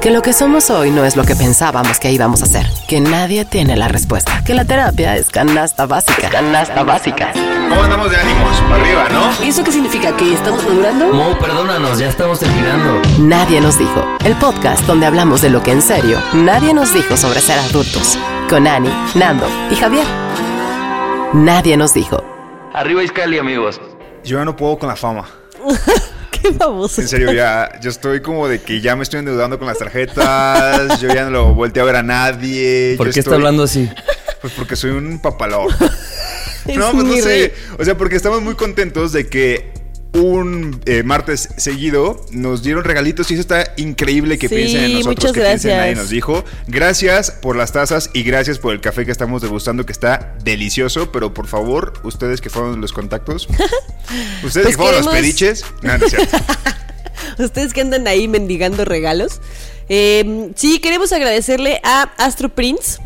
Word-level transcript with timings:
Que 0.00 0.10
lo 0.10 0.22
que 0.22 0.32
somos 0.32 0.70
hoy 0.70 0.90
no 0.90 1.04
es 1.04 1.14
lo 1.14 1.24
que 1.24 1.36
pensábamos 1.36 2.00
que 2.00 2.10
íbamos 2.10 2.42
a 2.42 2.46
ser. 2.46 2.66
Que 2.88 3.00
nadie 3.00 3.44
tiene 3.44 3.76
la 3.76 3.86
respuesta. 3.86 4.42
Que 4.46 4.54
la 4.54 4.64
terapia 4.64 5.14
es 5.16 5.28
canasta 5.28 5.84
básica. 5.84 6.30
Canasta 6.30 6.84
básica. 6.84 7.32
¿Cómo 7.68 7.82
andamos 7.82 8.10
de 8.10 8.16
ánimos? 8.16 8.58
Para 8.62 8.82
arriba, 8.82 9.08
¿no? 9.10 9.44
¿Y 9.44 9.50
eso 9.50 9.62
qué 9.62 9.72
significa? 9.72 10.16
¿Que 10.16 10.32
estamos 10.32 10.64
madurando? 10.64 11.12
Mo, 11.12 11.38
perdónanos, 11.38 11.98
ya 11.98 12.08
estamos 12.08 12.40
terminando. 12.40 13.02
Nadie 13.18 13.60
nos 13.60 13.78
dijo. 13.78 14.02
El 14.24 14.36
podcast 14.36 14.86
donde 14.86 15.04
hablamos 15.04 15.42
de 15.42 15.50
lo 15.50 15.62
que 15.62 15.72
en 15.72 15.82
serio 15.82 16.18
nadie 16.32 16.72
nos 16.72 16.94
dijo 16.94 17.18
sobre 17.18 17.40
ser 17.40 17.58
adultos. 17.58 18.18
Con 18.48 18.66
Ani, 18.66 18.90
Nando 19.14 19.46
y 19.70 19.76
Javier. 19.76 20.06
Nadie 21.34 21.76
nos 21.76 21.92
dijo. 21.92 22.24
Arriba 22.72 23.02
Iscali, 23.02 23.38
amigos. 23.38 23.78
Yo 24.24 24.38
ya 24.38 24.46
no 24.46 24.56
puedo 24.56 24.78
con 24.78 24.88
la 24.88 24.96
fama. 24.96 25.26
Qué 26.42 26.52
famoso. 26.54 27.00
En 27.00 27.08
serio, 27.08 27.32
ya, 27.32 27.78
yo 27.80 27.90
estoy 27.90 28.20
como 28.20 28.48
de 28.48 28.60
que 28.60 28.80
ya 28.80 28.96
me 28.96 29.02
estoy 29.02 29.20
endeudando 29.20 29.58
con 29.58 29.66
las 29.68 29.78
tarjetas, 29.78 31.00
yo 31.00 31.08
ya 31.12 31.24
no 31.24 31.30
lo 31.30 31.54
volteo 31.54 31.82
a 31.82 31.86
ver 31.86 31.96
a 31.96 32.02
nadie. 32.02 32.94
¿Por 32.96 33.06
yo 33.08 33.12
qué 33.12 33.20
está 33.20 33.30
estoy- 33.30 33.34
hablando 33.34 33.62
así? 33.64 33.88
Pues 34.40 34.52
porque 34.54 34.76
soy 34.76 34.90
un 34.90 35.18
papalón. 35.20 35.68
No, 36.66 36.92
pues 36.92 37.04
no 37.04 37.12
rey. 37.14 37.22
sé. 37.22 37.54
O 37.78 37.84
sea, 37.84 37.96
porque 37.96 38.16
estamos 38.16 38.42
muy 38.42 38.54
contentos 38.54 39.12
de 39.12 39.26
que 39.28 39.72
un 40.12 40.80
eh, 40.86 41.02
martes 41.02 41.48
seguido 41.56 42.24
nos 42.32 42.62
dieron 42.62 42.84
regalitos 42.84 43.30
y 43.30 43.34
eso 43.34 43.40
está 43.42 43.72
increíble 43.76 44.38
que 44.38 44.48
Sí, 44.48 44.54
piensen 44.56 44.84
en 44.84 44.92
nosotros, 44.94 45.16
muchas 45.16 45.32
que 45.32 45.40
piensen 45.40 45.70
en 45.70 45.76
gracias. 45.76 45.78
nadie 45.78 45.94
nos 45.94 46.10
dijo. 46.10 46.44
Gracias 46.66 47.30
por 47.30 47.56
las 47.56 47.72
tazas 47.72 48.10
y 48.12 48.22
gracias 48.22 48.58
por 48.58 48.72
el 48.72 48.80
café 48.80 49.04
que 49.06 49.12
estamos 49.12 49.40
degustando 49.42 49.86
que 49.86 49.92
está 49.92 50.34
delicioso, 50.42 51.12
pero 51.12 51.32
por 51.32 51.46
favor, 51.46 51.92
ustedes 52.02 52.40
que 52.40 52.50
fueron 52.50 52.80
los 52.80 52.92
contactos, 52.92 53.46
ustedes 54.42 54.66
Pues 54.66 54.76
que 54.76 54.82
fueron 54.82 55.04
los 55.04 55.14
pediches, 55.14 55.64
no, 55.82 55.96
no. 55.98 56.06
Ustedes 57.38 57.72
que 57.72 57.80
andan 57.80 58.06
ahí 58.08 58.28
mendigando 58.28 58.84
regalos. 58.84 59.40
Eh, 59.88 60.50
sí, 60.56 60.78
queremos 60.78 61.12
agradecerle 61.12 61.80
a 61.84 62.02
Astro 62.18 62.48
Prince. 62.48 62.98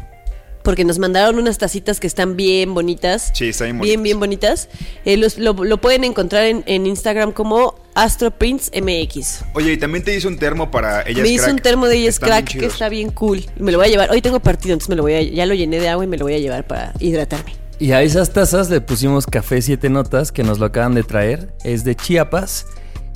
Porque 0.64 0.84
nos 0.84 0.98
mandaron 0.98 1.38
unas 1.38 1.58
tacitas 1.58 2.00
que 2.00 2.06
están 2.08 2.34
bien 2.36 2.74
bonitas. 2.74 3.30
Sí, 3.34 3.50
están 3.50 3.78
bien 3.78 3.80
Bien, 3.80 4.00
bonitas. 4.00 4.02
bien 4.02 4.20
bonitas. 4.20 4.68
Eh, 5.04 5.16
los- 5.16 5.38
lo, 5.38 5.52
lo 5.52 5.80
pueden 5.80 6.02
encontrar 6.02 6.46
en, 6.46 6.64
en 6.66 6.86
Instagram 6.86 7.30
como 7.32 7.74
Astro 7.94 8.32
Prince 8.32 8.70
MX. 8.80 9.44
Oye, 9.54 9.74
y 9.74 9.76
también 9.76 10.02
te 10.02 10.16
hizo 10.16 10.26
un 10.26 10.38
termo 10.38 10.70
para 10.70 11.02
ellas 11.02 11.22
me 11.22 11.28
hizo 11.28 11.44
crack. 11.44 11.54
un 11.54 11.60
termo 11.62 11.86
de 11.86 11.96
ellas 11.98 12.14
Están 12.14 12.28
crack 12.30 12.58
que 12.58 12.66
está 12.66 12.88
bien 12.88 13.10
cool. 13.10 13.44
Me 13.58 13.70
lo 13.70 13.78
voy 13.78 13.86
a 13.86 13.90
llevar. 13.90 14.10
Hoy 14.10 14.20
tengo 14.22 14.40
partido, 14.40 14.72
entonces 14.72 14.88
me 14.88 14.96
lo 14.96 15.02
voy 15.02 15.12
a, 15.14 15.22
ya 15.22 15.46
lo 15.46 15.54
llené 15.54 15.78
de 15.78 15.88
agua 15.90 16.02
y 16.04 16.08
me 16.08 16.16
lo 16.16 16.24
voy 16.24 16.34
a 16.34 16.38
llevar 16.38 16.66
para 16.66 16.92
hidratarme. 16.98 17.54
Y 17.78 17.92
a 17.92 18.02
esas 18.02 18.32
tazas 18.32 18.70
le 18.70 18.80
pusimos 18.80 19.26
café 19.26 19.60
siete 19.60 19.90
notas 19.90 20.32
que 20.32 20.42
nos 20.44 20.58
lo 20.58 20.66
acaban 20.66 20.94
de 20.94 21.02
traer. 21.02 21.48
Es 21.62 21.84
de 21.84 21.94
Chiapas 21.94 22.66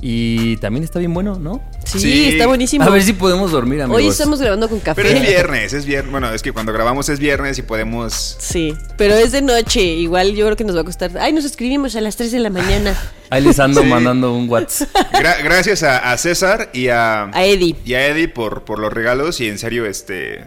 y 0.00 0.56
también 0.58 0.84
está 0.84 0.98
bien 1.00 1.12
bueno, 1.12 1.38
¿no? 1.38 1.60
Sí, 1.84 1.98
Sí. 1.98 2.28
está 2.30 2.46
buenísimo. 2.46 2.84
A 2.84 2.90
ver 2.90 3.02
si 3.02 3.12
podemos 3.14 3.50
dormir, 3.50 3.82
amigos. 3.82 4.00
Hoy 4.02 4.08
estamos 4.08 4.40
grabando 4.40 4.68
con 4.68 4.78
café. 4.80 5.02
Pero 5.02 5.16
es 5.16 5.22
viernes, 5.26 5.72
es 5.72 5.84
viernes. 5.86 6.10
Bueno, 6.12 6.32
es 6.32 6.42
que 6.42 6.52
cuando 6.52 6.72
grabamos 6.72 7.08
es 7.08 7.18
viernes 7.18 7.58
y 7.58 7.62
podemos. 7.62 8.36
Sí, 8.38 8.74
pero 8.96 9.14
es 9.14 9.32
de 9.32 9.42
noche. 9.42 9.82
Igual 9.82 10.34
yo 10.34 10.44
creo 10.44 10.56
que 10.56 10.64
nos 10.64 10.76
va 10.76 10.82
a 10.82 10.84
costar. 10.84 11.10
Ay, 11.18 11.32
nos 11.32 11.44
escribimos 11.44 11.96
a 11.96 12.00
las 12.00 12.16
3 12.16 12.30
de 12.32 12.38
la 12.38 12.50
mañana. 12.50 12.96
Ahí 13.30 13.42
les 13.42 13.58
ando 13.58 13.82
Sí. 13.82 13.86
mandando 13.88 14.34
un 14.34 14.48
WhatsApp. 14.48 14.88
Gra- 15.12 15.42
gracias 15.42 15.82
a, 15.82 16.12
a 16.12 16.16
César 16.18 16.70
y 16.72 16.88
a, 16.88 17.24
A 17.32 17.44
Eddie. 17.44 17.74
y 17.84 17.94
a 17.94 18.06
Eddie 18.06 18.28
por, 18.28 18.64
por 18.64 18.78
los 18.78 18.92
regalos 18.92 19.40
y 19.40 19.48
en 19.48 19.58
serio, 19.58 19.84
este. 19.86 20.44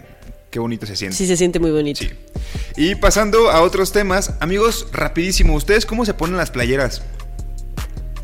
Qué 0.50 0.60
bonito 0.60 0.86
se 0.86 0.96
siente. 0.96 1.16
Sí, 1.18 1.28
se 1.28 1.38
siente 1.38 1.60
muy 1.60 1.72
bonito. 1.72 2.02
Sí. 2.02 2.10
Y 2.76 2.96
pasando 2.96 3.50
a 3.52 3.62
otros 3.62 3.92
temas, 3.94 4.34
amigos, 4.42 4.88
rapidísimo, 4.92 5.56
¿ustedes 5.56 5.86
cómo 5.86 6.06
se 6.06 6.14
ponen 6.14 6.36
las 6.38 6.52
playeras? 6.52 7.02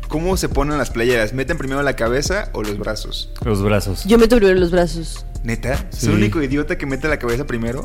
¿Cómo 0.08 0.36
se 0.36 0.48
ponen 0.48 0.78
las 0.78 0.90
playeras? 0.90 1.32
¿Meten 1.32 1.58
primero 1.58 1.82
la 1.82 1.94
cabeza 1.96 2.48
o 2.52 2.62
los 2.62 2.78
brazos? 2.78 3.30
Los 3.44 3.62
brazos. 3.62 4.04
Yo 4.04 4.18
meto 4.18 4.36
primero 4.36 4.58
los 4.58 4.70
brazos. 4.70 5.24
¿Neta? 5.44 5.76
Sí. 5.90 6.06
¿Soy 6.06 6.14
el 6.14 6.18
único 6.18 6.42
idiota 6.42 6.78
que 6.78 6.86
mete 6.86 7.08
la 7.08 7.18
cabeza 7.18 7.46
primero? 7.46 7.84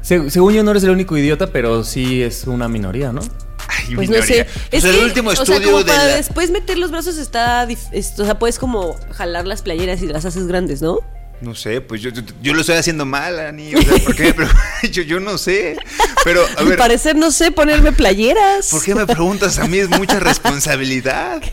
Se- 0.00 0.30
según 0.30 0.52
yo 0.54 0.62
no 0.62 0.70
eres 0.70 0.84
el 0.84 0.90
único 0.90 1.16
idiota, 1.16 1.48
pero 1.48 1.82
sí 1.84 2.22
es 2.22 2.46
una 2.46 2.68
minoría, 2.68 3.12
¿no? 3.12 3.20
Ay, 3.66 3.94
Pues 3.96 4.08
no 4.10 4.22
sé. 4.22 4.46
Pues 4.70 4.84
Es 4.84 4.84
el 4.84 4.96
que, 4.98 5.04
último 5.04 5.30
o 5.30 5.34
sea, 5.34 5.42
estudio 5.42 5.66
como 5.66 5.78
de 5.78 5.84
para 5.90 6.04
la- 6.06 6.16
después 6.16 6.50
meter 6.50 6.78
los 6.78 6.90
brazos 6.90 7.16
está. 7.18 7.64
es- 7.64 8.18
o 8.18 8.24
sea, 8.24 8.38
puedes 8.38 8.58
como 8.58 8.96
jalar 9.12 9.46
las 9.46 9.62
playeras 9.62 10.00
y 10.02 10.06
las 10.06 10.24
haces 10.24 10.46
grandes, 10.46 10.80
¿no? 10.82 10.98
No 11.44 11.54
sé, 11.54 11.82
pues 11.82 12.00
yo, 12.00 12.08
yo, 12.08 12.22
yo 12.40 12.54
lo 12.54 12.62
estoy 12.62 12.76
haciendo 12.76 13.04
mal, 13.04 13.38
Ani. 13.38 13.74
O 13.74 13.82
sea, 13.82 13.98
¿por 14.02 14.16
qué? 14.16 14.32
Pero, 14.32 14.48
yo, 14.90 15.02
yo 15.02 15.20
no 15.20 15.36
sé. 15.36 15.76
Pero, 16.24 16.42
a 16.56 16.60
Al 16.60 16.68
ver, 16.68 16.78
parecer 16.78 17.16
no 17.16 17.30
sé 17.30 17.50
ponerme 17.50 17.92
playeras. 17.92 18.70
¿por 18.70 18.82
qué 18.82 18.94
me 18.94 19.06
preguntas 19.06 19.58
a 19.58 19.66
mí? 19.66 19.76
Es 19.76 19.90
mucha 19.90 20.18
responsabilidad. 20.20 21.42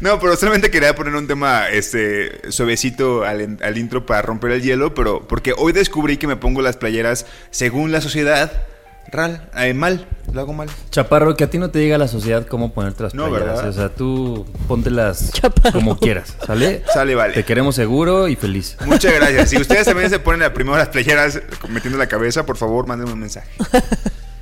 No, 0.00 0.20
pero 0.20 0.36
solamente 0.36 0.70
quería 0.70 0.94
poner 0.94 1.14
un 1.14 1.26
tema 1.26 1.70
este 1.70 2.52
suavecito 2.52 3.24
al, 3.24 3.56
al 3.62 3.78
intro 3.78 4.04
para 4.04 4.20
romper 4.20 4.50
el 4.50 4.60
hielo, 4.60 4.92
pero 4.92 5.26
porque 5.26 5.54
hoy 5.56 5.72
descubrí 5.72 6.18
que 6.18 6.26
me 6.26 6.36
pongo 6.36 6.60
las 6.60 6.76
playeras 6.76 7.24
según 7.50 7.90
la 7.90 8.02
sociedad. 8.02 8.66
Ral, 9.12 9.48
eh, 9.56 9.74
mal, 9.74 10.06
lo 10.32 10.40
hago 10.40 10.52
mal. 10.52 10.68
Chaparro, 10.90 11.36
que 11.36 11.42
a 11.42 11.50
ti 11.50 11.58
no 11.58 11.70
te 11.70 11.80
diga 11.80 11.98
la 11.98 12.06
sociedad 12.06 12.46
cómo 12.46 12.72
ponerte 12.72 13.02
las 13.02 13.12
No, 13.14 13.28
playeras. 13.28 13.56
¿verdad? 13.56 13.68
O 13.68 13.72
sea, 13.72 13.88
tú 13.88 14.46
póntelas 14.68 15.30
Chaparro. 15.32 15.72
como 15.72 15.98
quieras, 15.98 16.36
¿sale? 16.46 16.84
Sale, 16.94 17.16
vale. 17.16 17.34
Te 17.34 17.44
queremos 17.44 17.74
seguro 17.74 18.28
y 18.28 18.36
feliz. 18.36 18.76
Muchas 18.86 19.12
gracias. 19.14 19.50
Si 19.50 19.56
ustedes 19.56 19.84
también 19.86 20.10
se 20.10 20.20
ponen 20.20 20.40
la- 20.40 20.52
primero 20.54 20.76
las 20.76 20.88
playeras 20.90 21.40
metiendo 21.68 21.98
la 21.98 22.06
cabeza, 22.06 22.46
por 22.46 22.56
favor, 22.56 22.86
mándenme 22.86 23.12
un 23.14 23.18
mensaje. 23.20 23.48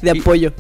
De 0.02 0.10
apoyo. 0.10 0.52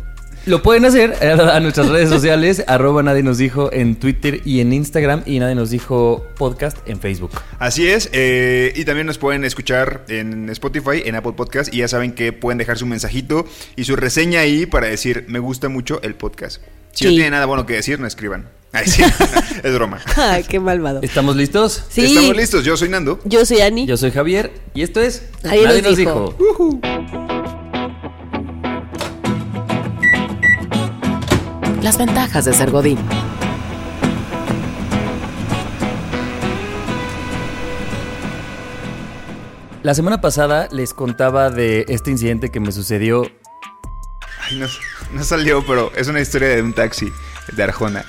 Lo 0.48 0.62
pueden 0.62 0.86
hacer 0.86 1.12
a 1.22 1.60
nuestras 1.60 1.88
redes 1.90 2.08
sociales, 2.08 2.64
arroba 2.66 3.02
nadie 3.02 3.22
nos 3.22 3.36
dijo 3.36 3.70
en 3.70 3.96
Twitter 3.96 4.40
y 4.46 4.60
en 4.60 4.72
Instagram 4.72 5.22
y 5.26 5.38
nadie 5.40 5.54
nos 5.54 5.68
dijo 5.68 6.24
podcast 6.38 6.78
en 6.88 6.98
Facebook. 7.00 7.32
Así 7.58 7.86
es, 7.86 8.08
eh, 8.12 8.72
y 8.74 8.86
también 8.86 9.06
nos 9.06 9.18
pueden 9.18 9.44
escuchar 9.44 10.04
en 10.08 10.48
Spotify, 10.48 11.02
en 11.04 11.16
Apple 11.16 11.32
Podcast, 11.36 11.72
y 11.74 11.78
ya 11.78 11.88
saben 11.88 12.12
que 12.12 12.32
pueden 12.32 12.56
dejar 12.56 12.78
su 12.78 12.86
mensajito 12.86 13.44
y 13.76 13.84
su 13.84 13.94
reseña 13.94 14.40
ahí 14.40 14.64
para 14.64 14.86
decir, 14.86 15.26
me 15.28 15.38
gusta 15.38 15.68
mucho 15.68 16.00
el 16.02 16.14
podcast. 16.14 16.62
Si 16.92 17.04
no 17.04 17.10
Sí. 17.10 17.16
tienen 17.16 17.32
nada 17.32 17.44
bueno 17.44 17.66
que 17.66 17.74
decir, 17.74 18.00
no 18.00 18.06
escriban. 18.06 18.48
Ay, 18.72 18.86
sí, 18.86 19.02
es 19.02 19.74
broma. 19.74 20.00
Ay, 20.16 20.44
qué 20.44 20.60
malvado. 20.60 21.00
¿Estamos 21.02 21.36
listos? 21.36 21.84
Sí. 21.90 22.06
Estamos 22.06 22.36
listos, 22.36 22.64
yo 22.64 22.74
soy 22.78 22.88
Nando. 22.88 23.20
Yo 23.24 23.44
soy 23.44 23.60
Ani. 23.60 23.86
Yo 23.86 23.96
soy 23.98 24.10
Javier 24.12 24.50
y 24.74 24.80
esto 24.82 25.00
es 25.00 25.22
Nadie 25.42 25.64
Nadie 25.64 25.82
nos 25.82 25.90
nos 25.90 25.96
dijo. 25.98 26.34
dijo. 26.38 27.37
Las 31.88 31.96
ventajas 31.96 32.44
de 32.44 32.52
ser 32.52 32.70
Godín. 32.70 32.98
La 39.82 39.94
semana 39.94 40.20
pasada 40.20 40.68
les 40.70 40.92
contaba 40.92 41.50
de 41.50 41.86
este 41.88 42.10
incidente 42.10 42.50
que 42.50 42.60
me 42.60 42.72
sucedió. 42.72 43.22
Ay, 44.42 44.58
no, 44.58 44.66
no 45.12 45.24
salió, 45.24 45.64
pero 45.66 45.92
es 45.94 46.08
una 46.08 46.20
historia 46.20 46.48
de 46.48 46.62
un 46.62 46.72
taxi 46.72 47.12
de 47.52 47.62
Arjona. 47.62 48.04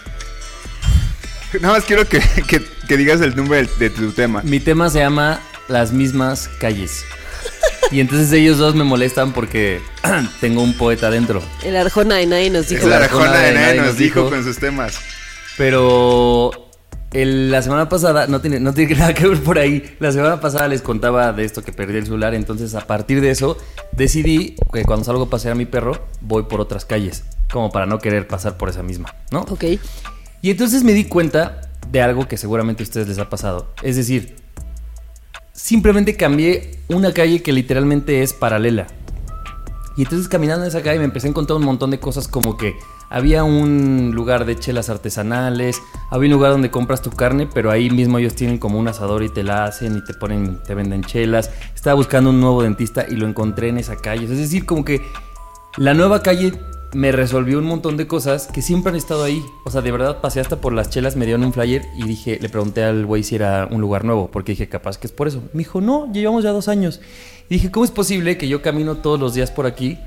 Nada 1.61 1.75
más 1.75 1.83
quiero 1.85 2.07
que, 2.07 2.19
que- 2.47 2.65
que 2.87 2.97
digas 2.97 3.21
el 3.21 3.35
nombre 3.35 3.63
de, 3.63 3.69
de 3.77 3.89
tu 3.91 4.11
tema. 4.11 4.41
Mi 4.43 4.59
tema 4.59 4.89
se 4.89 4.99
llama 4.99 5.39
Las 5.67 5.91
mismas 5.91 6.47
calles. 6.59 7.05
Y 7.91 7.99
entonces 8.01 8.31
ellos 8.33 8.57
dos 8.59 8.75
me 8.75 8.83
molestan 8.83 9.33
porque 9.33 9.81
tengo 10.41 10.61
un 10.61 10.73
poeta 10.75 11.09
dentro. 11.09 11.41
El 11.63 11.75
Arjona 11.75 12.15
de 12.15 12.25
nadie 12.27 12.49
nos 12.49 12.69
dijo. 12.69 12.87
la 12.87 12.97
Arjona 12.97 13.23
Arjona 13.25 13.39
de 13.39 13.47
de 13.47 13.53
nadie 13.53 13.65
nadie 13.67 13.77
nos 13.79 13.87
nos 13.87 13.97
dijo 13.97 14.19
dijo. 14.21 14.29
con 14.29 14.43
sus 14.43 14.57
temas. 14.59 14.99
Pero 15.57 16.51
el- 17.11 17.51
la 17.51 17.61
semana 17.61 17.89
pasada, 17.89 18.27
no 18.27 18.41
tiene, 18.41 18.59
no 18.59 18.73
tiene 18.73 18.95
nada 18.97 19.13
que 19.13 19.27
ver 19.27 19.41
por 19.41 19.59
ahí. 19.59 19.95
La 19.99 20.11
semana 20.11 20.39
pasada 20.39 20.67
les 20.67 20.81
contaba 20.81 21.33
de 21.33 21.43
esto 21.45 21.63
que 21.63 21.71
perdí 21.71 21.97
el 21.97 22.05
celular. 22.05 22.33
Entonces, 22.33 22.75
a 22.75 22.87
partir 22.87 23.21
de 23.21 23.31
eso, 23.31 23.57
decidí 23.91 24.55
que 24.71 24.83
cuando 24.85 25.05
salgo 25.05 25.23
a 25.23 25.29
pasear 25.29 25.51
a 25.53 25.55
mi 25.55 25.65
perro, 25.65 26.07
voy 26.21 26.43
por 26.43 26.61
otras 26.61 26.85
calles. 26.85 27.23
Como 27.51 27.71
para 27.71 27.85
no 27.87 27.97
querer 27.99 28.27
pasar 28.27 28.57
por 28.57 28.69
esa 28.69 28.83
misma, 28.83 29.15
¿no? 29.31 29.41
Ok. 29.49 29.65
Y 30.41 30.51
entonces 30.51 30.83
me 30.83 30.93
di 30.93 31.05
cuenta 31.05 31.61
de 31.91 32.01
algo 32.01 32.27
que 32.27 32.37
seguramente 32.37 32.83
a 32.83 32.85
ustedes 32.85 33.07
les 33.07 33.17
ha 33.17 33.29
pasado. 33.29 33.73
Es 33.81 33.95
decir, 33.95 34.35
simplemente 35.61 36.15
cambié 36.15 36.79
una 36.87 37.13
calle 37.13 37.43
que 37.43 37.51
literalmente 37.51 38.23
es 38.23 38.33
paralela. 38.33 38.87
Y 39.97 40.03
entonces 40.03 40.29
caminando 40.29 40.63
en 40.63 40.69
esa 40.69 40.81
calle 40.81 40.99
me 40.99 41.05
empecé 41.05 41.27
a 41.27 41.31
encontrar 41.31 41.57
un 41.57 41.65
montón 41.65 41.91
de 41.91 41.99
cosas 41.99 42.29
como 42.29 42.55
que 42.55 42.75
había 43.09 43.43
un 43.43 44.11
lugar 44.13 44.45
de 44.45 44.57
chelas 44.57 44.89
artesanales, 44.89 45.81
había 46.09 46.29
un 46.29 46.33
lugar 46.33 46.51
donde 46.51 46.71
compras 46.71 47.01
tu 47.01 47.11
carne, 47.11 47.47
pero 47.53 47.71
ahí 47.71 47.89
mismo 47.89 48.19
ellos 48.19 48.35
tienen 48.35 48.57
como 48.57 48.79
un 48.79 48.87
asador 48.87 49.21
y 49.21 49.29
te 49.29 49.43
la 49.43 49.65
hacen 49.65 49.97
y 49.97 50.03
te 50.03 50.13
ponen, 50.13 50.63
te 50.63 50.75
venden 50.75 51.03
chelas. 51.03 51.51
Estaba 51.75 51.95
buscando 51.95 52.29
un 52.29 52.39
nuevo 52.39 52.63
dentista 52.63 53.05
y 53.09 53.15
lo 53.15 53.27
encontré 53.27 53.67
en 53.67 53.79
esa 53.79 53.97
calle. 53.97 54.23
Es 54.23 54.37
decir, 54.37 54.65
como 54.65 54.85
que 54.85 55.01
la 55.75 55.93
nueva 55.93 56.23
calle 56.23 56.53
me 56.93 57.11
resolvió 57.11 57.59
un 57.59 57.65
montón 57.65 57.97
de 57.97 58.07
cosas 58.07 58.47
que 58.47 58.61
siempre 58.61 58.89
han 58.89 58.95
estado 58.95 59.23
ahí. 59.23 59.43
O 59.65 59.71
sea, 59.71 59.81
de 59.81 59.91
verdad 59.91 60.21
pasé 60.21 60.39
hasta 60.39 60.55
por 60.57 60.73
las 60.73 60.89
chelas, 60.89 61.15
me 61.15 61.25
dieron 61.25 61.43
un 61.43 61.53
flyer 61.53 61.83
y 61.95 62.03
dije, 62.03 62.39
le 62.41 62.49
pregunté 62.49 62.83
al 62.83 63.05
güey 63.05 63.23
si 63.23 63.35
era 63.35 63.67
un 63.69 63.79
lugar 63.81 64.05
nuevo, 64.05 64.29
porque 64.31 64.53
dije, 64.53 64.67
capaz 64.69 64.97
que 64.97 65.05
es 65.07 65.13
por 65.13 65.27
eso. 65.27 65.41
Me 65.53 65.59
dijo, 65.59 65.81
no, 65.81 66.11
llevamos 66.11 66.43
ya 66.43 66.51
dos 66.51 66.67
años. 66.67 66.99
Y 67.49 67.55
dije, 67.55 67.69
¿cómo 67.71 67.85
es 67.85 67.91
posible 67.91 68.37
que 68.37 68.47
yo 68.47 68.61
camino 68.61 68.95
todos 68.97 69.19
los 69.19 69.33
días 69.33 69.51
por 69.51 69.65
aquí 69.67 69.99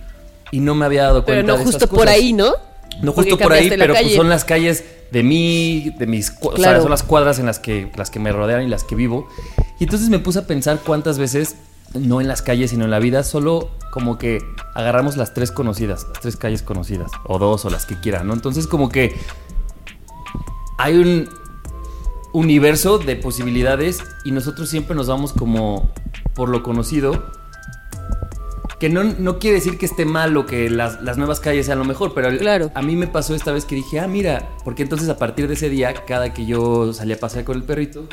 y 0.50 0.60
no 0.60 0.74
me 0.74 0.84
había 0.84 1.04
dado 1.04 1.24
cuenta 1.24 1.42
Pero 1.42 1.46
no 1.46 1.58
de 1.58 1.64
justo 1.64 1.84
esas 1.84 1.96
por 1.96 2.08
ahí, 2.08 2.32
¿no? 2.32 2.52
No 3.00 3.12
justo 3.12 3.38
por 3.38 3.52
ahí, 3.52 3.68
pero 3.70 3.94
pues 3.94 4.14
son 4.14 4.28
las 4.28 4.44
calles 4.44 4.84
de 5.10 5.22
mí, 5.22 5.94
de 5.98 6.06
mis, 6.06 6.30
cu- 6.30 6.48
o 6.48 6.56
sea, 6.56 6.64
Claro. 6.64 6.82
son 6.82 6.90
las 6.90 7.02
cuadras 7.02 7.38
en 7.38 7.46
las 7.46 7.58
que, 7.58 7.90
las 7.96 8.10
que 8.10 8.18
me 8.18 8.32
rodean 8.32 8.62
y 8.62 8.68
las 8.68 8.84
que 8.84 8.94
vivo. 8.94 9.28
Y 9.78 9.84
entonces 9.84 10.08
me 10.08 10.18
puse 10.18 10.40
a 10.40 10.46
pensar 10.46 10.80
cuántas 10.84 11.18
veces, 11.18 11.56
no 11.94 12.20
en 12.20 12.28
las 12.28 12.42
calles, 12.42 12.70
sino 12.70 12.84
en 12.84 12.90
la 12.90 12.98
vida, 12.98 13.22
solo 13.22 13.70
como 13.90 14.16
que 14.18 14.38
agarramos 14.74 15.16
las 15.16 15.34
tres 15.34 15.50
conocidas, 15.52 16.06
las 16.10 16.20
tres 16.20 16.36
calles 16.36 16.62
conocidas, 16.62 17.10
o 17.24 17.38
dos, 17.38 17.64
o 17.64 17.70
las 17.70 17.84
que 17.86 17.98
quieran, 18.00 18.26
¿no? 18.26 18.32
Entonces 18.34 18.66
como 18.66 18.88
que 18.88 19.14
hay 20.78 20.94
un 20.96 21.28
universo 22.32 22.98
de 22.98 23.16
posibilidades 23.16 24.02
y 24.24 24.32
nosotros 24.32 24.68
siempre 24.70 24.96
nos 24.96 25.06
vamos 25.08 25.32
como 25.32 25.92
por 26.34 26.48
lo 26.48 26.62
conocido. 26.62 27.30
Que 28.80 28.88
no, 28.88 29.04
no 29.04 29.38
quiere 29.38 29.58
decir 29.58 29.78
que 29.78 29.86
esté 29.86 30.04
mal 30.04 30.36
o 30.36 30.44
que 30.44 30.68
las, 30.68 31.00
las 31.02 31.16
nuevas 31.16 31.38
calles 31.38 31.66
sean 31.66 31.78
lo 31.78 31.84
mejor, 31.84 32.14
pero 32.14 32.36
Claro. 32.36 32.72
a 32.74 32.82
mí 32.82 32.96
me 32.96 33.06
pasó 33.06 33.34
esta 33.36 33.52
vez 33.52 33.64
que 33.64 33.76
dije, 33.76 34.00
ah, 34.00 34.08
mira, 34.08 34.48
porque 34.64 34.82
entonces 34.82 35.08
a 35.08 35.18
partir 35.18 35.46
de 35.46 35.54
ese 35.54 35.68
día, 35.68 35.94
cada 36.04 36.34
que 36.34 36.46
yo 36.46 36.92
salía 36.92 37.14
a 37.14 37.18
pasear 37.18 37.44
con 37.44 37.56
el 37.56 37.62
perrito, 37.62 38.08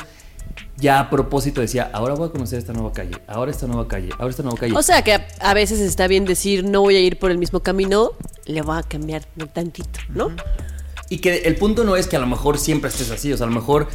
ya 0.80 1.00
a 1.00 1.10
propósito 1.10 1.60
decía, 1.60 1.90
ahora 1.92 2.14
voy 2.14 2.28
a 2.28 2.32
conocer 2.32 2.58
esta 2.58 2.72
nueva 2.72 2.92
calle, 2.92 3.16
ahora 3.26 3.50
esta 3.50 3.66
nueva 3.66 3.86
calle, 3.86 4.10
ahora 4.18 4.30
esta 4.30 4.42
nueva 4.42 4.58
calle. 4.58 4.74
O 4.76 4.82
sea 4.82 5.02
que 5.02 5.14
a, 5.14 5.26
a 5.40 5.54
veces 5.54 5.80
está 5.80 6.06
bien 6.06 6.24
decir 6.24 6.64
no 6.64 6.80
voy 6.80 6.96
a 6.96 7.00
ir 7.00 7.18
por 7.18 7.30
el 7.30 7.38
mismo 7.38 7.60
camino, 7.60 8.12
le 8.46 8.62
voy 8.62 8.78
a 8.78 8.82
cambiar 8.82 9.26
un 9.38 9.48
tantito, 9.48 10.00
¿no? 10.08 10.30
Y 11.08 11.18
que 11.18 11.38
el 11.38 11.56
punto 11.56 11.84
no 11.84 11.96
es 11.96 12.06
que 12.06 12.16
a 12.16 12.20
lo 12.20 12.26
mejor 12.26 12.58
siempre 12.58 12.88
estés 12.88 13.10
así, 13.10 13.32
o 13.32 13.36
sea, 13.36 13.46
a 13.46 13.48
lo 13.48 13.54
mejor 13.54 13.88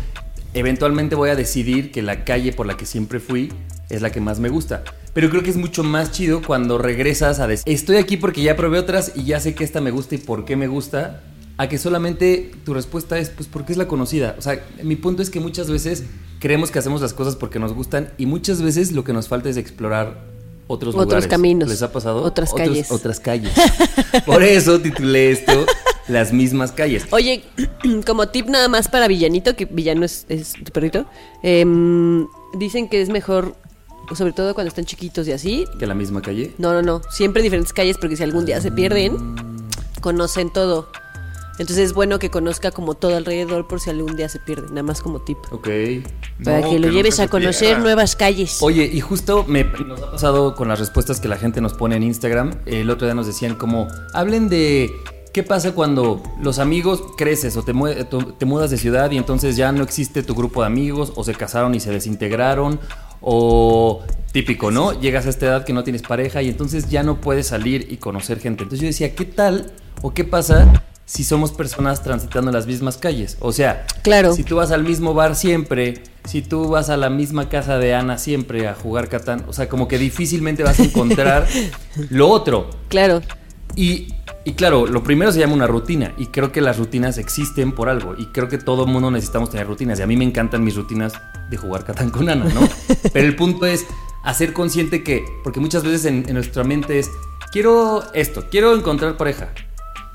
eventualmente 0.54 1.16
voy 1.16 1.30
a 1.30 1.36
decidir 1.36 1.92
que 1.92 2.02
la 2.02 2.24
calle 2.24 2.54
por 2.54 2.66
la 2.66 2.78
que 2.78 2.86
siempre 2.86 3.20
fui 3.20 3.52
es 3.90 4.02
la 4.02 4.12
que 4.12 4.22
más 4.22 4.40
me 4.40 4.50
gusta. 4.50 4.84
Pero 5.14 5.30
creo 5.30 5.44
que 5.44 5.50
es 5.50 5.58
mucho 5.58 5.84
más 5.84 6.12
chido 6.12 6.42
cuando 6.42 6.78
regresas 6.78 7.40
a 7.40 7.48
decir, 7.48 7.64
estoy 7.72 7.98
aquí 7.98 8.18
porque 8.18 8.42
ya 8.42 8.56
probé 8.56 8.80
otras 8.80 9.14
y 9.16 9.24
ya 9.24 9.40
sé 9.40 9.56
que 9.56 9.64
esta 9.64 9.80
me 9.80 9.92
gusta 9.92 10.16
y 10.16 10.18
por 10.18 10.44
qué 10.44 10.56
me 10.56 10.68
gusta, 10.68 11.22
a 11.58 11.70
que 11.70 11.78
solamente 11.78 12.52
tu 12.66 12.74
respuesta 12.74 13.18
es, 13.18 13.30
pues 13.30 13.48
porque 13.48 13.72
es 13.72 13.78
la 13.78 13.88
conocida. 13.88 14.36
O 14.38 14.42
sea, 14.42 14.62
mi 14.84 14.96
punto 14.96 15.22
es 15.22 15.30
que 15.30 15.40
muchas 15.40 15.70
veces 15.70 16.04
creemos 16.40 16.72
que 16.72 16.80
hacemos 16.80 17.02
las 17.02 17.14
cosas 17.14 17.36
porque 17.36 17.60
nos 17.60 17.74
gustan 17.74 18.12
y 18.18 18.26
muchas 18.26 18.62
veces 18.62 18.92
lo 18.92 19.04
que 19.04 19.14
nos 19.14 19.28
falta 19.28 19.50
es 19.50 19.58
explorar 19.58 20.24
otros, 20.68 20.96
Otros 20.96 21.06
lugares. 21.06 21.28
caminos. 21.28 21.70
¿Les 21.70 21.82
ha 21.84 21.92
pasado? 21.92 22.24
Otras 22.24 22.52
Otros- 22.52 22.68
calles. 22.68 22.92
Otras 22.92 23.20
calles. 23.20 23.52
Por 24.26 24.42
eso 24.44 24.80
titulé 24.82 25.30
esto 25.32 25.66
Las 26.08 26.34
mismas 26.34 26.72
calles. 26.72 27.06
Oye, 27.12 27.44
como 28.06 28.28
tip 28.30 28.48
nada 28.48 28.68
más 28.68 28.88
para 28.88 29.08
Villanito, 29.08 29.56
que 29.56 29.66
Villano 29.66 30.06
es, 30.06 30.26
es 30.30 30.54
tu 30.54 30.72
perrito, 30.72 31.06
em, 31.44 32.28
dicen 32.58 32.90
que 32.90 33.02
es 33.02 33.10
mejor, 33.10 33.56
sobre 34.16 34.34
todo 34.34 34.54
cuando 34.56 34.70
están 34.70 34.86
chiquitos 34.86 35.28
y 35.28 35.32
así. 35.34 35.66
Que 35.80 35.86
la 35.88 35.94
misma 35.96 36.22
calle. 36.22 36.54
No, 36.58 36.74
no, 36.74 36.82
no, 36.82 37.02
siempre 37.12 37.42
diferentes 37.44 37.74
calles 37.74 37.98
porque 38.00 38.16
si 38.18 38.24
algún 38.24 38.46
día 38.46 38.60
se 38.62 38.72
pierden, 38.72 39.18
conocen 40.02 40.52
todo. 40.54 40.90
Entonces 41.58 41.78
es 41.86 41.94
bueno 41.94 42.20
que 42.20 42.30
conozca 42.30 42.72
como 42.72 42.96
todo 42.96 43.16
alrededor 43.16 43.68
por 43.68 43.80
si 43.80 43.90
algún 43.90 44.16
día 44.16 44.28
se 44.30 44.40
pierde, 44.40 44.68
nada 44.70 44.84
más 44.84 45.02
como 45.02 45.22
tip. 45.22 45.38
Ok. 45.52 45.70
Para 46.44 46.60
No, 46.62 46.70
que 46.70 46.80
lo 46.80 46.90
lleves 46.90 47.20
a 47.20 47.28
conocer 47.28 47.70
pierda. 47.70 47.84
nuevas 47.84 48.16
calles. 48.16 48.58
Oye, 48.62 48.90
y 48.92 49.00
justo 49.00 49.46
me, 49.48 49.64
nos 49.64 50.02
ha 50.02 50.12
pasado 50.12 50.56
con 50.56 50.68
las 50.68 50.80
respuestas 50.80 51.20
que 51.20 51.28
la 51.28 51.38
gente 51.38 51.62
nos 51.62 51.74
pone 51.74 51.96
en 51.96 52.04
Instagram. 52.04 52.60
El 52.66 52.90
otro 52.90 53.08
día 53.08 53.16
nos 53.16 53.28
decían 53.28 53.56
como, 53.56 53.88
hablen 54.14 54.50
de 54.50 54.92
qué 55.34 55.44
pasa 55.44 55.74
cuando 55.74 56.22
los 56.42 56.60
amigos 56.60 57.04
creces 57.18 57.58
o 57.58 57.64
te, 57.64 57.74
te 57.74 58.46
mudas 58.46 58.70
de 58.72 58.78
ciudad 58.78 59.12
y 59.12 59.18
entonces 59.18 59.56
ya 59.56 59.72
no 59.72 59.84
existe 59.84 60.24
tu 60.24 60.34
grupo 60.36 60.62
de 60.62 60.68
amigos 60.68 61.14
o 61.16 61.24
se 61.24 61.34
casaron 61.36 61.74
y 61.76 61.80
se 61.80 61.92
desintegraron 61.92 62.80
o 63.22 64.02
típico, 64.32 64.72
¿no? 64.72 65.00
Llegas 65.00 65.26
a 65.26 65.30
esta 65.30 65.46
edad 65.46 65.66
que 65.66 65.74
no 65.74 65.84
tienes 65.84 66.02
pareja 66.02 66.42
y 66.42 66.50
entonces 66.50 66.90
ya 66.90 67.04
no 67.04 67.22
puedes 67.22 67.48
salir 67.48 67.88
y 67.90 67.98
conocer 67.98 68.40
gente. 68.40 68.64
Entonces 68.64 68.82
yo 68.82 68.88
decía, 68.88 69.16
¿qué 69.16 69.26
tal 69.26 69.72
o 70.02 70.14
qué 70.14 70.24
pasa 70.26 70.84
si 71.06 71.24
somos 71.24 71.52
personas 71.52 72.02
transitando 72.04 72.52
las 72.52 72.66
mismas 72.68 72.98
calles? 72.98 73.38
O 73.40 73.52
sea, 73.52 73.86
Claro. 74.04 74.34
si 74.34 74.44
tú 74.44 74.56
vas 74.58 74.72
al 74.72 74.84
mismo 74.84 75.14
bar 75.14 75.36
siempre, 75.36 76.02
si 76.26 76.42
tú 76.42 76.68
vas 76.70 76.90
a 76.90 76.98
la 76.98 77.10
misma 77.10 77.48
casa 77.50 77.78
de 77.78 77.94
Ana 77.94 78.18
siempre 78.18 78.68
a 78.68 78.74
jugar 78.74 79.08
Catán, 79.10 79.46
o 79.48 79.54
sea, 79.54 79.70
como 79.70 79.88
que 79.88 79.98
difícilmente 79.98 80.64
vas 80.64 80.80
a 80.80 80.84
encontrar 80.84 81.48
lo 82.10 82.30
otro. 82.30 82.70
Claro. 82.90 83.22
Y, 83.76 84.08
y 84.46 84.54
claro, 84.54 84.86
lo 84.88 85.04
primero 85.04 85.32
se 85.32 85.40
llama 85.40 85.54
una 85.54 85.68
rutina 85.68 86.14
y 86.18 86.28
creo 86.28 86.52
que 86.52 86.62
las 86.62 86.78
rutinas 86.78 87.18
existen 87.18 87.74
por 87.74 87.90
algo 87.90 88.16
y 88.18 88.28
creo 88.28 88.48
que 88.48 88.58
todo 88.58 88.86
el 88.86 88.92
mundo 88.92 89.12
necesitamos 89.12 89.50
tener 89.50 89.68
rutinas 89.68 90.00
y 90.00 90.04
a 90.04 90.08
mí 90.08 90.16
me 90.16 90.24
encantan 90.24 90.64
mis 90.64 90.76
rutinas 90.76 91.14
de 91.50 91.58
jugar 91.58 91.84
Catán 91.84 92.10
con 92.10 92.30
Ana, 92.30 92.46
¿no? 92.46 92.62
Pero 93.14 93.28
el 93.28 93.36
punto 93.36 93.66
es 93.66 93.86
hacer 94.24 94.54
consciente 94.54 95.04
que, 95.04 95.24
porque 95.44 95.60
muchas 95.60 95.84
veces 95.84 96.06
en, 96.06 96.24
en 96.28 96.34
nuestra 96.36 96.64
mente 96.64 96.98
es, 97.00 97.12
quiero 97.52 98.04
esto, 98.14 98.46
quiero 98.50 98.76
encontrar 98.76 99.18
pareja 99.18 99.50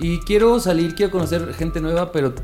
y 0.00 0.18
quiero 0.20 0.58
salir, 0.60 0.94
quiero 0.94 1.12
conocer 1.12 1.54
gente 1.54 1.80
nueva, 1.80 2.12
pero 2.12 2.34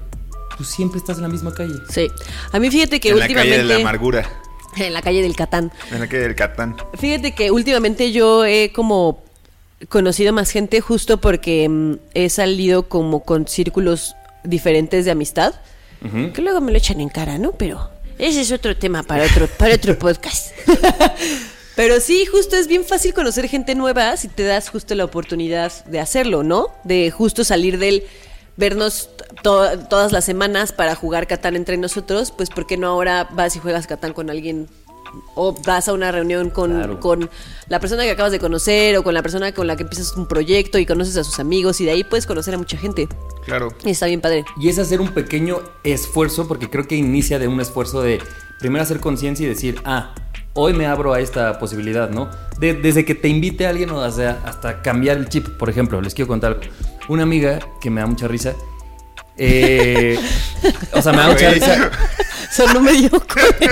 tú 0.56 0.64
siempre 0.64 0.98
estás 0.98 1.16
en 1.16 1.22
la 1.22 1.28
misma 1.28 1.54
calle. 1.54 1.74
Sí. 1.88 2.08
A 2.52 2.58
mí 2.58 2.70
fíjate 2.70 3.00
que 3.00 3.10
en 3.10 3.18
la 3.18 3.24
últimamente... 3.24 3.56
calle 3.56 3.68
de 3.68 3.74
la 3.74 3.80
amargura. 3.80 4.28
En 4.76 4.92
la 4.92 5.00
calle 5.00 5.22
del 5.22 5.34
Catán. 5.34 5.72
En 5.90 6.00
la 6.00 6.06
calle 6.06 6.24
del 6.24 6.34
Catán. 6.34 6.76
Fíjate 6.98 7.34
que 7.34 7.50
últimamente 7.50 8.12
yo 8.12 8.44
he 8.44 8.72
como 8.74 9.24
conocido 9.88 10.34
más 10.34 10.50
gente 10.50 10.82
justo 10.82 11.18
porque 11.18 11.66
mm, 11.66 11.94
he 12.12 12.28
salido 12.28 12.86
como 12.86 13.24
con 13.24 13.48
círculos 13.48 14.16
diferentes 14.44 15.06
de 15.06 15.12
amistad. 15.12 15.54
Que 16.34 16.42
luego 16.42 16.60
me 16.60 16.72
lo 16.72 16.78
echan 16.78 17.00
en 17.00 17.08
cara, 17.08 17.38
¿no? 17.38 17.52
Pero 17.52 17.90
ese 18.18 18.42
es 18.42 18.52
otro 18.52 18.76
tema 18.76 19.02
para 19.02 19.24
otro, 19.24 19.48
para 19.48 19.74
otro 19.74 19.98
podcast. 19.98 20.52
Pero 21.76 22.00
sí, 22.00 22.24
justo 22.26 22.56
es 22.56 22.68
bien 22.68 22.84
fácil 22.84 23.12
conocer 23.12 23.48
gente 23.48 23.74
nueva 23.74 24.16
si 24.16 24.28
te 24.28 24.44
das 24.44 24.70
justo 24.70 24.94
la 24.94 25.04
oportunidad 25.04 25.84
de 25.84 26.00
hacerlo, 26.00 26.42
¿no? 26.42 26.68
De 26.84 27.10
justo 27.10 27.44
salir 27.44 27.78
del 27.78 28.02
vernos 28.56 29.10
to- 29.42 29.78
todas 29.90 30.10
las 30.12 30.24
semanas 30.24 30.72
para 30.72 30.94
jugar 30.94 31.26
Catán 31.26 31.54
entre 31.54 31.76
nosotros, 31.76 32.32
pues 32.34 32.48
¿por 32.48 32.66
qué 32.66 32.78
no 32.78 32.86
ahora 32.88 33.28
vas 33.32 33.54
y 33.56 33.58
juegas 33.58 33.86
Catán 33.86 34.14
con 34.14 34.30
alguien? 34.30 34.68
O 35.34 35.52
vas 35.66 35.88
a 35.88 35.92
una 35.92 36.10
reunión 36.12 36.48
con, 36.50 36.72
Claro. 36.74 36.98
con 37.00 37.30
la 37.68 37.78
persona 37.78 38.02
que 38.04 38.10
acabas 38.10 38.32
de 38.32 38.38
conocer 38.40 38.96
o 38.96 39.04
con 39.04 39.12
la 39.14 39.22
persona 39.22 39.52
con 39.52 39.66
la 39.66 39.76
que 39.76 39.82
empiezas 39.82 40.16
un 40.16 40.26
proyecto 40.26 40.78
y 40.78 40.86
conoces 40.86 41.16
a 41.18 41.24
sus 41.24 41.38
amigos 41.38 41.80
y 41.80 41.84
de 41.84 41.90
ahí 41.92 42.04
puedes 42.04 42.26
conocer 42.26 42.54
a 42.54 42.58
mucha 42.58 42.76
gente. 42.78 43.06
Claro. 43.44 43.68
Y 43.84 43.90
está 43.90 44.06
bien 44.06 44.20
padre. 44.22 44.44
Y 44.58 44.68
es 44.70 44.78
hacer 44.78 45.00
un 45.02 45.12
pequeño 45.12 45.60
esfuerzo, 45.84 46.48
porque 46.48 46.68
creo 46.70 46.88
que 46.88 46.96
inicia 46.96 47.38
de 47.38 47.48
un 47.48 47.60
esfuerzo 47.60 48.00
de 48.02 48.18
primero 48.58 48.82
hacer 48.82 48.98
conciencia 49.00 49.44
y 49.44 49.48
decir, 49.48 49.80
ah, 49.84 50.14
hoy 50.56 50.72
me 50.72 50.86
abro 50.86 51.12
a 51.14 51.20
esta 51.20 51.58
posibilidad, 51.58 52.10
¿no? 52.10 52.28
De- 52.58 52.74
desde 52.74 53.04
que 53.04 53.14
te 53.14 53.28
invite 53.28 53.66
a 53.66 53.70
alguien 53.70 53.90
o 53.90 54.00
hasta, 54.02 54.40
hasta 54.44 54.82
cambiar 54.82 55.16
el 55.18 55.28
chip. 55.28 55.46
Por 55.58 55.70
ejemplo, 55.70 56.00
les 56.00 56.14
quiero 56.14 56.26
contar 56.28 56.58
una 57.08 57.22
amiga 57.22 57.60
que 57.80 57.90
me 57.90 58.00
da 58.00 58.06
mucha 58.08 58.26
risa. 58.26 58.54
eh, 59.38 60.18
o 60.92 61.02
sea, 61.02 61.12
me 61.12 61.18
da 61.18 61.28
mucha 61.28 61.50
risa. 61.50 61.90
Solo 62.50 62.80
me 62.80 62.92
dio 62.92 63.10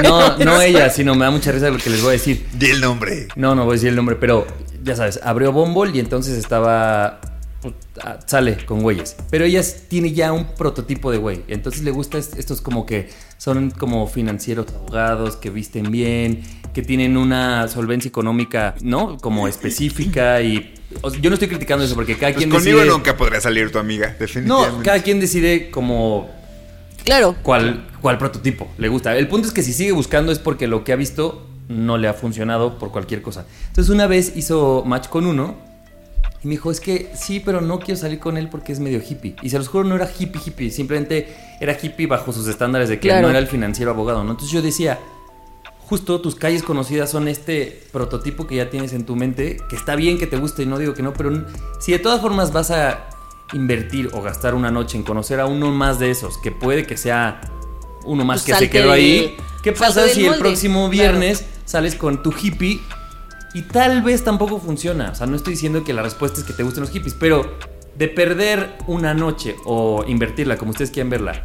No, 0.02 0.36
no 0.38 0.60
ella, 0.60 0.90
sino 0.90 1.14
me 1.14 1.24
da 1.24 1.30
mucha 1.30 1.50
risa 1.52 1.70
lo 1.70 1.78
que 1.78 1.88
les 1.90 2.00
voy 2.02 2.10
a 2.10 2.12
decir. 2.12 2.46
Di 2.52 2.66
el 2.66 2.80
nombre. 2.80 3.28
No, 3.34 3.54
no 3.54 3.64
voy 3.64 3.72
a 3.72 3.74
decir 3.76 3.88
el 3.88 3.96
nombre, 3.96 4.16
pero 4.16 4.46
ya 4.82 4.94
sabes, 4.94 5.18
abrió 5.22 5.52
Bumble 5.52 5.90
y 5.94 6.00
entonces 6.00 6.36
estaba. 6.36 7.20
Ah, 8.02 8.18
Sale 8.26 8.64
con 8.66 8.80
güeyes. 8.82 9.16
Pero 9.30 9.44
ella 9.44 9.62
tiene 9.88 10.12
ya 10.12 10.32
un 10.32 10.46
prototipo 10.54 11.10
de 11.10 11.18
güey. 11.18 11.42
Entonces 11.48 11.82
le 11.82 11.90
gusta 11.90 12.18
est- 12.18 12.38
estos 12.38 12.60
como 12.60 12.84
que 12.86 13.08
son 13.38 13.70
como 13.70 14.06
financieros 14.06 14.66
abogados, 14.74 15.36
que 15.36 15.50
visten 15.50 15.90
bien, 15.90 16.42
que 16.72 16.82
tienen 16.82 17.16
una 17.16 17.68
solvencia 17.68 18.08
económica, 18.08 18.74
¿no? 18.82 19.16
Como 19.18 19.46
específica 19.48 20.40
y. 20.42 20.74
o 21.02 21.10
sea, 21.10 21.20
yo 21.20 21.30
no 21.30 21.34
estoy 21.34 21.48
criticando 21.48 21.84
eso 21.84 21.94
porque 21.94 22.14
cada 22.16 22.32
Pues 22.32 22.38
quien 22.44 22.50
conmigo 22.50 22.78
decide. 22.78 22.92
nunca 22.92 23.16
podría 23.16 23.40
salir 23.40 23.70
tu 23.70 23.78
amiga, 23.78 24.14
definitivamente. 24.18 24.76
No, 24.78 24.82
cada 24.82 25.02
quien 25.02 25.20
decide 25.20 25.70
como 25.70 26.30
Claro. 27.04 27.36
cuál, 27.42 27.86
cuál 28.00 28.18
prototipo 28.18 28.68
le 28.78 28.88
gusta. 28.88 29.16
El 29.16 29.28
punto 29.28 29.46
es 29.48 29.52
que 29.54 29.62
si 29.62 29.72
sigue 29.72 29.92
buscando 29.92 30.32
es 30.32 30.38
porque 30.38 30.66
lo 30.66 30.84
que 30.84 30.92
ha 30.92 30.96
visto 30.96 31.46
no 31.68 31.96
le 31.98 32.08
ha 32.08 32.14
funcionado 32.14 32.78
por 32.78 32.90
cualquier 32.92 33.22
cosa. 33.22 33.46
Entonces 33.68 33.92
una 33.94 34.06
vez 34.06 34.32
hizo 34.36 34.82
match 34.86 35.08
con 35.08 35.26
uno 35.26 35.56
y 36.44 36.46
me 36.46 36.52
dijo, 36.52 36.70
es 36.70 36.78
que 36.80 37.10
sí, 37.16 37.40
pero 37.40 37.60
no 37.62 37.78
quiero 37.80 37.98
salir 37.98 38.18
con 38.18 38.36
él 38.36 38.48
porque 38.50 38.72
es 38.72 38.78
medio 38.78 39.00
hippie. 39.00 39.34
Y 39.42 39.48
se 39.48 39.56
los 39.58 39.66
juro, 39.68 39.84
no 39.84 39.94
era 39.96 40.06
hippie 40.16 40.40
hippie, 40.44 40.70
simplemente 40.70 41.34
era 41.58 41.74
hippie 41.80 42.06
bajo 42.06 42.32
sus 42.34 42.46
estándares 42.46 42.90
de 42.90 43.00
que 43.00 43.08
Claro. 43.08 43.22
no 43.22 43.30
era 43.30 43.38
el 43.38 43.46
financiero 43.46 43.90
abogado, 43.92 44.22
¿no? 44.24 44.32
Entonces 44.32 44.52
yo 44.52 44.60
decía, 44.60 44.98
justo 45.88 46.20
tus 46.20 46.34
calles 46.34 46.62
conocidas 46.62 47.10
son 47.10 47.28
este 47.28 47.82
prototipo 47.92 48.46
que 48.46 48.56
ya 48.56 48.68
tienes 48.70 48.92
en 48.92 49.06
tu 49.06 49.16
mente, 49.16 49.56
que 49.70 49.76
está 49.76 49.96
bien 49.96 50.18
que 50.18 50.26
te 50.26 50.36
guste 50.36 50.62
y 50.64 50.66
no 50.66 50.78
digo 50.78 50.92
que 50.94 51.02
no, 51.02 51.14
pero 51.14 51.46
si 51.80 51.92
de 51.92 51.98
todas 51.98 52.20
formas 52.20 52.52
vas 52.52 52.70
a 52.70 53.08
invertir 53.54 54.10
o 54.12 54.20
gastar 54.22 54.54
una 54.54 54.70
noche 54.70 54.96
en 54.98 55.02
conocer 55.02 55.40
a 55.40 55.46
uno 55.46 55.70
más 55.70 55.98
de 55.98 56.10
esos, 56.10 56.36
que 56.38 56.50
puede 56.50 56.86
que 56.86 56.96
sea 56.98 57.40
uno 58.04 58.24
más 58.24 58.42
Pues 58.42 58.58
que 58.58 58.64
se 58.66 58.70
quedó 58.70 58.92
ahí, 58.92 59.34
¿qué 59.62 59.72
pasa 59.72 60.06
si 60.08 60.26
el 60.26 60.34
próximo 60.38 60.90
Claro. 60.90 60.90
viernes 60.90 61.44
sales 61.64 61.94
con 61.94 62.22
tu 62.22 62.32
hippie 62.38 62.80
y 63.54 63.62
tal 63.62 64.02
vez 64.02 64.24
tampoco 64.24 64.58
funciona? 64.58 65.10
O 65.10 65.14
sea, 65.14 65.26
no 65.26 65.36
estoy 65.36 65.54
diciendo 65.54 65.84
que 65.84 65.92
la 65.92 66.02
respuesta 66.02 66.40
es 66.40 66.44
que 66.44 66.52
te 66.52 66.62
gusten 66.62 66.82
los 66.82 66.90
hippies, 66.90 67.14
pero 67.14 67.56
de 67.96 68.08
perder 68.08 68.70
una 68.86 69.14
noche 69.14 69.54
o 69.64 70.04
invertirla, 70.06 70.58
como 70.58 70.72
ustedes 70.72 70.90
quieran 70.90 71.10
verla, 71.10 71.44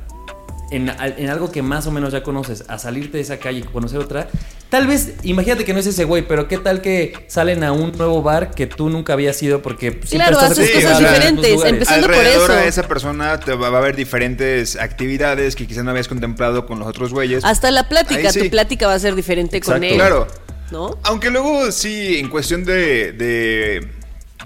en, 0.72 0.90
en 0.90 1.30
algo 1.30 1.52
que 1.52 1.62
más 1.62 1.88
o 1.88 1.92
menos 1.92 2.12
ya 2.12 2.24
conoces, 2.24 2.66
a 2.68 2.78
salirte 2.78 3.18
de 3.18 3.22
esa 3.22 3.38
calle 3.38 3.60
y 3.60 3.62
conocer 3.62 4.00
otra, 4.00 4.28
tal 4.70 4.88
vez, 4.88 5.16
imagínate 5.24 5.66
que 5.66 5.74
no 5.74 5.80
es 5.80 5.88
ese 5.88 6.04
güey, 6.04 6.28
pero 6.28 6.48
qué 6.48 6.58
tal 6.58 6.82
que 6.82 7.26
salen 7.28 7.64
a 7.64 7.72
un 7.72 7.92
nuevo 7.92 8.22
bar 8.22 8.52
que 8.52 8.68
tú 8.68 8.90
nunca 8.90 9.14
habías 9.14 9.42
ido 9.42 9.62
porque 9.62 10.00
siempre 10.04 10.18
Claro, 10.18 10.34
estás 10.34 10.52
haces 10.52 10.72
cosas 10.72 11.00
diferentes, 11.00 11.64
empezando 11.64 12.08
por 12.08 12.16
Alrededor 12.16 12.52
eso. 12.52 12.60
a 12.60 12.66
esa 12.66 12.84
persona 12.88 13.40
te 13.40 13.54
va 13.54 13.68
a 13.68 13.78
haber 13.78 13.96
diferentes 13.96 14.76
actividades 14.76 15.56
que 15.56 15.68
quizás 15.68 15.84
no 15.84 15.92
habías 15.92 16.08
contemplado 16.08 16.66
con 16.66 16.80
los 16.80 16.88
otros 16.88 17.14
güeyes. 17.14 17.44
Hasta 17.46 17.72
la 17.72 17.88
plática, 17.90 18.32
sí. 18.32 18.42
tu 18.42 18.50
plática 18.50 18.88
va 18.88 18.94
a 18.94 19.00
ser 19.00 19.16
diferente 19.16 19.62
con 19.62 19.84
él. 19.84 19.96
Claro. 19.96 20.28
¿No? 20.72 20.98
Aunque 21.04 21.30
luego 21.30 21.72
sí, 21.72 22.18
en 22.18 22.30
cuestión 22.30 22.64
de, 22.66 23.12
de, 23.12 23.88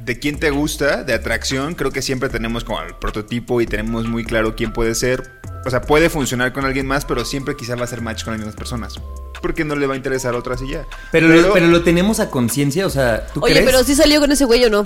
de 0.01 0.19
quién 0.19 0.39
te 0.39 0.49
gusta, 0.51 1.03
de 1.03 1.13
atracción, 1.13 1.75
creo 1.75 1.91
que 1.91 2.01
siempre 2.01 2.29
tenemos 2.29 2.63
como 2.63 2.81
el 2.81 2.95
prototipo 2.95 3.59
y 3.61 3.65
tenemos 3.65 4.07
muy 4.07 4.23
claro 4.23 4.55
quién 4.55 4.71
puede 4.73 4.95
ser. 4.95 5.29
O 5.65 5.69
sea, 5.69 5.81
puede 5.81 6.09
funcionar 6.09 6.51
con 6.53 6.65
alguien 6.65 6.85
más, 6.87 7.05
pero 7.05 7.23
siempre 7.25 7.55
quizá 7.55 7.75
va 7.75 7.85
a 7.85 7.87
ser 7.87 8.01
match 8.01 8.23
con 8.23 8.33
las 8.33 8.39
mismas 8.39 8.55
personas. 8.55 8.95
Porque 9.41 9.63
no 9.65 9.75
le 9.75 9.87
va 9.87 9.93
a 9.93 9.97
interesar 9.97 10.33
a 10.35 10.37
otras 10.37 10.61
y 10.61 10.71
ya. 10.71 10.85
Pero, 11.11 11.27
lo, 11.27 11.53
pero 11.53 11.67
lo 11.67 11.83
tenemos 11.83 12.19
a 12.19 12.29
conciencia, 12.29 12.85
o 12.85 12.89
sea, 12.89 13.27
¿tú 13.33 13.41
Oye, 13.43 13.53
crees? 13.55 13.65
pero 13.65 13.83
si 13.83 13.95
salió 13.95 14.19
con 14.19 14.31
ese 14.31 14.45
güey 14.45 14.63
o 14.65 14.69
no. 14.69 14.85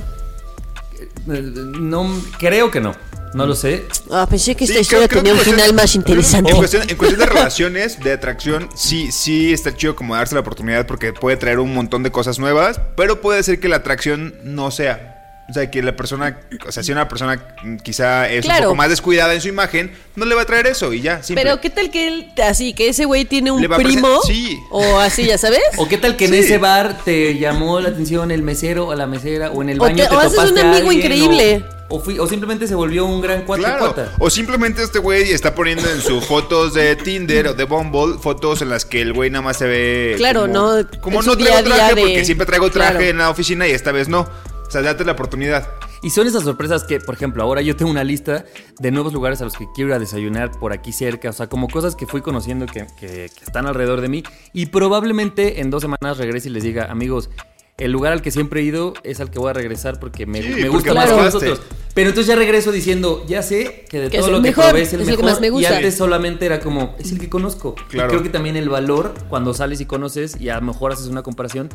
Eh, 1.30 1.52
No, 1.54 2.10
creo 2.40 2.72
que 2.72 2.80
no. 2.80 2.96
No 3.34 3.46
lo 3.46 3.56
sé. 3.56 3.86
Ah, 4.12 4.26
pensé 4.30 4.56
que 4.56 4.64
esta 4.64 4.76
Sí, 4.76 4.82
historia 4.82 5.08
creo- 5.08 5.22
creo 5.22 5.34
tenía 5.36 5.52
un 5.52 5.54
final 5.58 5.74
más 5.74 5.96
interesante. 5.96 6.52
En 6.52 6.58
cuestión, 6.58 6.84
en 6.90 6.96
cuestión 6.96 7.20
de 7.20 7.26
relaciones, 7.28 8.00
de 8.00 8.12
atracción, 8.14 8.70
sí, 8.76 9.12
sí 9.12 9.54
está 9.54 9.76
chido 9.76 9.96
como 9.96 10.16
darse 10.16 10.34
la 10.36 10.42
oportunidad 10.42 10.86
porque 10.88 11.14
puede 11.14 11.38
traer 11.38 11.60
un 11.60 11.74
montón 11.74 12.04
de 12.04 12.12
cosas 12.12 12.40
nuevas, 12.40 12.80
pero 12.96 13.22
puede 13.22 13.44
ser 13.44 13.60
que 13.60 13.68
la 13.70 13.78
atracción 13.78 14.36
no 14.44 14.72
sea. 14.72 15.14
O 15.50 15.54
sea, 15.54 15.72
que 15.72 15.82
la 15.82 15.96
persona, 15.96 16.42
o 16.68 16.72
sea, 16.74 16.84
si 16.84 16.92
una 16.92 17.08
persona 17.08 17.42
quizá 17.82 18.30
es 18.30 18.44
Claro. 18.44 18.60
un 18.64 18.66
poco 18.66 18.76
más 18.76 18.90
descuidada 18.90 19.34
en 19.34 19.40
su 19.40 19.48
imagen, 19.48 19.94
no 20.18 20.26
le 20.26 20.36
va 20.36 20.42
a 20.42 20.46
traer 20.46 20.68
eso 20.68 20.92
y 20.92 21.00
ya, 21.02 21.24
simple. 21.24 21.42
Pero 21.42 21.62
qué 21.62 21.70
tal 21.70 21.90
que 21.90 22.08
él, 22.08 22.34
así, 22.46 22.74
que 22.74 22.90
ese 22.90 23.06
güey 23.06 23.24
tiene 23.24 23.52
un 23.52 23.62
primo. 23.78 24.20
sí. 24.28 24.58
O 24.72 25.00
así, 25.00 25.24
ya 25.26 25.38
sabes. 25.38 25.62
¿O 25.78 25.88
qué 25.88 25.98
tal 25.98 26.18
que 26.18 26.26
en 26.26 26.32
Sí. 26.34 26.40
ese 26.40 26.58
bar 26.58 26.98
te 27.06 27.38
llamó 27.38 27.80
la 27.80 27.90
atención 27.90 28.32
el 28.32 28.42
mesero 28.42 28.88
o 28.88 28.96
la 28.96 29.08
mesera 29.08 29.52
o 29.52 29.62
en 29.62 29.70
el 29.70 29.80
O 29.80 29.84
baño 29.84 30.04
te- 30.04 30.10
te, 30.10 30.16
o 30.16 30.20
haces 30.20 30.38
un 30.52 30.58
amigo 30.60 30.90
alguien, 30.90 30.94
increíble. 31.00 31.64
O, 31.66 31.77
o 31.90 32.00
fui- 32.00 32.20
o 32.20 32.28
simplemente 32.28 32.68
se 32.68 32.76
volvió 32.76 33.06
un 33.06 33.22
gran 33.22 33.44
cuate 33.44 33.64
Claro. 33.64 33.80
cuata. 33.94 34.14
O 34.20 34.30
simplemente 34.30 34.84
este 34.84 35.00
güey 35.00 35.32
está 35.32 35.56
poniendo 35.56 35.90
en 35.90 36.02
sus 36.02 36.26
fotos 36.28 36.74
de 36.74 36.96
Tinder 36.96 37.48
o 37.48 37.54
de 37.54 37.64
Bumble 37.64 38.18
fotos 38.22 38.62
en 38.62 38.70
las 38.70 38.86
que 38.86 39.02
el 39.02 39.14
güey 39.14 39.30
nada 39.30 39.42
más 39.42 39.58
se 39.58 39.66
ve. 39.68 40.14
Claro, 40.18 40.42
como, 40.42 40.54
no, 40.54 40.88
Como 41.02 41.22
no 41.22 41.38
traigo 41.38 41.56
día 41.62 41.64
traje 41.64 41.96
de- 41.96 42.02
porque 42.02 42.26
siempre 42.26 42.46
traigo 42.46 42.70
traje 42.72 42.92
Claro. 42.92 43.06
en 43.06 43.18
la 43.18 43.30
oficina 43.30 43.68
y 43.68 43.72
esta 43.72 43.92
vez 43.92 44.08
no. 44.10 44.22
O 44.68 44.70
sea, 44.70 44.82
date 44.82 45.06
la 45.06 45.14
oportunidad. 45.14 45.66
Y 46.04 46.10
son 46.10 46.28
esas 46.28 46.44
sorpresas 46.44 46.84
que, 46.84 47.00
por 47.00 47.16
ejemplo, 47.16 47.42
ahora 47.42 47.62
yo 47.62 47.78
tengo 47.78 47.90
una 47.90 48.04
lista 48.04 48.44
de 48.80 48.92
nuevos 48.92 49.14
lugares 49.14 49.40
a 49.42 49.46
los 49.46 49.56
que 49.56 49.66
quiero 49.74 49.92
ir 49.92 49.96
a 49.96 50.00
desayunar 50.00 50.52
por 50.60 50.74
aquí 50.74 50.92
cerca. 50.92 51.30
O 51.30 51.34
sea, 51.34 51.48
como 51.48 51.70
cosas 51.70 51.96
que 51.96 52.06
fui 52.06 52.22
conociendo 52.22 52.66
que, 52.66 52.86
que- 53.00 53.08
que 53.34 53.46
están 53.46 53.66
alrededor 53.66 54.02
de 54.02 54.10
mí. 54.10 54.24
Y 54.52 54.66
probablemente 54.66 55.62
en 55.62 55.70
dos 55.70 55.82
semanas 55.84 56.18
regrese 56.18 56.50
y 56.50 56.52
les 56.52 56.64
diga, 56.64 56.92
amigos, 56.92 57.30
el 57.78 57.92
lugar 57.92 58.12
al 58.12 58.22
que 58.24 58.32
siempre 58.32 58.62
he 58.62 58.64
ido 58.64 58.94
es 59.04 59.20
al 59.20 59.30
que 59.30 59.38
voy 59.38 59.52
a 59.52 59.54
regresar 59.54 60.00
porque 60.00 60.26
me, 60.26 60.42
Sí, 60.42 60.48
me 60.50 60.54
porque 60.56 60.70
gusta 60.70 60.94
más 60.96 61.10
que 61.10 61.16
nosotros. 61.16 61.62
Pero 61.94 62.10
entonces 62.10 62.28
ya 62.28 62.36
regreso 62.36 62.72
diciendo, 62.72 63.24
ya 63.28 63.42
sé 63.44 63.86
que 63.90 64.00
de 64.00 64.10
Que 64.10 64.20
todo 64.20 64.32
lo 64.32 64.42
que 64.42 64.52
probé 64.52 64.82
es 64.82 64.94
el 64.94 65.02
es 65.02 65.08
el 65.08 65.16
que 65.16 65.24
mejor. 65.24 65.42
más 65.42 65.54
me 65.54 65.62
Y 65.62 65.66
antes 65.66 65.96
solamente 65.96 66.46
era 66.46 66.60
como, 66.60 66.96
es 67.00 67.12
el 67.12 67.20
que 67.20 67.30
conozco. 67.30 67.76
Claro. 67.90 68.08
Y 68.08 68.12
creo 68.12 68.24
que 68.24 68.30
también 68.30 68.56
el 68.56 68.70
valor, 68.70 69.14
cuando 69.30 69.54
sales 69.54 69.80
y 69.82 69.86
conoces 69.86 70.40
y 70.40 70.50
a 70.50 70.56
lo 70.56 70.62
mejor 70.64 70.92
haces 70.92 71.08
una 71.08 71.22
comparación, 71.22 71.70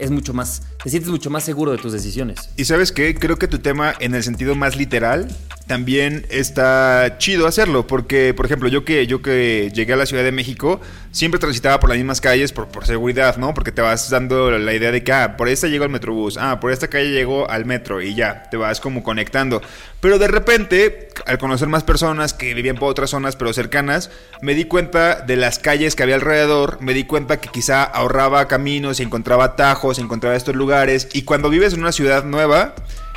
es 0.00 0.10
mucho 0.10 0.32
más, 0.32 0.62
te 0.82 0.90
sientes 0.90 1.10
mucho 1.10 1.30
más 1.30 1.44
seguro 1.44 1.72
de 1.72 1.78
tus 1.78 1.92
decisiones. 1.92 2.50
Y 2.56 2.64
sabes 2.64 2.92
qué, 2.92 3.14
creo 3.14 3.36
que 3.36 3.48
tu 3.48 3.58
tema 3.58 3.94
en 4.00 4.14
el 4.14 4.22
sentido 4.22 4.54
más 4.54 4.76
literal 4.76 5.28
también 5.66 6.26
está 6.30 7.16
chido 7.18 7.46
hacerlo, 7.46 7.86
porque 7.86 8.34
por 8.34 8.46
ejemplo 8.46 8.68
yo 8.68 8.84
que 8.84 9.06
yo 9.06 9.22
que 9.22 9.70
llegué 9.72 9.92
a 9.92 9.96
la 9.96 10.06
Ciudad 10.06 10.24
de 10.24 10.32
México 10.32 10.80
siempre 11.12 11.38
transitaba 11.38 11.78
por 11.78 11.90
las 11.90 11.98
mismas 11.98 12.20
calles 12.20 12.52
por, 12.52 12.68
por 12.68 12.86
seguridad, 12.86 13.36
¿no? 13.36 13.54
Porque 13.54 13.70
te 13.70 13.80
vas 13.80 14.10
dando 14.10 14.50
la 14.50 14.74
idea 14.74 14.90
de 14.90 15.04
que 15.04 15.12
ah, 15.12 15.36
por 15.36 15.48
esta 15.48 15.68
llegó 15.68 15.84
al 15.84 15.90
metrobús, 15.90 16.38
ah, 16.38 16.58
por 16.58 16.72
esta 16.72 16.88
calle 16.88 17.10
llegó 17.10 17.48
al 17.48 17.66
metro 17.66 18.02
y 18.02 18.14
ya, 18.14 18.48
te 18.50 18.56
vas 18.56 18.80
como 18.80 19.04
conectando. 19.04 19.62
Pero 20.00 20.18
de 20.18 20.28
repente, 20.28 21.08
al 21.26 21.38
conocer 21.38 21.68
más 21.68 21.84
personas 21.84 22.32
que 22.32 22.54
vivían 22.54 22.76
por 22.76 22.88
otras 22.88 23.10
zonas 23.10 23.36
pero 23.36 23.52
cercanas, 23.52 24.10
me 24.40 24.54
di 24.54 24.64
cuenta 24.64 25.20
de 25.20 25.36
las 25.36 25.58
calles 25.58 25.94
que 25.94 26.02
había 26.02 26.14
alrededor, 26.14 26.78
me 26.80 26.94
di 26.94 27.04
cuenta 27.04 27.38
que 27.38 27.48
quizá 27.48 27.84
ahorraba 27.84 28.48
caminos, 28.48 28.98
y 28.98 29.02
encontraba 29.02 29.56
atajos, 29.90 29.98
encontraba 29.98 30.36
estos 30.36 30.54
lugares 30.54 31.08
y 31.12 31.22
cuando 31.22 31.50
vives 31.50 31.74
en 31.74 31.80
una 31.80 31.92
ciudad 31.92 32.24
nueva, 32.24 32.74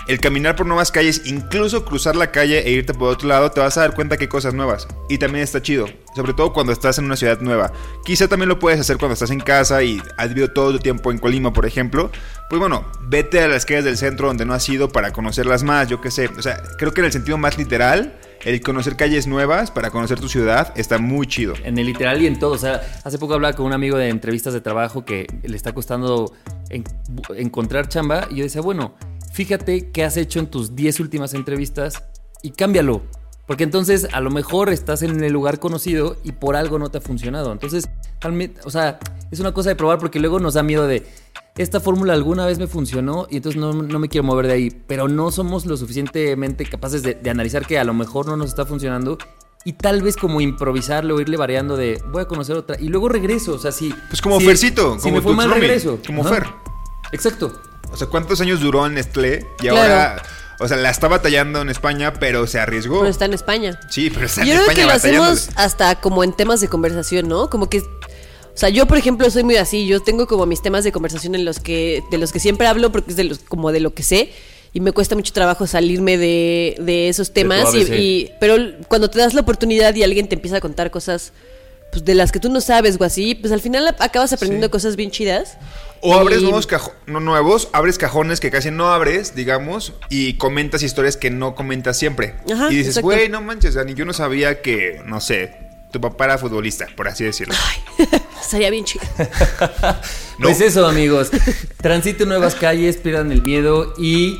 el 0.07 0.19
caminar 0.19 0.57
por 0.57 0.65
nuevas 0.65 0.91
calles, 0.91 1.21
incluso 1.25 1.85
cruzar 1.85 2.15
la 2.17 2.31
calle 2.31 2.59
e 2.67 2.71
irte 2.71 2.93
por 2.93 3.09
otro 3.13 3.29
lado, 3.29 3.51
te 3.51 3.61
vas 3.61 3.77
a 3.77 3.81
dar 3.81 3.95
cuenta 3.95 4.17
que 4.17 4.25
hay 4.25 4.27
cosas 4.27 4.53
nuevas. 4.53 4.87
Y 5.07 5.17
también 5.17 5.43
está 5.43 5.61
chido, 5.61 5.87
sobre 6.13 6.33
todo 6.33 6.51
cuando 6.51 6.73
estás 6.73 6.97
en 6.97 7.05
una 7.05 7.15
ciudad 7.15 7.39
nueva. 7.39 7.71
Quizá 8.03 8.27
también 8.27 8.49
lo 8.49 8.59
puedes 8.59 8.79
hacer 8.79 8.97
cuando 8.97 9.13
estás 9.13 9.31
en 9.31 9.39
casa 9.39 9.81
y 9.81 10.01
has 10.17 10.29
vivido 10.29 10.51
todo 10.51 10.73
tu 10.73 10.79
tiempo 10.79 11.11
en 11.11 11.19
Colima, 11.19 11.53
por 11.53 11.65
ejemplo. 11.65 12.11
Pues 12.49 12.59
bueno, 12.59 12.85
vete 13.07 13.41
a 13.41 13.47
las 13.47 13.65
calles 13.65 13.85
del 13.85 13.97
centro 13.97 14.27
donde 14.27 14.45
no 14.45 14.53
has 14.53 14.67
ido 14.67 14.89
para 14.89 15.13
conocerlas 15.13 15.63
más, 15.63 15.87
yo 15.87 16.01
qué 16.01 16.11
sé. 16.11 16.29
O 16.37 16.41
sea, 16.41 16.61
creo 16.77 16.93
que 16.93 16.99
en 16.99 17.05
el 17.05 17.13
sentido 17.13 17.37
más 17.37 17.57
literal, 17.57 18.13
el 18.45 18.61
conocer 18.61 18.95
calles 18.95 19.27
nuevas 19.27 19.71
para 19.71 19.89
conocer 19.89 20.19
tu 20.19 20.27
ciudad 20.27 20.73
está 20.75 20.97
muy 20.97 21.27
chido. 21.27 21.53
En 21.63 21.77
el 21.77 21.85
literal 21.85 22.21
y 22.21 22.27
en 22.27 22.39
todo. 22.39 22.51
O 22.51 22.57
sea, 22.57 22.81
hace 23.03 23.17
poco 23.17 23.33
hablaba 23.33 23.55
con 23.55 23.65
un 23.65 23.73
amigo 23.73 23.97
de 23.97 24.09
entrevistas 24.09 24.53
de 24.53 24.61
trabajo 24.61 25.05
que 25.05 25.27
le 25.43 25.55
está 25.55 25.73
costando 25.73 26.33
encontrar 27.35 27.87
chamba. 27.87 28.27
Y 28.29 28.35
yo 28.35 28.43
decía, 28.43 28.61
bueno, 28.61 28.95
fíjate 29.31 29.91
qué 29.91 30.03
has 30.03 30.17
hecho 30.17 30.39
en 30.39 30.47
tus 30.47 30.75
10 30.75 30.99
últimas 30.99 31.33
entrevistas 31.33 32.03
y 32.41 32.51
cámbialo. 32.51 33.01
Porque 33.47 33.63
entonces 33.63 34.07
a 34.13 34.21
lo 34.21 34.29
mejor 34.29 34.69
estás 34.69 35.01
en 35.01 35.21
el 35.23 35.33
lugar 35.33 35.59
conocido 35.59 36.17
y 36.23 36.31
por 36.31 36.55
algo 36.55 36.79
no 36.79 36.89
te 36.89 36.99
ha 36.99 37.01
funcionado. 37.01 37.51
Entonces, 37.51 37.89
o 38.63 38.69
sea, 38.69 38.99
es 39.31 39.39
una 39.39 39.53
cosa 39.53 39.69
de 39.69 39.75
probar 39.75 39.99
porque 39.99 40.19
luego 40.19 40.39
nos 40.39 40.53
da 40.53 40.63
miedo 40.63 40.87
de 40.87 41.05
esta 41.55 41.79
fórmula 41.79 42.13
alguna 42.13 42.45
vez 42.45 42.57
me 42.59 42.67
funcionó 42.67 43.27
y 43.29 43.37
entonces 43.37 43.59
no, 43.61 43.73
no 43.73 43.99
me 43.99 44.09
quiero 44.09 44.25
mover 44.25 44.47
de 44.47 44.53
ahí. 44.53 44.69
Pero 44.87 45.07
no 45.07 45.31
somos 45.31 45.65
lo 45.65 45.77
suficientemente 45.77 46.65
capaces 46.65 47.03
de, 47.03 47.13
de 47.15 47.29
analizar 47.29 47.65
que 47.67 47.77
a 47.79 47.83
lo 47.83 47.93
mejor 47.93 48.25
no 48.27 48.37
nos 48.37 48.49
está 48.49 48.65
funcionando 48.65 49.17
y 49.65 49.73
tal 49.73 50.01
vez 50.01 50.17
como 50.17 50.41
improvisarlo, 50.41 51.21
irle 51.21 51.37
variando 51.37 51.77
de 51.77 52.01
voy 52.11 52.23
a 52.23 52.25
conocer 52.27 52.55
otra 52.57 52.77
y 52.79 52.87
luego 52.89 53.07
regreso. 53.09 53.53
O 53.53 53.59
sea, 53.59 53.71
si. 53.71 53.93
Pues 54.09 54.21
como 54.21 54.39
si- 54.39 54.45
Fercito, 54.45 54.95
si 54.95 55.03
como 55.03 55.15
me 55.15 55.21
fue 55.21 55.31
tu 55.31 55.35
mal, 55.37 55.51
regreso. 55.51 55.99
como. 56.05 56.23
Fer. 56.23 56.45
Exacto. 57.11 57.53
O 57.91 57.95
sea, 57.97 58.07
¿cuántos 58.07 58.41
años 58.41 58.59
duró 58.59 58.85
en 58.87 58.95
Nestlé? 58.95 59.45
Y 59.59 59.67
Claro. 59.67 59.77
ahora, 59.81 60.23
o 60.59 60.67
sea, 60.67 60.77
la 60.77 60.89
está 60.89 61.07
batallando 61.07 61.61
en 61.61 61.69
España, 61.69 62.13
pero 62.13 62.47
se 62.47 62.59
arriesgó. 62.59 62.99
Pero 62.99 63.09
está 63.11 63.25
en 63.25 63.33
España. 63.33 63.79
Sí, 63.89 64.09
pero 64.09 64.25
está 64.25 64.41
en 64.41 64.47
Yo 64.47 64.53
creo 64.53 64.61
España 64.63 64.81
que 64.81 64.85
lo 64.87 64.93
hacemos 64.93 65.49
hasta 65.55 66.01
como 66.01 66.23
en 66.23 66.33
temas 66.33 66.59
de 66.59 66.67
conversación, 66.69 67.27
¿no? 67.27 67.49
Como 67.51 67.69
que. 67.69 67.83
O 68.53 68.57
sea, 68.57 68.69
yo, 68.69 68.85
por 68.85 68.97
ejemplo, 68.97 69.29
soy 69.29 69.43
muy 69.43 69.55
así. 69.57 69.87
Yo 69.87 69.99
tengo 70.01 70.27
como 70.27 70.45
mis 70.45 70.61
temas 70.61 70.83
de 70.83 70.91
conversación 70.91 71.33
en 71.35 71.43
los 71.45 71.59
que. 71.59 72.03
de 72.11 72.17
los 72.17 72.31
que 72.31 72.39
siempre 72.39 72.67
hablo 72.67 72.91
porque 72.91 73.11
es 73.11 73.17
de 73.17 73.23
los, 73.23 73.39
como 73.39 73.71
de 73.71 73.79
lo 73.79 73.93
que 73.93 74.03
sé. 74.03 74.31
Y 74.73 74.79
me 74.79 74.91
cuesta 74.91 75.15
mucho 75.15 75.33
trabajo 75.33 75.67
salirme 75.67 76.17
de, 76.17 76.75
de 76.79 77.09
esos 77.09 77.31
temas. 77.33 77.73
y, 77.75 78.31
pero 78.39 78.55
cuando 78.87 79.09
te 79.09 79.19
das 79.19 79.33
la 79.33 79.41
oportunidad 79.41 79.93
y 79.95 80.03
alguien 80.03 80.27
te 80.27 80.35
empieza 80.35 80.57
a 80.57 80.61
contar 80.61 80.89
cosas 80.91 81.31
pues, 81.91 82.03
de 82.05 82.15
las 82.15 82.31
que 82.31 82.39
tú 82.39 82.49
no 82.49 82.59
sabes 82.59 82.97
o 82.99 83.03
así, 83.03 83.35
pues 83.35 83.53
al 83.53 83.61
final 83.61 83.87
acabas 83.99 84.33
aprendiendo 84.33 84.67
Sí. 84.67 84.71
cosas 84.71 84.95
bien 84.95 85.11
chidas. 85.11 85.57
O 86.01 86.15
abres 86.15 86.41
nuevos 86.41 86.67
cajones, 86.67 86.99
no 87.05 87.19
nuevos, 87.21 87.69
abres 87.71 87.97
cajones 87.97 88.39
que 88.39 88.51
casi 88.51 88.71
no 88.71 88.87
abres, 88.91 89.35
digamos, 89.35 89.93
y 90.09 90.33
comentas 90.33 90.83
historias 90.83 91.15
que 91.17 91.29
no 91.29 91.55
comentas 91.55 91.97
siempre. 91.97 92.35
Ajá, 92.51 92.69
y 92.71 92.75
dices, 92.77 92.99
güey, 92.99 93.29
no 93.29 93.41
manches, 93.41 93.75
Dani, 93.75 93.93
yo 93.93 94.03
no 94.03 94.11
sabía 94.11 94.61
que, 94.61 95.01
no 95.05 95.21
sé, 95.21 95.55
tu 95.93 96.01
papá 96.01 96.25
era 96.25 96.37
futbolista, 96.37 96.87
por 96.97 97.07
así 97.07 97.23
decirlo. 97.23 97.53
Estaría 98.41 98.69
bien 98.69 98.83
chido. 98.83 99.05
No. 100.39 100.47
Pues 100.47 100.61
eso, 100.61 100.87
amigos. 100.87 101.29
Transiten 101.79 102.27
nuevas 102.27 102.55
calles, 102.55 102.97
pierdan 102.97 103.31
el 103.31 103.43
miedo 103.43 103.93
y. 103.99 104.39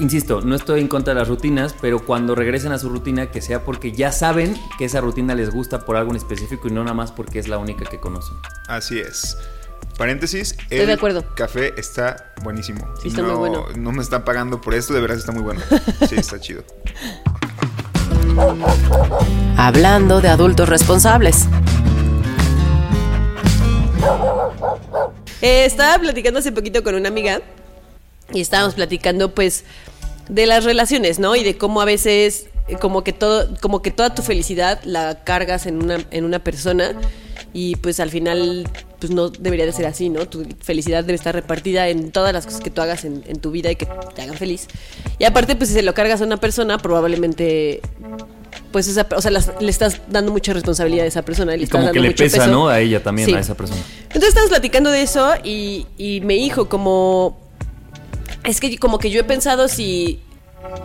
Insisto, 0.00 0.40
no 0.40 0.56
estoy 0.56 0.80
en 0.80 0.88
contra 0.88 1.14
de 1.14 1.20
las 1.20 1.28
rutinas, 1.28 1.76
pero 1.80 2.04
cuando 2.04 2.34
regresen 2.34 2.72
a 2.72 2.78
su 2.78 2.88
rutina, 2.88 3.30
que 3.30 3.40
sea 3.40 3.62
porque 3.64 3.92
ya 3.92 4.10
saben 4.10 4.60
que 4.78 4.86
esa 4.86 5.00
rutina 5.00 5.36
les 5.36 5.50
gusta 5.50 5.84
por 5.84 5.94
algo 5.96 6.10
en 6.10 6.16
específico 6.16 6.66
y 6.66 6.72
no 6.72 6.82
nada 6.82 6.94
más 6.94 7.12
porque 7.12 7.38
es 7.38 7.46
la 7.46 7.58
única 7.58 7.84
que 7.88 8.00
conocen. 8.00 8.34
Así 8.66 8.98
es. 8.98 9.38
Paréntesis, 9.96 10.56
Estoy 10.62 10.78
el 10.80 10.86
de 10.88 10.92
acuerdo. 10.94 11.24
café 11.36 11.72
está 11.78 12.34
buenísimo. 12.42 12.92
Sí, 13.00 13.08
está 13.08 13.22
no, 13.22 13.38
muy 13.38 13.48
bueno. 13.48 13.66
No 13.76 13.92
me 13.92 14.02
están 14.02 14.24
pagando 14.24 14.60
por 14.60 14.74
esto, 14.74 14.92
de 14.92 15.00
verdad 15.00 15.18
está 15.18 15.30
muy 15.30 15.42
bueno. 15.42 15.60
Sí, 16.08 16.16
está 16.16 16.40
chido. 16.40 16.64
Hablando 19.56 20.20
de 20.20 20.28
adultos 20.28 20.68
responsables. 20.68 21.46
Eh, 25.40 25.64
estaba 25.64 25.98
platicando 25.98 26.38
hace 26.38 26.52
poquito 26.52 26.82
con 26.82 26.94
una 26.94 27.08
amiga 27.08 27.40
y 28.32 28.40
estábamos 28.40 28.74
platicando 28.74 29.34
pues 29.34 29.64
de 30.28 30.46
las 30.46 30.64
relaciones, 30.64 31.18
¿no? 31.18 31.34
Y 31.36 31.42
de 31.42 31.56
cómo 31.56 31.80
a 31.80 31.84
veces 31.84 32.46
eh, 32.68 32.76
como 32.76 33.02
que 33.02 33.12
todo 33.12 33.48
como 33.60 33.82
que 33.82 33.90
toda 33.90 34.14
tu 34.14 34.22
felicidad 34.22 34.80
la 34.84 35.24
cargas 35.24 35.66
en 35.66 35.82
una 35.82 35.98
en 36.10 36.24
una 36.24 36.38
persona 36.38 36.94
y 37.52 37.76
pues 37.76 38.00
al 38.00 38.10
final 38.10 38.68
pues 39.02 39.12
no 39.12 39.28
debería 39.30 39.66
de 39.66 39.72
ser 39.72 39.86
así, 39.86 40.08
¿no? 40.08 40.26
Tu 40.28 40.46
felicidad 40.60 41.02
debe 41.02 41.14
estar 41.16 41.34
repartida 41.34 41.88
en 41.88 42.12
todas 42.12 42.32
las 42.32 42.46
cosas 42.46 42.60
que 42.60 42.70
tú 42.70 42.80
hagas 42.80 43.04
en, 43.04 43.24
en 43.26 43.38
tu 43.40 43.50
vida 43.50 43.70
y 43.70 43.76
que 43.76 43.86
te 44.14 44.22
hagan 44.22 44.36
feliz. 44.36 44.68
Y 45.18 45.24
aparte 45.24 45.56
pues 45.56 45.68
si 45.70 45.74
se 45.74 45.82
lo 45.82 45.92
cargas 45.92 46.20
a 46.20 46.24
una 46.24 46.36
persona 46.36 46.78
probablemente 46.78 47.80
pues 48.70 48.86
esa, 48.88 49.06
o 49.16 49.20
sea, 49.20 49.30
las- 49.30 49.50
le 49.60 49.70
estás 49.70 50.00
dando 50.08 50.30
mucha 50.32 50.52
responsabilidad 50.52 51.04
a 51.04 51.08
esa 51.08 51.22
persona, 51.22 51.52
le 51.52 51.58
Y 51.58 51.64
estás 51.64 51.72
como 51.72 51.84
dando 51.86 51.92
que 51.94 52.00
le 52.00 52.08
mucho 52.10 52.24
pesa, 52.24 52.38
peso. 52.38 52.50
¿no? 52.50 52.68
A 52.68 52.80
ella 52.80 53.02
también, 53.02 53.28
Sí. 53.28 53.34
a 53.34 53.40
esa 53.40 53.54
persona. 53.54 53.80
Entonces 54.04 54.28
estábamos 54.28 54.50
platicando 54.50 54.90
de 54.90 55.02
eso 55.02 55.32
y, 55.44 55.86
y 55.98 56.20
me 56.22 56.34
dijo 56.34 56.68
como... 56.68 57.38
Es 58.44 58.60
que 58.60 58.76
como 58.78 58.98
que 58.98 59.10
yo 59.10 59.20
he 59.20 59.24
pensado 59.24 59.68
si 59.68 60.20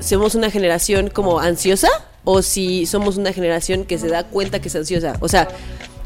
somos 0.02 0.36
una 0.36 0.50
generación 0.52 1.10
como 1.10 1.40
ansiosa 1.40 1.88
o 2.24 2.42
si 2.42 2.86
somos 2.86 3.16
una 3.18 3.32
generación 3.32 3.86
que 3.86 3.98
se 3.98 4.10
da 4.10 4.26
cuenta 4.26 4.60
que 4.60 4.68
es 4.68 4.76
ansiosa. 4.76 5.16
O 5.22 5.28
sea, 5.30 5.48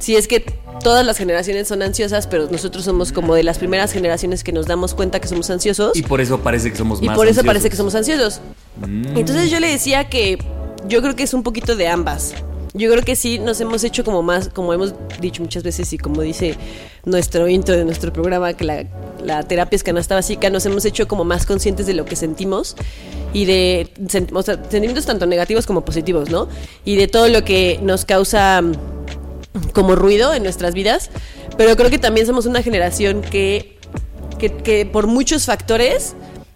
si 0.01 0.15
es 0.17 0.27
que 0.27 0.41
todas 0.83 1.05
las 1.05 1.17
generaciones 1.17 1.67
son 1.67 1.81
ansiosas, 1.81 2.27
pero 2.27 2.49
nosotros 2.51 2.83
somos 2.83 3.11
como 3.13 3.35
de 3.35 3.43
las 3.43 3.57
primeras 3.59 3.91
generaciones 3.93 4.43
que 4.43 4.51
nos 4.51 4.65
damos 4.65 4.93
cuenta 4.95 5.19
que 5.21 5.27
somos 5.27 5.49
ansiosos. 5.49 5.95
Y 5.95 6.01
por 6.01 6.19
eso 6.19 6.39
parece 6.41 6.71
que 6.71 6.77
somos 6.77 7.01
Y 7.01 7.05
más 7.05 7.15
por 7.15 7.27
eso 7.27 7.39
ansiosos. 7.41 7.45
parece 7.47 7.69
que 7.69 7.75
somos 7.77 7.95
ansiosos. 7.95 8.41
Entonces 9.15 9.49
yo 9.49 9.59
le 9.59 9.67
decía 9.67 10.09
que 10.09 10.37
yo 10.87 11.01
creo 11.01 11.15
que 11.15 11.23
es 11.23 11.33
un 11.33 11.43
poquito 11.43 11.75
de 11.75 11.87
ambas. 11.87 12.33
Yo 12.73 12.89
creo 12.89 13.03
que 13.03 13.15
sí 13.17 13.37
nos 13.37 13.59
hemos 13.59 13.83
hecho 13.83 14.03
como 14.05 14.23
más, 14.23 14.47
como 14.49 14.73
hemos 14.73 14.93
dicho 15.19 15.41
muchas 15.43 15.61
veces 15.61 15.91
y 15.91 15.97
como 15.97 16.21
dice 16.21 16.55
nuestro 17.03 17.47
intro 17.49 17.75
de 17.75 17.83
nuestro 17.83 18.13
programa, 18.13 18.53
que 18.53 18.63
la, 18.63 18.85
la 19.23 19.43
terapia 19.43 19.75
es 19.75 19.83
canasta 19.83 20.15
básica, 20.15 20.49
nos 20.49 20.65
hemos 20.65 20.85
hecho 20.85 21.05
como 21.07 21.25
más 21.25 21.45
conscientes 21.45 21.85
de 21.85 21.93
lo 21.93 22.05
que 22.05 22.15
sentimos 22.15 22.77
y 23.33 23.43
de 23.43 23.89
sen- 24.07 24.29
o 24.33 24.41
sea, 24.41 24.55
sentimientos 24.69 25.05
tanto 25.05 25.25
negativos 25.25 25.65
como 25.67 25.83
positivos, 25.83 26.29
¿no? 26.29 26.47
Y 26.85 26.95
de 26.95 27.09
todo 27.09 27.27
lo 27.27 27.43
que 27.43 27.77
nos 27.83 28.05
causa 28.05 28.61
mm, 28.61 28.71
como 29.73 29.95
ruido 29.95 30.33
en 30.33 30.43
nuestras 30.43 30.73
vidas, 30.73 31.09
pero 31.57 31.75
creo 31.75 31.89
que 31.89 31.99
también 31.99 32.25
somos 32.25 32.45
una 32.45 32.61
generación 32.63 33.21
que, 33.21 33.77
que, 34.63 34.85
por 34.85 35.07
muchos 35.07 35.45
factores 35.45 36.15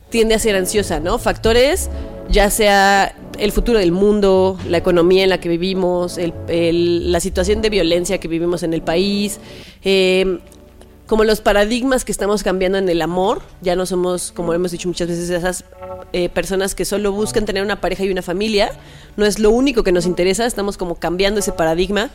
tiende 0.10 0.36
a 0.36 0.40
ser 0.40 0.56
ansiosa, 0.56 1.00
¿no? 1.00 1.20
Factores 1.20 1.90
ya 2.30 2.50
sea 2.50 3.16
el 3.38 3.52
futuro 3.52 3.80
del 3.80 3.92
mundo, 3.92 4.58
la 4.70 4.78
economía 4.78 5.24
en 5.24 5.30
la 5.30 5.40
que 5.40 5.50
vivimos, 5.50 6.18
el- 6.18 7.12
la 7.12 7.20
situación 7.20 7.62
de 7.62 7.70
violencia 7.70 8.18
que 8.18 8.28
vivimos 8.28 8.64
en 8.64 8.74
el 8.74 8.82
país, 8.82 9.40
eh, 9.84 10.40
como 11.08 11.24
los 11.24 11.42
paradigmas 11.42 12.04
que 12.04 12.12
estamos 12.12 12.44
cambiando 12.44 12.78
en 12.78 12.90
el 12.90 13.02
amor, 13.02 13.42
ya 13.62 13.76
no 13.76 13.86
somos, 13.86 14.32
como 14.32 14.54
hemos 14.54 14.72
dicho 14.72 14.88
muchas 14.88 15.08
veces, 15.08 15.30
esas 15.30 15.64
eh, 16.14 16.30
personas 16.30 16.74
que 16.74 16.86
solo 16.86 17.12
buscan 17.12 17.46
tener 17.46 17.64
una 17.64 17.80
pareja 17.80 18.04
y 18.04 18.12
una 18.12 18.22
familia, 18.22 18.72
no 19.16 19.26
es 19.26 19.40
lo 19.40 19.52
único 19.52 19.84
que 19.84 19.92
nos 19.92 20.06
interesa, 20.06 20.46
estamos 20.46 20.78
como 20.78 20.96
cambiando 20.96 21.40
ese 21.40 21.52
paradigma, 21.52 22.10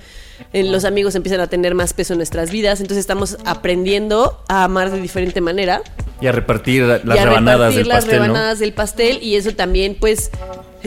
Eh, 0.52 0.64
los 0.64 0.84
amigos 0.84 1.14
empiezan 1.14 1.40
a 1.40 1.48
tener 1.48 1.74
más 1.74 1.92
peso 1.92 2.14
en 2.14 2.18
nuestras 2.18 2.50
vidas, 2.50 2.80
entonces 2.80 3.00
estamos 3.00 3.36
aprendiendo 3.44 4.42
a 4.48 4.64
amar 4.64 4.90
de 4.90 5.00
diferente 5.00 5.40
manera. 5.40 5.82
Y 6.20 6.26
a 6.26 6.32
repartir 6.32 6.82
las 6.82 7.04
y 7.04 7.18
a 7.18 7.24
rebanadas 7.24 7.74
repartir 7.74 7.78
del 7.78 7.88
las 7.88 7.96
pastel, 8.04 8.18
¿no? 8.18 8.24
rebanadas 8.24 8.58
del 8.58 8.72
pastel 8.72 9.18
y 9.22 9.36
eso 9.36 9.54
también 9.54 9.96
pues 9.98 10.30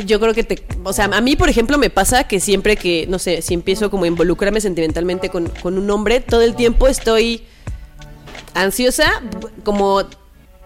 yo 0.07 0.19
creo 0.19 0.33
que 0.33 0.43
te 0.43 0.63
o 0.83 0.93
sea 0.93 1.05
a 1.05 1.21
mí 1.21 1.35
por 1.35 1.49
ejemplo 1.49 1.77
me 1.77 1.89
pasa 1.89 2.25
que 2.27 2.39
siempre 2.39 2.77
que 2.77 3.05
no 3.07 3.19
sé 3.19 3.41
si 3.41 3.53
empiezo 3.53 3.89
como 3.89 4.05
a 4.05 4.07
involucrarme 4.07 4.59
sentimentalmente 4.59 5.29
con, 5.29 5.49
con 5.61 5.77
un 5.77 5.89
hombre 5.89 6.19
todo 6.19 6.41
el 6.41 6.55
tiempo 6.55 6.87
estoy 6.87 7.43
ansiosa 8.53 9.21
como 9.63 10.03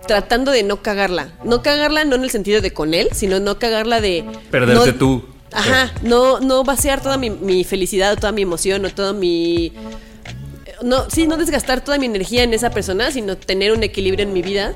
tratando 0.08 0.52
de 0.52 0.64
no 0.64 0.82
cagarla 0.82 1.30
no 1.44 1.62
cagarla 1.64 2.06
no 2.06 2.16
en 2.16 2.24
el 2.24 2.30
sentido 2.30 2.62
de 2.62 2.72
con 2.72 2.94
él 2.94 3.10
sino 3.14 3.40
no 3.40 3.60
cagarla 3.60 4.00
de 4.02 4.24
Perderte 4.52 4.92
no- 4.92 4.96
tú. 4.96 5.26
Ajá, 5.54 5.92
no, 6.02 6.42
no 6.42 6.66
vaciar 6.66 7.02
toda 7.02 7.18
mi, 7.18 7.30
mi 7.30 7.64
felicidad, 7.64 8.12
o 8.14 8.16
toda 8.18 8.34
mi 8.34 8.42
emoción, 8.42 8.84
o 8.84 8.90
todo 8.90 9.14
mi. 9.14 9.72
No, 10.84 11.10
sí, 11.10 11.26
no 11.26 11.38
desgastar 11.38 11.80
toda 11.82 11.98
mi 11.98 12.06
energía 12.06 12.44
en 12.44 12.54
esa 12.54 12.70
persona, 12.70 13.12
sino 13.12 13.38
tener 13.38 13.72
un 13.72 13.82
equilibrio 13.82 14.24
en 14.24 14.34
mi 14.34 14.42
vida. 14.42 14.74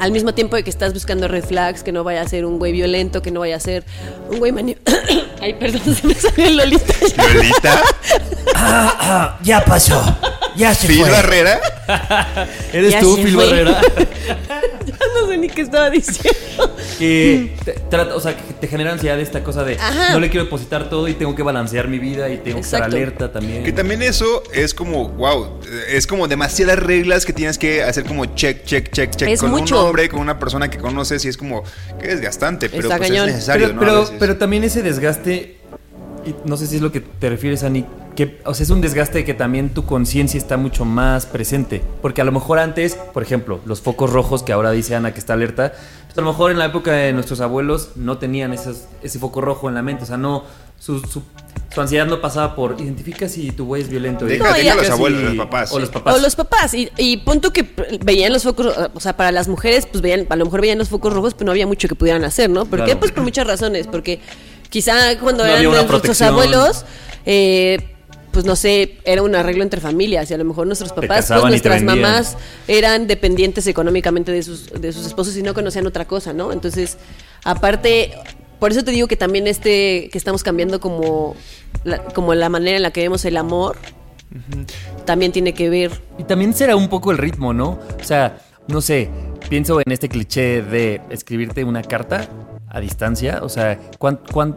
Al 0.00 0.10
mismo 0.10 0.34
tiempo 0.34 0.56
de 0.56 0.64
que 0.64 0.70
estás 0.70 0.92
buscando 0.92 1.28
red 1.28 1.44
flags, 1.44 1.84
que 1.84 1.92
no 1.92 2.02
vaya 2.02 2.22
a 2.22 2.28
ser 2.28 2.44
un 2.44 2.58
güey 2.58 2.72
violento, 2.72 3.22
que 3.22 3.30
no 3.30 3.38
vaya 3.40 3.54
a 3.54 3.60
ser 3.60 3.84
un 4.28 4.40
güey 4.40 4.50
mani... 4.50 4.76
Ay, 5.40 5.54
perdón, 5.54 5.94
se 5.94 6.06
me 6.08 6.14
salió 6.14 6.46
el 6.48 6.56
Lolita. 6.56 6.94
Lolita, 7.32 9.38
Ya 9.44 9.64
pasó. 9.64 10.02
Ya 10.58 10.74
se 10.74 10.88
Phil 10.88 11.02
Barrera. 11.02 11.60
¿Eres 12.72 12.92
Ya 12.92 13.00
tú, 13.00 13.16
Phil 13.16 13.34
fue. 13.34 13.46
Barrera? 13.46 13.80
Ya 14.88 14.96
no 15.20 15.28
sé 15.28 15.36
ni 15.38 15.48
qué 15.48 15.60
estaba 15.62 15.90
diciendo. 15.90 16.76
que 16.98 17.52
te, 17.64 17.72
trata- 17.90 18.16
o 18.16 18.20
sea, 18.20 18.34
que 18.36 18.54
te 18.54 18.66
genera 18.66 18.92
ansiedad 18.92 19.18
esta 19.20 19.44
cosa 19.44 19.62
de 19.62 19.74
Ajá. 19.78 20.12
no 20.12 20.18
le 20.20 20.28
quiero 20.30 20.44
depositar 20.44 20.88
todo 20.90 21.06
y 21.08 21.14
tengo 21.14 21.34
que 21.36 21.42
balancear 21.42 21.88
mi 21.88 21.98
vida 21.98 22.28
y 22.30 22.38
tengo 22.38 22.56
que 22.58 22.64
estar 22.64 22.80
Exacto. 22.80 22.96
alerta 22.96 23.32
también. 23.32 23.64
Que 23.64 23.72
también 23.72 24.02
eso 24.02 24.42
es 24.52 24.74
como, 24.74 25.08
wow, 25.10 25.60
es 25.88 26.06
como 26.06 26.26
demasiadas 26.26 26.78
reglas 26.78 27.24
que 27.26 27.32
tienes 27.32 27.58
que 27.58 27.82
hacer 27.82 28.04
como 28.04 28.24
check, 28.34 28.64
check, 28.64 28.90
check, 28.90 29.14
check 29.14 29.28
Es 29.28 29.40
con 29.40 29.50
mucho. 29.50 29.78
un 29.80 29.86
hombre, 29.88 30.08
con 30.08 30.20
una 30.20 30.38
persona 30.38 30.68
que 30.70 30.78
conoces 30.78 31.24
y 31.24 31.28
es 31.28 31.36
como, 31.36 31.62
que 32.00 32.08
desgastante, 32.08 32.68
pero 32.70 32.88
pues 32.88 33.10
es 33.10 33.24
necesario, 33.26 33.66
pero, 33.68 33.74
¿no? 33.76 33.80
A 33.82 33.84
pero, 33.84 34.00
veces. 34.00 34.16
pero 34.18 34.36
también 34.38 34.64
ese 34.64 34.82
desgaste, 34.82 35.58
y 36.26 36.34
no 36.44 36.56
sé 36.56 36.66
si 36.66 36.76
es 36.76 36.82
lo 36.82 36.90
que 36.90 37.00
te 37.00 37.28
refieres, 37.28 37.62
Ani, 37.62 37.84
que, 38.18 38.40
o 38.44 38.52
sea, 38.52 38.64
es 38.64 38.70
un 38.70 38.80
desgaste 38.80 39.24
que 39.24 39.32
también 39.32 39.68
tu 39.70 39.84
conciencia 39.86 40.38
está 40.38 40.56
mucho 40.56 40.84
más 40.84 41.24
presente. 41.24 41.84
Porque 42.02 42.20
a 42.20 42.24
lo 42.24 42.32
mejor 42.32 42.58
antes, 42.58 42.96
por 43.14 43.22
ejemplo, 43.22 43.60
los 43.64 43.80
focos 43.80 44.10
rojos 44.10 44.42
que 44.42 44.52
ahora 44.52 44.72
dice 44.72 44.96
Ana 44.96 45.12
que 45.14 45.20
está 45.20 45.34
alerta, 45.34 45.72
pues 46.06 46.18
a 46.18 46.20
lo 46.22 46.26
mejor 46.26 46.50
en 46.50 46.58
la 46.58 46.64
época 46.64 46.90
de 46.90 47.12
nuestros 47.12 47.40
abuelos 47.40 47.90
no 47.94 48.18
tenían 48.18 48.52
esos, 48.52 48.86
ese 49.04 49.20
foco 49.20 49.40
rojo 49.40 49.68
en 49.68 49.76
la 49.76 49.82
mente. 49.82 50.02
O 50.02 50.06
sea, 50.08 50.16
no, 50.16 50.42
su, 50.80 50.98
su, 50.98 51.22
su 51.72 51.80
ansiedad 51.80 52.06
no 52.06 52.20
pasaba 52.20 52.56
por 52.56 52.74
identifica 52.80 53.28
si 53.28 53.52
tu 53.52 53.66
güey 53.66 53.82
es 53.82 53.88
violento. 53.88 54.24
No, 54.24 54.30
deja 54.32 54.58
ya- 54.58 54.72
a 54.72 54.74
los 54.74 54.86
identifica 54.88 54.94
abuelos, 54.94 55.20
si- 55.20 55.26
los 55.36 55.46
papás. 55.46 55.72
O 55.72 55.78
los 55.78 55.88
papás. 55.90 56.14
O 56.16 56.18
los 56.20 56.34
papás. 56.34 56.74
Y, 56.74 56.90
y 56.96 57.18
punto 57.18 57.52
que 57.52 57.70
veían 58.04 58.32
los 58.32 58.42
focos, 58.42 58.66
o 58.94 58.98
sea, 58.98 59.16
para 59.16 59.30
las 59.30 59.46
mujeres, 59.46 59.86
pues 59.86 60.02
veían, 60.02 60.26
a 60.28 60.34
lo 60.34 60.44
mejor 60.44 60.60
veían 60.60 60.78
los 60.78 60.88
focos 60.88 61.12
rojos, 61.12 61.34
pero 61.34 61.46
no 61.46 61.52
había 61.52 61.68
mucho 61.68 61.86
que 61.86 61.94
pudieran 61.94 62.24
hacer, 62.24 62.50
¿no? 62.50 62.64
¿Por 62.66 62.80
qué? 62.80 62.84
Claro. 62.86 62.98
Pues 62.98 63.12
por 63.12 63.22
muchas 63.22 63.46
razones. 63.46 63.86
Porque 63.86 64.18
quizá 64.70 65.16
cuando 65.20 65.44
No 65.44 65.50
eran 65.50 65.86
nuestros 65.86 66.20
abuelos, 66.20 66.84
eh, 67.24 67.94
pues 68.32 68.44
no 68.44 68.56
sé, 68.56 68.98
era 69.04 69.22
un 69.22 69.34
arreglo 69.34 69.62
entre 69.62 69.80
familias 69.80 70.30
y 70.30 70.34
a 70.34 70.38
lo 70.38 70.44
mejor 70.44 70.66
nuestros 70.66 70.92
papás, 70.92 71.26
pues 71.28 71.42
nuestras 71.44 71.82
mamás 71.82 72.36
eran 72.66 73.06
dependientes 73.06 73.66
económicamente 73.66 74.32
de 74.32 74.42
sus, 74.42 74.70
de 74.72 74.92
sus 74.92 75.06
esposos 75.06 75.36
y 75.36 75.42
no 75.42 75.54
conocían 75.54 75.86
otra 75.86 76.06
cosa, 76.06 76.32
¿no? 76.32 76.52
Entonces, 76.52 76.98
aparte, 77.44 78.12
por 78.58 78.70
eso 78.72 78.84
te 78.84 78.90
digo 78.90 79.08
que 79.08 79.16
también 79.16 79.46
este, 79.46 80.08
que 80.12 80.18
estamos 80.18 80.42
cambiando 80.42 80.80
como 80.80 81.36
la, 81.84 81.98
como 82.04 82.34
la 82.34 82.48
manera 82.48 82.76
en 82.76 82.82
la 82.82 82.90
que 82.90 83.00
vemos 83.00 83.24
el 83.24 83.36
amor, 83.36 83.76
también 85.06 85.32
tiene 85.32 85.54
que 85.54 85.70
ver 85.70 85.90
Y 86.18 86.24
también 86.24 86.52
será 86.52 86.76
un 86.76 86.88
poco 86.88 87.10
el 87.10 87.18
ritmo, 87.18 87.54
¿no? 87.54 87.78
O 88.00 88.04
sea, 88.04 88.38
no 88.66 88.82
sé, 88.82 89.08
pienso 89.48 89.80
en 89.80 89.90
este 89.90 90.08
cliché 90.08 90.62
de 90.62 91.00
escribirte 91.10 91.64
una 91.64 91.82
carta 91.82 92.28
a 92.68 92.80
distancia. 92.80 93.40
O 93.42 93.48
sea, 93.48 93.78
¿cuán, 93.98 94.20
cuán- 94.30 94.56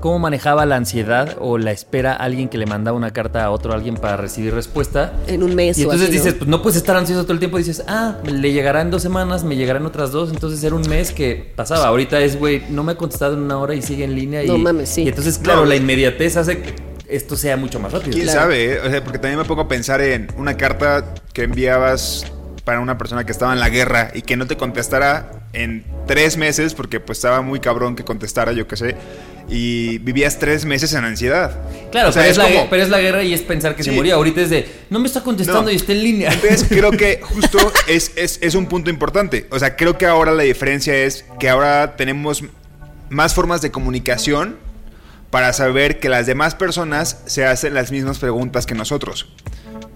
cómo 0.00 0.18
manejaba 0.18 0.64
la 0.66 0.76
ansiedad 0.76 1.36
o 1.40 1.58
la 1.58 1.72
espera 1.72 2.12
alguien 2.14 2.48
que 2.48 2.58
le 2.58 2.66
mandaba 2.66 2.96
una 2.96 3.12
carta 3.12 3.44
a 3.44 3.50
otro 3.50 3.72
alguien 3.72 3.96
para 3.96 4.16
recibir 4.16 4.54
respuesta? 4.54 5.12
en 5.26 5.42
un 5.42 5.54
mes 5.54 5.78
Y 5.78 5.82
o 5.82 5.84
entonces 5.92 6.08
así, 6.08 6.18
¿no? 6.18 6.22
dices, 6.24 6.38
pues 6.38 6.48
no 6.50 6.62
puedes 6.62 6.76
estar 6.76 6.96
ansioso 6.96 7.22
todo 7.24 7.32
el 7.32 7.38
tiempo. 7.38 7.58
Dices, 7.58 7.82
ah, 7.88 8.16
le 8.24 8.52
llegará 8.52 8.80
en 8.82 8.90
dos 8.90 9.02
semanas, 9.02 9.44
me 9.44 9.56
llegarán 9.56 9.84
otras 9.86 10.12
dos. 10.12 10.30
Entonces 10.30 10.62
era 10.64 10.74
un 10.74 10.88
mes 10.88 11.12
que 11.12 11.52
pasaba. 11.56 11.86
Ahorita 11.86 12.20
es, 12.20 12.38
güey, 12.38 12.62
no 12.70 12.82
me 12.84 12.92
ha 12.92 12.94
contestado 12.96 13.34
en 13.34 13.40
una 13.42 13.58
hora 13.58 13.74
y 13.74 13.82
sigue 13.82 14.04
en 14.04 14.14
línea. 14.14 14.42
No 14.44 14.56
y, 14.56 14.62
mames, 14.62 14.88
sí. 14.88 15.02
Y 15.02 15.08
entonces, 15.08 15.38
claro, 15.38 15.60
No. 15.60 15.66
la 15.66 15.76
inmediatez 15.76 16.36
hace 16.36 16.60
que 16.62 16.74
esto 17.08 17.36
sea 17.36 17.56
mucho 17.56 17.80
más 17.80 17.92
rápido. 17.92 18.12
¿Quién 18.12 18.24
Claro. 18.24 18.40
sabe? 18.40 18.72
eh? 18.74 18.80
O 18.86 18.90
sea, 18.90 19.02
porque 19.02 19.18
también 19.18 19.38
me 19.38 19.44
pongo 19.46 19.62
a 19.62 19.68
pensar 19.68 20.00
en 20.02 20.28
una 20.36 20.56
carta 20.56 21.14
que 21.32 21.44
enviabas 21.44 22.24
para 22.68 22.80
una 22.80 22.98
persona 22.98 23.24
que 23.24 23.32
estaba 23.32 23.54
en 23.54 23.60
la 23.60 23.70
guerra 23.70 24.10
y 24.12 24.20
que 24.20 24.36
no 24.36 24.46
te 24.46 24.58
contestara 24.58 25.30
en 25.54 25.86
tres 26.06 26.36
meses, 26.36 26.74
porque 26.74 27.00
pues 27.00 27.16
estaba 27.16 27.40
muy 27.40 27.60
cabrón 27.60 27.96
que 27.96 28.04
contestara, 28.04 28.52
yo 28.52 28.68
qué 28.68 28.76
sé, 28.76 28.94
y 29.48 29.96
vivías 30.00 30.38
tres 30.38 30.66
meses 30.66 30.92
en 30.92 31.02
ansiedad. 31.06 31.62
Claro, 31.90 32.10
O 32.10 32.12
sea, 32.12 32.20
pero, 32.24 32.30
es 32.32 32.36
la, 32.36 32.44
como- 32.44 32.68
pero 32.68 32.82
es 32.82 32.90
la 32.90 33.00
guerra 33.00 33.22
y 33.22 33.32
es 33.32 33.40
pensar 33.40 33.74
que 33.74 33.82
se 33.84 33.90
moría. 33.92 34.16
Ahorita 34.16 34.42
es 34.42 34.50
de, 34.50 34.68
no 34.90 34.98
me 34.98 35.06
está 35.06 35.22
contestando 35.22 35.62
No. 35.62 35.70
y 35.70 35.76
está 35.76 35.92
en 35.92 36.02
línea. 36.02 36.30
Entonces 36.30 36.66
creo 36.68 36.90
que 36.90 37.20
justo 37.22 37.56
es, 37.86 38.12
es, 38.16 38.38
es 38.42 38.54
un 38.54 38.66
punto 38.66 38.90
importante. 38.90 39.46
O 39.50 39.58
sea, 39.58 39.74
creo 39.74 39.96
que 39.96 40.04
ahora 40.04 40.32
la 40.32 40.42
diferencia 40.42 40.94
es 40.94 41.24
que 41.40 41.48
ahora 41.48 41.96
tenemos 41.96 42.44
más 43.08 43.32
formas 43.32 43.62
de 43.62 43.70
comunicación 43.70 44.56
para 45.30 45.54
saber 45.54 46.00
que 46.00 46.10
las 46.10 46.26
demás 46.26 46.54
personas 46.54 47.22
se 47.24 47.46
hacen 47.46 47.72
las 47.72 47.90
mismas 47.92 48.18
preguntas 48.18 48.66
que 48.66 48.74
nosotros. 48.74 49.32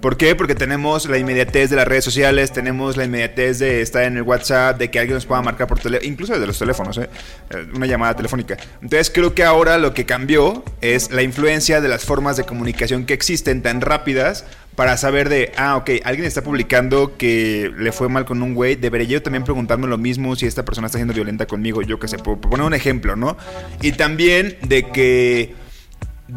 ¿Por 0.02 0.16
qué? 0.16 0.34
Porque 0.34 0.56
tenemos 0.56 1.08
la 1.08 1.16
inmediatez 1.16 1.70
de 1.70 1.76
las 1.76 1.86
redes 1.86 2.02
sociales, 2.02 2.52
tenemos 2.52 2.96
la 2.96 3.04
inmediatez 3.04 3.60
de 3.60 3.82
estar 3.82 4.02
en 4.02 4.16
el 4.16 4.24
WhatsApp, 4.24 4.76
de 4.76 4.90
que 4.90 4.98
alguien 4.98 5.14
nos 5.14 5.26
pueda 5.26 5.42
marcar 5.42 5.68
por 5.68 5.78
teléfono, 5.78 6.10
incluso 6.10 6.32
desde 6.32 6.44
los 6.44 6.58
teléfonos, 6.58 6.98
¿eh? 6.98 7.08
Eh, 7.50 7.66
una 7.72 7.86
llamada 7.86 8.16
telefónica. 8.16 8.56
Entonces 8.82 9.12
creo 9.14 9.32
que 9.32 9.44
ahora 9.44 9.78
lo 9.78 9.94
que 9.94 10.04
cambió 10.04 10.64
es 10.80 11.12
la 11.12 11.22
influencia 11.22 11.80
de 11.80 11.86
las 11.86 12.04
formas 12.04 12.36
de 12.36 12.42
comunicación 12.42 13.06
que 13.06 13.14
existen 13.14 13.62
tan 13.62 13.80
rápidas 13.80 14.44
para 14.74 14.96
saber 14.96 15.28
de, 15.28 15.52
ah, 15.56 15.76
ok, 15.76 15.90
alguien 16.02 16.26
está 16.26 16.42
publicando 16.42 17.16
que 17.16 17.70
le 17.78 17.92
fue 17.92 18.08
mal 18.08 18.24
con 18.24 18.42
un 18.42 18.54
güey, 18.54 18.74
debería 18.74 19.06
yo 19.06 19.22
también 19.22 19.44
preguntarme 19.44 19.86
lo 19.86 19.98
mismo 19.98 20.34
si 20.34 20.46
esta 20.46 20.64
persona 20.64 20.86
está 20.86 20.98
siendo 20.98 21.14
violenta 21.14 21.46
conmigo, 21.46 21.80
yo 21.80 22.00
qué 22.00 22.08
sé, 22.08 22.18
por, 22.18 22.40
poner 22.40 22.66
un 22.66 22.74
ejemplo, 22.74 23.14
¿no? 23.14 23.36
Y 23.80 23.92
también 23.92 24.56
de 24.62 24.90
que... 24.90 25.61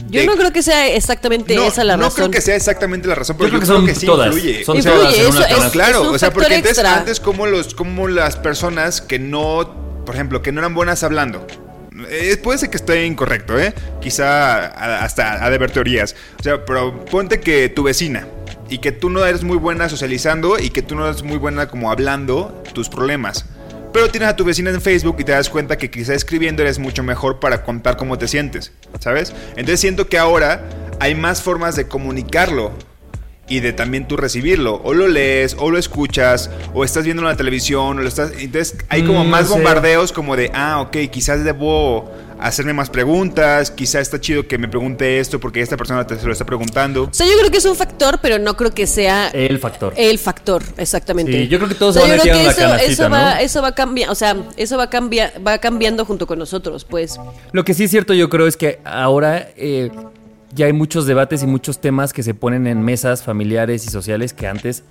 Yo 0.09 0.25
no 0.25 0.35
creo 0.35 0.51
que 0.51 0.61
sea 0.61 0.87
exactamente 0.87 1.55
esa 1.55 1.83
la 1.83 1.97
razón. 1.97 2.09
No 2.09 2.15
creo 2.15 2.31
que 2.31 2.41
sea 2.41 2.55
exactamente 2.55 3.07
la 3.07 3.15
razón, 3.15 3.37
pero 3.37 3.49
yo, 3.49 3.59
creo, 3.59 3.61
que, 3.61 3.65
son 3.65 3.85
que 3.85 3.95
sí 3.95 4.05
todas. 4.05 4.27
influye. 4.27 4.63
Son 4.63 4.77
influye, 4.77 5.31
claro, 5.71 6.11
o 6.11 6.19
sea, 6.19 6.31
porque 6.31 6.55
antes, 6.55 6.77
antes 6.79 7.19
como 7.19 7.45
los 7.45 7.73
como 7.73 8.07
las 8.07 8.35
personas 8.35 9.01
que 9.01 9.19
no, 9.19 10.03
por 10.05 10.15
ejemplo, 10.15 10.41
que 10.41 10.51
no 10.51 10.59
eran 10.59 10.73
buenas 10.73 11.03
hablando, 11.03 11.45
eh, 12.09 12.37
puede 12.41 12.59
ser 12.59 12.69
que 12.69 12.77
esté 12.77 13.05
incorrecto, 13.05 13.57
¿eh? 13.57 13.73
Quizá 14.01 15.01
hasta 15.03 15.43
ha 15.43 15.49
de 15.49 15.55
haber 15.55 15.71
teorías. 15.71 16.15
O 16.39 16.43
sea, 16.43 16.65
pero 16.65 17.05
ponte 17.05 17.39
que 17.39 17.69
tu 17.69 17.83
vecina 17.83 18.27
y 18.69 18.79
que 18.79 18.91
tú 18.91 19.09
no 19.09 19.25
eres 19.25 19.43
muy 19.43 19.57
buena 19.57 19.89
socializando 19.89 20.59
y 20.59 20.71
que 20.71 20.81
tú 20.81 20.95
no 20.95 21.07
eres 21.07 21.23
muy 21.23 21.37
buena 21.37 21.67
como 21.67 21.91
hablando 21.91 22.63
tus 22.73 22.89
problemas. 22.89 23.45
Pero 23.95 24.09
tienes 24.09 24.27
a 24.27 24.35
tu 24.35 24.43
vecina 24.43 24.71
en 24.71 24.81
Facebook 24.81 25.15
y 25.19 25.23
te 25.23 25.31
das 25.31 25.49
cuenta 25.49 25.77
que 25.77 25.89
quizá 25.89 26.13
escribiendo 26.13 26.61
eres 26.61 26.79
mucho 26.79 27.01
mejor 27.01 27.39
para 27.39 27.63
contar 27.63 27.95
cómo 27.95 28.17
te 28.17 28.27
sientes, 28.27 28.73
¿sabes? 28.99 29.31
Entonces 29.51 29.79
siento 29.79 30.09
que 30.09 30.17
ahora 30.17 30.67
hay 30.99 31.15
más 31.15 31.41
formas 31.41 31.77
de 31.77 31.87
comunicarlo 31.87 32.73
y 33.47 33.61
de 33.61 33.71
también 33.71 34.05
tú 34.05 34.17
recibirlo. 34.17 34.81
O 34.83 34.93
lo 34.93 35.07
lees, 35.07 35.55
o 35.57 35.71
lo 35.71 35.77
escuchas, 35.77 36.49
o 36.73 36.83
estás 36.83 37.05
viendo 37.05 37.21
en 37.21 37.29
la 37.29 37.37
televisión, 37.37 37.97
o 37.97 38.01
lo 38.01 38.09
estás. 38.09 38.33
Entonces 38.37 38.75
hay 38.89 39.03
como 39.03 39.23
mm, 39.23 39.29
más 39.29 39.47
bombardeos 39.47 40.11
como 40.11 40.35
de, 40.35 40.51
ah, 40.53 40.81
ok, 40.81 40.97
quizás 41.09 41.45
debo 41.45 42.11
hacerme 42.39 42.73
más 42.73 42.89
preguntas, 42.89 43.71
quizás 43.71 44.01
está 44.01 44.19
chido 44.19 44.47
que 44.47 44.57
me 44.57 44.67
pregunte 44.67 45.19
esto 45.19 45.39
porque 45.39 45.61
esta 45.61 45.77
persona 45.77 46.05
te 46.05 46.17
se 46.17 46.25
lo 46.25 46.31
está 46.31 46.45
preguntando. 46.45 47.03
O 47.03 47.13
sea, 47.13 47.27
yo 47.27 47.33
creo 47.37 47.51
que 47.51 47.57
es 47.57 47.65
un 47.65 47.75
factor, 47.75 48.19
pero 48.21 48.39
no 48.39 48.55
creo 48.57 48.73
que 48.73 48.87
sea 48.87 49.29
el 49.29 49.59
factor. 49.59 49.93
El 49.97 50.19
factor, 50.19 50.63
exactamente. 50.77 51.31
Sí, 51.31 51.47
yo 51.47 51.57
creo 51.57 51.69
que 51.69 51.75
todos 51.75 51.97
o 51.97 51.99
sea, 51.99 52.09
van 52.09 52.19
a 52.19 52.23
la 52.23 52.51
eso, 52.51 52.75
eso 52.75 53.09
va, 53.09 53.41
eso 53.41 53.61
va 53.61 53.73
cambiando, 53.73 54.11
o 54.11 54.15
sea, 54.15 54.35
eso 54.57 54.77
va 54.77 54.89
cambiar, 54.89 55.33
va 55.45 55.57
cambiando 55.57 56.05
junto 56.05 56.27
con 56.27 56.39
nosotros, 56.39 56.85
pues. 56.85 57.19
Lo 57.51 57.63
que 57.63 57.73
sí 57.73 57.85
es 57.85 57.91
cierto, 57.91 58.13
yo 58.13 58.29
creo 58.29 58.47
es 58.47 58.57
que 58.57 58.79
ahora 58.83 59.49
eh, 59.57 59.91
ya 60.53 60.65
hay 60.65 60.73
muchos 60.73 61.05
debates 61.05 61.43
y 61.43 61.47
muchos 61.47 61.79
temas 61.79 62.13
que 62.13 62.23
se 62.23 62.33
ponen 62.33 62.67
en 62.67 62.81
mesas 62.81 63.23
familiares 63.23 63.85
y 63.85 63.89
sociales 63.89 64.33
que 64.33 64.47
antes 64.47 64.83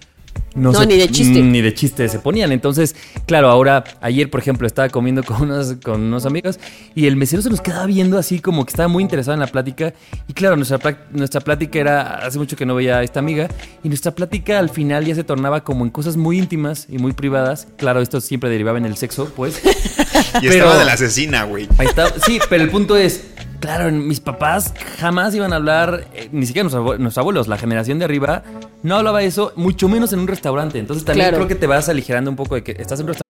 no, 0.54 0.84
ni 0.84 0.96
de 0.96 1.08
chiste. 1.08 1.42
Ni 1.42 1.60
de 1.60 1.74
chiste 1.74 2.08
se 2.08 2.18
ponían. 2.20 2.52
Entonces, 2.52 2.94
claro, 3.26 3.50
ahora, 3.50 3.84
ayer, 4.00 4.30
por 4.30 4.40
ejemplo, 4.40 4.66
estaba 4.66 4.88
comiendo 4.88 5.24
con 5.24 5.42
unos, 5.42 5.74
con 5.82 6.00
unos 6.00 6.26
amigos 6.26 6.60
y 6.94 7.06
el 7.06 7.16
mesero 7.16 7.42
se 7.42 7.50
nos 7.50 7.60
quedaba 7.60 7.86
viendo 7.86 8.18
así 8.18 8.38
como 8.38 8.64
que 8.64 8.70
estaba 8.70 8.88
muy 8.88 9.02
interesado 9.02 9.34
en 9.34 9.40
la 9.40 9.48
plática. 9.48 9.94
Y 10.28 10.32
claro, 10.32 10.56
nuestra, 10.56 10.78
nuestra 11.10 11.40
plática 11.40 11.78
era, 11.80 12.02
hace 12.24 12.38
mucho 12.38 12.56
que 12.56 12.66
no 12.66 12.74
veía 12.74 12.98
a 12.98 13.02
esta 13.02 13.18
amiga, 13.18 13.48
y 13.82 13.88
nuestra 13.88 14.12
plática 14.12 14.58
al 14.58 14.70
final 14.70 15.04
ya 15.04 15.14
se 15.14 15.24
tornaba 15.24 15.64
como 15.64 15.84
en 15.84 15.90
cosas 15.90 16.16
muy 16.16 16.38
íntimas 16.38 16.86
y 16.88 16.98
muy 16.98 17.12
privadas. 17.12 17.66
Claro, 17.76 18.00
esto 18.00 18.20
siempre 18.20 18.48
derivaba 18.48 18.78
en 18.78 18.86
el 18.86 18.96
sexo, 18.96 19.32
pues. 19.34 19.60
y 20.42 20.46
estaba 20.46 20.78
de 20.78 20.84
la 20.84 20.92
asesina, 20.92 21.44
güey. 21.44 21.68
Ahí 21.78 21.86
está. 21.86 22.12
Sí, 22.24 22.38
pero 22.48 22.62
el 22.62 22.70
punto 22.70 22.96
es, 22.96 23.24
Claro, 23.64 23.90
mis 23.90 24.20
papás 24.20 24.74
jamás 24.98 25.34
iban 25.34 25.54
a 25.54 25.56
hablar, 25.56 26.06
eh, 26.12 26.28
ni 26.32 26.44
siquiera 26.44 26.68
nuestros 26.68 27.16
abuelos, 27.16 27.48
la 27.48 27.56
generación 27.56 27.98
de 27.98 28.04
arriba, 28.04 28.42
no 28.82 28.96
hablaba 28.96 29.22
eso, 29.22 29.54
mucho 29.56 29.88
menos 29.88 30.12
en 30.12 30.18
un 30.18 30.26
restaurante. 30.26 30.78
Entonces 30.78 31.06
también 31.06 31.30
creo 31.30 31.48
que 31.48 31.54
te 31.54 31.66
vas 31.66 31.88
aligerando 31.88 32.28
un 32.30 32.36
poco 32.36 32.56
de 32.56 32.62
que 32.62 32.72
estás 32.72 33.00
en 33.00 33.06
un 33.06 33.14
restaurante. 33.14 33.24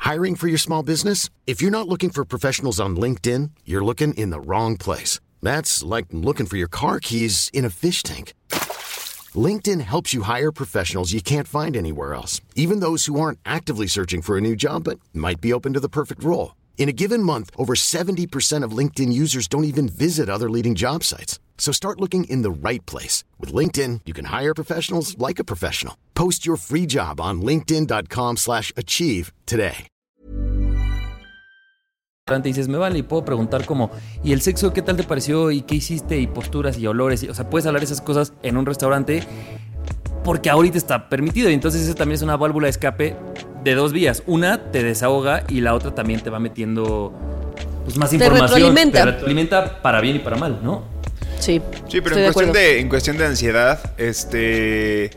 Hiring 0.00 0.36
for 0.36 0.48
your 0.48 0.58
small 0.58 0.82
business? 0.82 1.30
If 1.46 1.62
you're 1.62 1.70
not 1.70 1.88
looking 1.88 2.10
for 2.10 2.26
professionals 2.26 2.78
on 2.78 2.94
LinkedIn, 2.94 3.52
you're 3.64 3.82
looking 3.82 4.12
in 4.18 4.28
the 4.28 4.38
wrong 4.38 4.76
place. 4.76 5.18
That's 5.42 5.82
like 5.82 6.08
looking 6.12 6.44
for 6.44 6.58
your 6.58 6.68
car 6.68 7.00
keys 7.00 7.48
in 7.54 7.64
a 7.64 7.70
fish 7.70 8.02
tank. 8.02 8.34
LinkedIn 9.34 9.80
helps 9.80 10.12
you 10.12 10.24
hire 10.24 10.52
professionals 10.52 11.14
you 11.14 11.22
can't 11.22 11.48
find 11.48 11.74
anywhere 11.74 12.12
else, 12.12 12.42
even 12.54 12.80
those 12.80 13.06
who 13.06 13.18
aren't 13.18 13.38
actively 13.46 13.86
searching 13.86 14.20
for 14.20 14.36
a 14.36 14.42
new 14.42 14.54
job 14.54 14.84
but 14.84 15.00
might 15.14 15.40
be 15.40 15.54
open 15.54 15.72
to 15.72 15.80
the 15.80 15.88
perfect 15.88 16.22
role. 16.22 16.52
In 16.76 16.90
a 16.90 16.92
given 16.92 17.22
month, 17.22 17.50
over 17.56 17.74
70% 17.74 18.62
of 18.62 18.76
LinkedIn 18.76 19.10
users 19.10 19.48
don't 19.48 19.64
even 19.64 19.88
visit 19.88 20.28
other 20.28 20.50
leading 20.50 20.74
job 20.74 21.02
sites. 21.02 21.38
So 21.56 21.72
start 21.72 22.00
looking 22.00 22.24
in 22.24 22.42
the 22.42 22.68
right 22.68 22.84
place. 22.84 23.24
With 23.40 23.54
LinkedIn, 23.54 24.00
you 24.04 24.12
can 24.12 24.26
hire 24.26 24.52
professionals 24.54 25.16
like 25.16 25.38
a 25.38 25.44
professional. 25.44 25.96
Post 26.14 26.44
your 26.44 26.56
free 26.56 26.84
job 26.84 27.20
on 27.22 27.40
linkedin.com 27.40 28.36
slash 28.36 28.70
achieve 28.76 29.32
today. 29.46 29.88
Y 32.26 32.40
dices, 32.40 32.68
me 32.68 32.78
vale, 32.78 32.98
y 32.98 33.02
puedo 33.02 33.22
preguntar 33.22 33.66
como, 33.66 33.90
¿y 34.22 34.32
el 34.32 34.40
sexo 34.40 34.72
qué 34.72 34.80
tal 34.80 34.96
te 34.96 35.02
pareció? 35.02 35.50
¿Y 35.50 35.60
qué 35.60 35.74
hiciste? 35.74 36.18
¿Y 36.18 36.26
posturas 36.26 36.78
y 36.78 36.86
olores? 36.86 37.22
o 37.28 37.34
sea, 37.34 37.50
puedes 37.50 37.66
hablar 37.66 37.84
esas 37.84 38.00
cosas 38.00 38.32
en 38.42 38.56
un 38.56 38.64
restaurante 38.64 39.22
porque 40.24 40.50
ahorita 40.50 40.78
está 40.78 41.08
permitido. 41.08 41.50
Y 41.50 41.54
entonces 41.54 41.82
eso 41.82 41.94
también 41.94 42.16
es 42.16 42.22
una 42.22 42.36
válvula 42.36 42.66
de 42.66 42.70
escape 42.70 43.16
de 43.62 43.74
dos 43.74 43.92
vías. 43.92 44.22
Una 44.26 44.70
te 44.72 44.82
desahoga 44.82 45.44
y 45.48 45.60
la 45.60 45.74
otra 45.74 45.94
también 45.94 46.20
te 46.20 46.30
va 46.30 46.40
metiendo 46.40 47.12
pues, 47.84 47.96
más 47.96 48.12
información. 48.12 48.50
Retroalimenta. 48.50 48.98
Te 48.98 49.10
retroalimenta 49.12 49.82
para 49.82 50.00
bien 50.00 50.16
y 50.16 50.18
para 50.18 50.36
mal, 50.36 50.60
¿no? 50.62 50.82
Sí. 51.38 51.60
Sí, 51.88 52.00
pero 52.00 52.16
en 52.16 52.32
cuestión, 52.32 52.52
de, 52.52 52.80
en 52.80 52.88
cuestión 52.88 53.18
de 53.18 53.26
ansiedad, 53.26 53.94
este. 53.98 55.10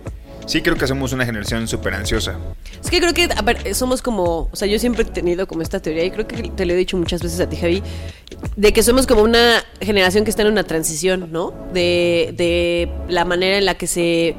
Sí, 0.46 0.62
creo 0.62 0.78
que 0.78 0.88
somos 0.88 1.12
una 1.12 1.26
generación 1.26 1.68
súper 1.68 1.94
ansiosa. 1.94 2.38
Es 2.82 2.90
que 2.90 3.00
creo 3.02 3.14
que, 3.14 3.28
a 3.36 3.42
ver, 3.42 3.76
somos 3.76 4.02
como, 4.02 4.50
o 4.50 4.56
sea, 4.56 4.66
yo 4.66 4.80
siempre 4.80 5.04
he 5.04 5.06
tenido 5.06 5.46
como 5.46 5.62
esta 5.62 5.82
teoría 5.82 6.06
y 6.06 6.12
creo 6.12 6.26
que 6.26 6.52
te 6.56 6.66
lo 6.66 6.72
he 6.72 6.76
dicho 6.78 6.96
muchas 6.96 7.22
veces 7.22 7.42
a 7.42 7.50
ti, 7.50 7.58
Javi, 7.58 7.84
de 8.56 8.72
que 8.72 8.82
somos 8.82 9.08
como 9.08 9.24
una 9.24 9.62
generación 9.82 10.24
que 10.24 10.30
está 10.30 10.44
en 10.44 10.48
una 10.48 10.64
transición, 10.64 11.34
¿no? 11.34 11.54
De, 11.74 12.34
de 12.38 12.90
la 13.10 13.26
manera 13.26 13.58
en 13.58 13.66
la 13.66 13.76
que 13.76 13.88
se 13.88 14.36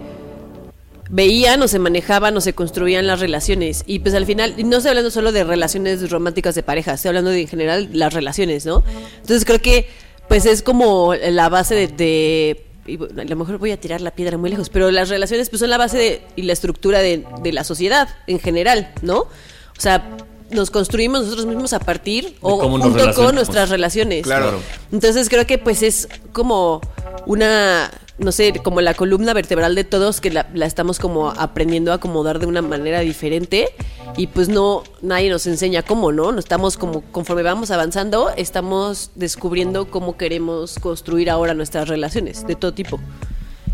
veían 1.08 1.62
o 1.62 1.68
se 1.68 1.78
manejaban 1.78 2.36
o 2.36 2.40
se 2.40 2.52
construían 2.52 3.06
las 3.06 3.20
relaciones. 3.20 3.84
Y 3.86 4.00
pues 4.00 4.14
al 4.14 4.26
final, 4.26 4.54
no 4.64 4.76
estoy 4.76 4.90
hablando 4.90 5.10
solo 5.10 5.32
de 5.32 5.44
relaciones 5.44 6.10
románticas 6.10 6.54
de 6.54 6.62
pareja, 6.62 6.94
estoy 6.94 7.10
hablando 7.10 7.30
de 7.30 7.42
en 7.42 7.48
general 7.48 7.88
las 7.92 8.12
relaciones, 8.12 8.66
¿no? 8.66 8.82
Entonces 9.16 9.44
creo 9.44 9.60
que 9.60 9.88
pues 10.28 10.44
es 10.44 10.62
como 10.62 11.14
la 11.14 11.48
base 11.48 11.86
de, 11.88 12.64
a 12.86 13.24
lo 13.24 13.36
mejor 13.36 13.58
voy 13.58 13.70
a 13.70 13.80
tirar 13.80 14.00
la 14.00 14.10
piedra 14.10 14.36
muy 14.36 14.50
lejos, 14.50 14.68
pero 14.68 14.90
las 14.90 15.08
relaciones 15.08 15.48
pues 15.48 15.60
son 15.60 15.70
la 15.70 15.78
base 15.78 15.96
de, 15.96 16.22
y 16.36 16.42
la 16.42 16.52
estructura 16.52 16.98
de, 17.00 17.24
de 17.42 17.52
la 17.52 17.64
sociedad 17.64 18.08
en 18.26 18.38
general, 18.38 18.92
¿no? 19.00 19.20
O 19.20 19.80
sea, 19.80 20.16
nos 20.50 20.70
construimos 20.70 21.24
nosotros 21.24 21.46
mismos 21.46 21.72
a 21.72 21.80
partir 21.80 22.36
o 22.40 22.58
junto 22.68 23.14
con 23.14 23.34
nuestras 23.34 23.70
relaciones. 23.70 24.22
Claro. 24.22 24.60
Entonces 24.92 25.28
creo 25.28 25.46
que 25.46 25.58
pues 25.58 25.82
es 25.82 26.08
como 26.32 26.80
una 27.26 27.90
no 28.18 28.32
sé, 28.32 28.52
como 28.62 28.80
la 28.80 28.94
columna 28.94 29.32
vertebral 29.32 29.74
de 29.74 29.84
todos 29.84 30.20
que 30.20 30.30
la, 30.30 30.46
estamos 30.62 30.98
como 30.98 31.30
aprendiendo 31.30 31.92
a 31.92 31.96
acomodar 31.96 32.40
de 32.40 32.46
una 32.46 32.62
manera 32.62 33.00
diferente 33.00 33.68
y 34.16 34.26
pues 34.26 34.48
no, 34.48 34.82
nadie 35.02 35.30
nos 35.30 35.46
enseña 35.46 35.82
cómo, 35.82 36.10
¿no? 36.10 36.32
No 36.32 36.38
estamos 36.38 36.76
como, 36.76 37.02
conforme 37.12 37.44
vamos 37.44 37.70
avanzando, 37.70 38.30
estamos 38.36 39.12
descubriendo 39.14 39.88
cómo 39.90 40.16
queremos 40.16 40.78
construir 40.80 41.30
ahora 41.30 41.54
nuestras 41.54 41.88
relaciones 41.88 42.46
de 42.46 42.56
todo 42.56 42.74
tipo. 42.74 42.98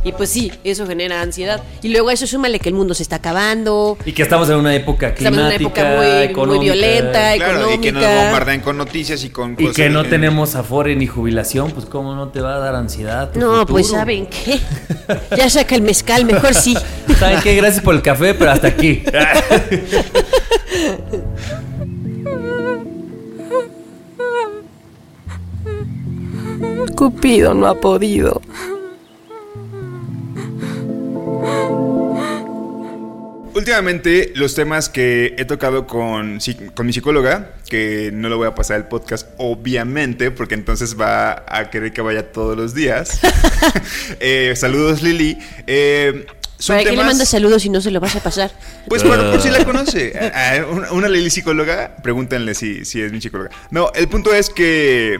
Y 0.04 0.12
pues 0.12 0.28
sí, 0.28 0.52
eso 0.64 0.86
genera 0.86 1.22
ansiedad. 1.22 1.62
Y 1.82 1.88
luego 1.88 2.10
a 2.10 2.12
eso 2.12 2.26
súmale 2.26 2.60
que 2.60 2.68
el 2.68 2.74
mundo 2.74 2.92
se 2.92 3.02
está 3.02 3.16
acabando. 3.16 3.96
Y 4.04 4.12
que 4.12 4.22
estamos 4.22 4.50
en 4.50 4.56
una 4.56 4.74
época 4.74 5.14
climática, 5.14 5.28
estamos 5.30 5.38
en 5.38 5.46
una 5.46 5.54
época 6.22 6.46
muy, 6.46 6.58
violenta, 6.58 7.34
económica. 7.34 7.74
Y 7.74 7.78
que 7.80 7.92
nos 7.92 8.02
bombardean 8.02 8.60
con 8.60 8.76
noticias 8.76 9.24
y 9.24 9.30
con 9.30 9.54
cosas. 9.56 9.70
Y 9.70 9.74
que 9.74 9.88
no 9.88 10.04
tenemos 10.04 10.54
afore 10.56 10.94
ni 10.94 11.06
jubilación, 11.06 11.70
pues 11.70 11.86
cómo 11.86 12.14
no 12.14 12.28
te 12.28 12.42
va 12.42 12.56
a 12.56 12.58
dar 12.58 12.74
ansiedad. 12.74 13.34
No, 13.34 13.64
pues 13.64 13.88
saben 13.88 14.26
qué. 14.26 14.60
Ya 15.36 15.48
saca 15.48 15.74
el 15.74 15.82
mezcal, 15.82 16.26
mejor 16.26 16.54
sí. 16.54 16.76
¿Saben 17.18 17.40
qué? 17.40 17.56
Gracias 17.56 17.82
por 17.82 17.94
el 17.94 18.02
café, 18.02 18.34
pero 18.34 18.50
hasta 18.50 18.68
aquí. 18.68 19.02
Cupido 26.94 27.54
no 27.54 27.66
ha 27.66 27.74
podido. 27.74 28.40
Últimamente 33.54 34.32
los 34.34 34.54
temas 34.54 34.88
que 34.88 35.34
he 35.38 35.44
tocado 35.44 35.86
con, 35.86 36.38
con 36.74 36.86
mi 36.86 36.92
psicóloga, 36.92 37.52
que 37.68 38.10
no 38.12 38.28
lo 38.28 38.36
voy 38.36 38.48
a 38.48 38.54
pasar 38.54 38.78
el 38.78 38.84
podcast 38.86 39.28
obviamente, 39.38 40.32
porque 40.32 40.54
entonces 40.54 41.00
va 41.00 41.44
a 41.48 41.70
querer 41.70 41.92
que 41.92 42.02
vaya 42.02 42.32
todos 42.32 42.56
los 42.56 42.74
días. 42.74 43.20
Eh, 44.20 44.54
saludos 44.56 45.02
Lili. 45.02 45.38
Eh, 45.66 46.26
¿Para 46.66 46.82
qué 46.82 46.92
le 46.92 47.04
mandas 47.04 47.28
saludos 47.28 47.62
si 47.62 47.68
no 47.68 47.80
se 47.80 47.90
lo 47.90 48.00
vas 48.00 48.16
a 48.16 48.22
pasar? 48.22 48.50
Pues 48.88 49.02
bueno, 49.02 49.30
por 49.30 49.40
si 49.40 49.50
la 49.50 49.64
conoce. 49.64 50.12
una, 50.90 51.08
Lili 51.08 51.30
psicóloga, 51.30 51.96
pregúntenle 52.02 52.54
si, 52.54 52.84
si 52.84 53.02
es 53.02 53.12
mi 53.12 53.20
psicóloga. 53.20 53.50
No, 53.70 53.92
el 53.94 54.08
punto 54.08 54.32
es 54.32 54.50
que 54.50 55.18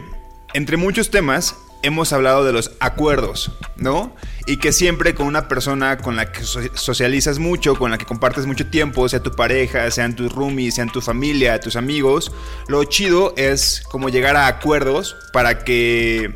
entre 0.54 0.76
muchos 0.76 1.10
temas 1.10 1.54
hemos 1.84 2.12
hablado 2.12 2.44
de 2.44 2.52
los 2.52 2.72
acuerdos, 2.80 3.52
¿no? 3.76 4.16
Y 4.46 4.56
que 4.56 4.72
siempre 4.72 5.14
con 5.14 5.26
una 5.26 5.48
persona 5.48 5.98
con 5.98 6.16
la 6.16 6.32
que 6.32 6.42
socializas 6.42 7.38
mucho, 7.38 7.76
con 7.76 7.90
la 7.90 7.98
que 7.98 8.06
compartes 8.06 8.46
mucho 8.46 8.66
tiempo, 8.66 9.08
sea 9.08 9.22
tu 9.22 9.32
pareja, 9.32 9.90
sean 9.90 10.16
tus 10.16 10.32
roomies, 10.32 10.74
sean 10.74 10.90
tu 10.90 11.00
familia, 11.00 11.60
tus 11.60 11.76
amigos, 11.76 12.32
lo 12.68 12.82
chido 12.84 13.34
es 13.36 13.82
como 13.90 14.08
llegar 14.08 14.34
a 14.36 14.46
acuerdos 14.46 15.14
para 15.32 15.58
que 15.64 16.34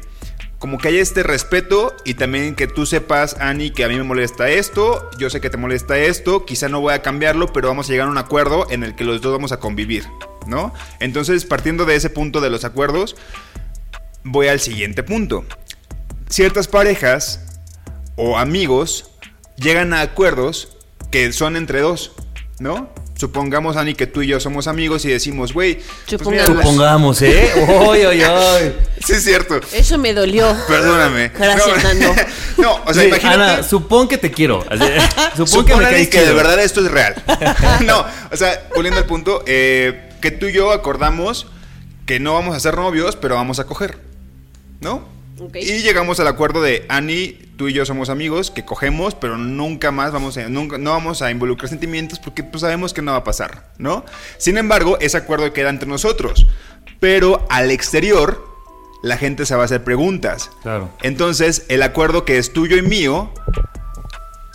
como 0.58 0.78
que 0.78 0.88
haya 0.88 1.00
este 1.00 1.22
respeto 1.22 1.94
y 2.04 2.14
también 2.14 2.54
que 2.54 2.66
tú 2.66 2.84
sepas, 2.84 3.36
Ani, 3.40 3.70
que 3.70 3.84
a 3.84 3.88
mí 3.88 3.96
me 3.96 4.02
molesta 4.02 4.50
esto, 4.50 5.08
yo 5.18 5.30
sé 5.30 5.40
que 5.40 5.50
te 5.50 5.56
molesta 5.56 5.98
esto, 5.98 6.44
quizá 6.44 6.68
no 6.68 6.80
voy 6.80 6.94
a 6.94 7.00
cambiarlo, 7.00 7.52
pero 7.52 7.68
vamos 7.68 7.88
a 7.88 7.92
llegar 7.92 8.08
a 8.08 8.10
un 8.10 8.18
acuerdo 8.18 8.66
en 8.70 8.82
el 8.82 8.96
que 8.96 9.04
los 9.04 9.20
dos 9.20 9.32
vamos 9.32 9.52
a 9.52 9.60
convivir, 9.60 10.04
¿no? 10.46 10.74
Entonces, 10.98 11.44
partiendo 11.44 11.84
de 11.84 11.94
ese 11.94 12.10
punto 12.10 12.40
de 12.40 12.50
los 12.50 12.64
acuerdos, 12.64 13.14
voy 14.30 14.48
al 14.48 14.60
siguiente 14.60 15.02
punto. 15.02 15.44
Ciertas 16.28 16.68
parejas 16.68 17.40
o 18.16 18.38
amigos 18.38 19.10
llegan 19.56 19.94
a 19.94 20.02
acuerdos 20.02 20.76
que 21.10 21.32
son 21.32 21.56
entre 21.56 21.80
dos, 21.80 22.12
¿no? 22.58 22.92
Supongamos, 23.18 23.76
Ani, 23.76 23.94
que 23.94 24.06
tú 24.06 24.22
y 24.22 24.28
yo 24.28 24.38
somos 24.38 24.68
amigos 24.68 25.04
y 25.04 25.08
decimos, 25.08 25.52
güey. 25.52 25.74
Pues 25.74 25.86
Supongamos. 26.06 26.46
Supongamos, 26.46 27.22
¿eh? 27.22 27.50
¡Oy, 27.66 28.04
oy, 28.04 28.22
oy! 28.22 28.72
Sí, 29.04 29.14
es 29.14 29.24
cierto. 29.24 29.58
Eso 29.72 29.98
me 29.98 30.14
dolió. 30.14 30.56
Perdóname. 30.68 31.30
Gracias, 31.30 31.82
no, 31.82 31.88
Nando. 31.88 32.14
no, 32.58 32.74
o 32.86 32.94
sea, 32.94 33.02
Sí, 33.02 33.08
imagínate. 33.08 33.42
Ana, 33.42 33.62
supón 33.64 34.06
que 34.06 34.18
te 34.18 34.30
quiero. 34.30 34.62
Supón 34.62 35.46
Supón, 35.48 35.64
que 35.64 35.74
me 35.74 35.82
caes 35.82 36.08
que 36.08 36.20
de 36.20 36.32
verdad 36.32 36.60
esto 36.60 36.80
es 36.80 36.92
real. 36.92 37.20
no, 37.84 38.04
o 38.30 38.36
sea, 38.36 38.68
volviendo 38.76 39.00
al 39.00 39.06
punto, 39.06 39.42
eh, 39.46 40.10
que 40.20 40.30
tú 40.30 40.46
y 40.46 40.52
yo 40.52 40.70
acordamos 40.70 41.48
que 42.06 42.20
no 42.20 42.34
vamos 42.34 42.54
a 42.54 42.60
ser 42.60 42.76
novios, 42.76 43.16
pero 43.16 43.34
vamos 43.34 43.58
a 43.58 43.64
coger. 43.64 43.98
¿No? 44.80 45.18
Y 45.54 45.82
llegamos 45.82 46.18
al 46.20 46.26
acuerdo 46.26 46.62
de 46.62 46.84
Ani, 46.88 47.38
tú 47.56 47.68
y 47.68 47.72
yo 47.72 47.86
somos 47.86 48.08
amigos, 48.08 48.50
que 48.50 48.64
cogemos, 48.64 49.14
pero 49.14 49.38
nunca 49.38 49.92
más 49.92 50.12
vamos 50.12 50.36
a, 50.36 50.48
nunca, 50.48 50.78
no 50.78 50.90
vamos 50.90 51.22
a 51.22 51.30
involucrar 51.30 51.68
sentimientos 51.68 52.18
porque 52.18 52.42
pues, 52.42 52.62
sabemos 52.62 52.92
que 52.92 53.02
no 53.02 53.12
va 53.12 53.18
a 53.18 53.24
pasar, 53.24 53.70
¿no? 53.78 54.04
Sin 54.36 54.58
embargo, 54.58 54.98
ese 55.00 55.16
acuerdo 55.16 55.52
queda 55.52 55.70
entre 55.70 55.88
nosotros. 55.88 56.46
Pero 56.98 57.46
al 57.50 57.70
exterior, 57.70 58.44
la 59.02 59.16
gente 59.16 59.46
se 59.46 59.54
va 59.54 59.62
a 59.62 59.64
hacer 59.66 59.84
preguntas. 59.84 60.50
Claro. 60.62 60.90
Entonces, 61.02 61.64
el 61.68 61.82
acuerdo 61.82 62.24
que 62.24 62.38
es 62.38 62.52
tuyo 62.52 62.76
y 62.76 62.82
mío 62.82 63.32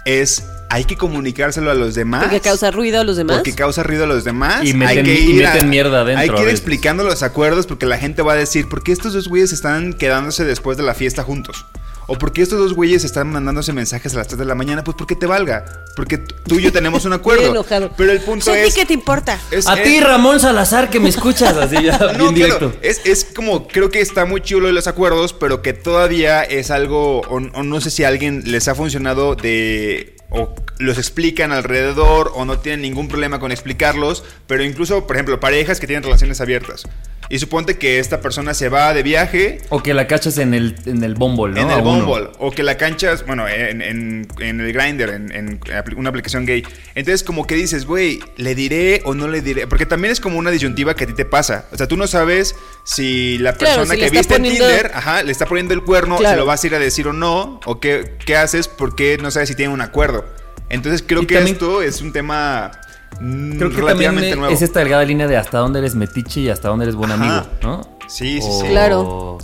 es 0.05 0.43
hay 0.73 0.85
que 0.85 0.97
comunicárselo 0.97 1.69
a 1.69 1.73
los 1.75 1.93
demás. 1.95 2.23
Porque 2.23 2.39
causa 2.41 2.71
ruido 2.71 2.99
a 2.99 3.03
los 3.03 3.15
demás. 3.17 3.37
Porque 3.37 3.53
causa 3.53 3.83
ruido 3.83 4.05
a 4.05 4.07
los 4.07 4.23
demás. 4.23 4.63
Y 4.65 4.73
meten- 4.73 4.87
hay 4.87 5.03
que 5.03 5.13
y 5.13 5.31
ir 5.37 5.43
meten 5.45 5.69
mierda 5.69 6.01
adentro 6.01 6.21
Hay 6.21 6.29
que 6.29 6.41
ir 6.41 6.49
explicando 6.49 7.03
los 7.03 7.21
acuerdos 7.21 7.67
porque 7.67 7.85
la 7.85 7.97
gente 7.97 8.21
va 8.23 8.33
a 8.33 8.35
decir, 8.35 8.67
¿por 8.67 8.83
qué 8.83 8.91
estos 8.91 9.13
dos 9.13 9.27
güeyes 9.27 9.51
están 9.53 9.93
quedándose 9.93 10.45
después 10.45 10.75
de 10.77 10.83
la 10.83 10.93
fiesta 10.95 11.23
juntos? 11.23 11.65
¿O 12.05 12.17
por 12.17 12.33
qué 12.33 12.41
estos 12.41 12.59
dos 12.59 12.73
güeyes 12.73 13.05
están 13.05 13.29
mandándose 13.31 13.71
mensajes 13.71 14.13
a 14.13 14.17
las 14.17 14.27
3 14.27 14.37
de 14.39 14.43
la 14.43 14.55
mañana? 14.55 14.83
Pues 14.83 14.97
porque 14.97 15.15
te 15.15 15.25
valga. 15.25 15.85
Porque 15.95 16.17
tú 16.17 16.55
y 16.55 16.61
yo 16.63 16.71
tenemos 16.73 17.05
un 17.05 17.13
acuerdo. 17.19 17.43
Estoy 17.43 17.55
enojado. 17.55 17.91
Pero 17.95 18.11
el 18.11 18.19
punto 18.19 18.51
¿A 18.51 18.55
ti 18.55 18.59
es... 18.59 18.73
qué 18.75 18.85
te 18.85 18.93
importa? 18.93 19.39
es- 19.51 19.67
A 19.67 19.75
es- 19.75 19.83
ti, 19.83 20.01
Ramón 20.01 20.37
Salazar, 20.41 20.89
que 20.89 20.99
me 20.99 21.07
escuchas 21.07 21.55
así 21.55 21.77
ya, 21.81 21.97
no, 22.17 22.33
bien 22.33 22.47
claro, 22.49 22.69
directo. 22.71 22.73
es, 22.81 22.99
es 23.05 23.23
como, 23.33 23.69
creo 23.69 23.89
que 23.89 24.01
está 24.01 24.25
muy 24.25 24.41
chulo 24.41 24.67
de 24.67 24.73
los 24.73 24.87
acuerdos, 24.87 25.31
pero 25.31 25.61
que 25.61 25.71
todavía 25.71 26.43
es 26.43 26.71
algo, 26.71 27.21
o, 27.21 27.35
o 27.37 27.63
no 27.63 27.79
sé 27.79 27.89
si 27.89 28.03
a 28.03 28.09
alguien 28.09 28.43
les 28.47 28.67
ha 28.67 28.75
funcionado 28.75 29.35
de, 29.35 30.17
o 30.29 30.53
los 30.79 30.97
explican 30.97 31.51
alrededor, 31.51 32.31
o 32.35 32.45
no 32.45 32.59
tienen 32.59 32.81
ningún 32.81 33.07
problema 33.07 33.39
con 33.39 33.51
explicarlos, 33.51 34.23
pero 34.47 34.63
incluso, 34.63 35.05
por 35.07 35.15
ejemplo, 35.15 35.39
parejas 35.39 35.79
que 35.79 35.87
tienen 35.87 36.03
relaciones 36.03 36.41
abiertas. 36.41 36.83
Y 37.29 37.39
suponte 37.39 37.77
que 37.77 37.99
esta 37.99 38.19
persona 38.19 38.53
se 38.53 38.67
va 38.67 38.93
de 38.93 39.01
viaje 39.01 39.59
O 39.69 39.81
que 39.81 39.93
la 39.93 40.07
cachas 40.07 40.37
en 40.37 40.53
el, 40.53 40.75
en 40.85 41.01
el 41.03 41.15
Bumble, 41.15 41.53
¿no? 41.55 41.61
en 41.61 41.71
el. 41.71 41.81
Bumble 41.81 42.27
o 42.37 42.51
que 42.51 42.63
la 42.63 42.75
canchas, 42.77 43.25
bueno, 43.25 43.47
en, 43.47 43.81
en- 43.81 44.27
en 44.39 44.59
el 44.59 44.73
Grinder, 44.73 45.09
en, 45.09 45.31
en 45.33 45.59
una 45.95 46.09
aplicación 46.09 46.45
gay. 46.45 46.63
Entonces, 46.95 47.23
como 47.23 47.47
que 47.47 47.55
dices, 47.55 47.85
güey, 47.85 48.19
¿le 48.35 48.55
diré 48.55 49.01
o 49.05 49.15
no 49.15 49.29
le 49.29 49.41
diré? 49.41 49.67
Porque 49.67 49.85
también 49.85 50.11
es 50.11 50.19
como 50.19 50.37
una 50.37 50.51
disyuntiva 50.51 50.95
que 50.95 51.05
a 51.05 51.07
ti 51.07 51.13
te 51.13 51.23
pasa. 51.25 51.65
O 51.71 51.77
sea, 51.77 51.87
tú 51.87 51.95
no 51.95 52.07
sabes 52.07 52.55
si 52.83 53.37
la 53.39 53.53
Claro, 53.53 53.77
persona 53.77 53.95
si 53.95 54.01
que 54.01 54.09
viste 54.09 54.35
poniendo- 54.35 54.65
en 54.69 54.75
Tinder, 54.75 54.91
ajá, 54.93 55.23
le 55.23 55.31
está 55.31 55.45
poniendo 55.45 55.73
el 55.73 55.81
cuerno, 55.81 56.17
Claro. 56.17 56.33
se 56.35 56.39
lo 56.39 56.45
vas 56.45 56.61
a 56.63 56.67
ir 56.67 56.75
a 56.75 56.79
decir 56.79 57.07
o 57.07 57.13
no, 57.13 57.61
o 57.65 57.79
qué, 57.79 58.15
qué 58.25 58.35
haces 58.35 58.67
porque 58.67 59.17
no 59.21 59.31
sabes 59.31 59.47
si 59.49 59.55
tienen 59.55 59.73
un 59.73 59.81
acuerdo. 59.81 60.25
Entonces, 60.73 61.03
creo 61.05 61.21
Y 61.23 61.27
que 61.27 61.35
también- 61.35 61.55
esto 61.55 61.81
es 61.81 62.01
un 62.01 62.11
tema 62.11 62.71
mm, 63.19 63.57
Creo 63.57 63.69
que 63.69 63.75
también 63.75 63.85
relativamente 63.87 64.35
nuevo. 64.35 64.53
es 64.53 64.61
esta 64.61 64.79
delgada 64.79 65.03
línea 65.05 65.27
de 65.27 65.37
hasta 65.37 65.59
dónde 65.59 65.79
eres 65.79 65.95
metiche 65.95 66.41
y 66.41 66.49
hasta 66.49 66.67
dónde 66.69 66.85
eres 66.85 66.95
buen 66.95 67.11
Ajá. 67.11 67.39
amigo, 67.39 67.53
¿no? 67.61 67.97
Sí, 68.07 68.41
sí, 68.41 68.47
O- 68.51 68.61
sí. 68.61 68.67
Claro. 68.67 69.37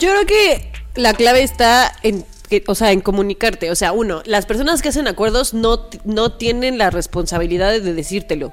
Yo 0.00 0.10
creo 0.10 0.26
que 0.26 0.72
la 0.96 1.14
clave 1.14 1.42
está 1.42 1.92
en, 2.02 2.24
o 2.66 2.74
sea, 2.74 2.90
en 2.92 3.00
comunicarte. 3.00 3.70
O 3.70 3.74
sea, 3.74 3.92
uno, 3.92 4.22
las 4.26 4.46
personas 4.46 4.82
que 4.82 4.88
hacen 4.88 5.06
acuerdos 5.08 5.54
no, 5.54 5.88
no 6.04 6.32
tienen 6.32 6.78
la 6.78 6.90
responsabilidad 6.90 7.70
de 7.70 7.94
decírtelo. 7.94 8.52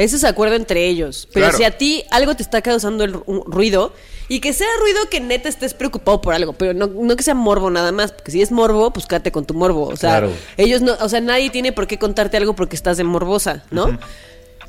Ese 0.00 0.16
es 0.16 0.24
acuerdo 0.24 0.56
entre 0.56 0.86
ellos. 0.88 1.28
Pero 1.32 1.46
Claro. 1.46 1.58
si 1.58 1.64
a 1.64 1.76
ti 1.76 2.04
algo 2.10 2.34
te 2.34 2.42
está 2.42 2.62
causando 2.62 3.04
el 3.04 3.14
ru- 3.14 3.44
ruido, 3.46 3.92
y 4.28 4.38
que 4.40 4.52
sea 4.52 4.68
ruido 4.80 4.98
que 5.10 5.18
neta 5.20 5.48
estés 5.48 5.74
preocupado 5.74 6.20
por 6.20 6.32
algo, 6.34 6.52
pero 6.52 6.72
no, 6.72 6.86
no 6.86 7.16
que 7.16 7.22
sea 7.24 7.34
morbo 7.34 7.68
nada 7.68 7.90
más, 7.90 8.12
porque 8.12 8.30
si 8.30 8.40
es 8.42 8.52
morbo, 8.52 8.92
pues 8.92 9.06
quédate 9.06 9.32
con 9.32 9.44
tu 9.44 9.54
morbo. 9.54 9.88
O 9.88 9.96
sea, 9.96 10.10
Claro. 10.20 10.32
ellos 10.56 10.82
no, 10.82 10.94
o 11.00 11.08
sea, 11.08 11.20
nadie 11.20 11.50
tiene 11.50 11.72
por 11.72 11.86
qué 11.88 11.98
contarte 11.98 12.36
algo 12.36 12.54
porque 12.54 12.76
estás 12.76 12.96
de 12.96 13.02
morbosa, 13.04 13.64
¿no? 13.72 13.98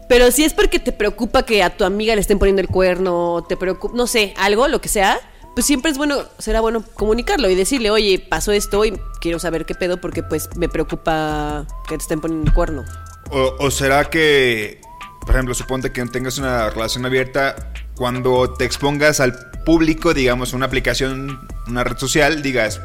Pero 0.10 0.32
si 0.32 0.44
es 0.44 0.54
porque 0.54 0.80
te 0.80 0.91
preocupa 0.91 1.44
que 1.46 1.63
a 1.63 1.78
tu 1.78 1.86
amiga 1.86 2.15
le 2.15 2.22
estén 2.22 2.39
poniendo 2.39 2.62
el 2.62 2.67
cuerno, 2.67 3.46
te 3.48 3.56
preocupa, 3.56 3.96
no 3.96 4.08
sé, 4.08 4.34
algo, 4.38 4.67
lo 4.67 4.82
que 4.82 4.89
sea, 4.89 5.20
pues 5.56 5.65
siempre 5.65 5.91
es 5.91 5.98
bueno, 5.98 6.24
será 6.39 6.60
bueno 6.60 6.84
comunicarlo 6.96 7.50
y 7.50 7.56
decirle, 7.56 7.91
oye, 7.91 8.20
pasó 8.20 8.52
esto 8.52 8.84
y 8.84 9.00
quiero 9.22 9.38
saber 9.39 9.65
qué 9.65 9.76
pedo 9.76 10.02
porque 10.02 10.24
pues 10.24 10.50
me 10.58 10.67
preocupa 10.70 11.65
que 11.88 11.98
te 11.98 12.02
estén 12.02 12.20
poniendo 12.20 12.48
el 12.50 12.54
cuerno. 12.54 12.84
O, 13.30 13.56
o 13.60 13.72
será 13.72 14.10
que, 14.10 14.82
por 15.22 15.32
ejemplo, 15.36 15.54
suponte 15.54 15.92
que 15.92 16.04
tengas 16.06 16.38
una 16.38 16.70
relación 16.70 17.06
abierta, 17.06 17.72
cuando 17.96 18.54
te 18.54 18.66
expongas 18.66 19.20
al 19.20 19.34
público, 19.66 20.14
digamos, 20.14 20.54
una 20.54 20.66
aplicación, 20.66 21.48
una 21.68 21.84
red 21.84 21.98
social, 21.98 22.42
digas 22.42 22.82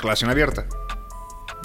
relación 0.00 0.30
abierta. 0.30 0.64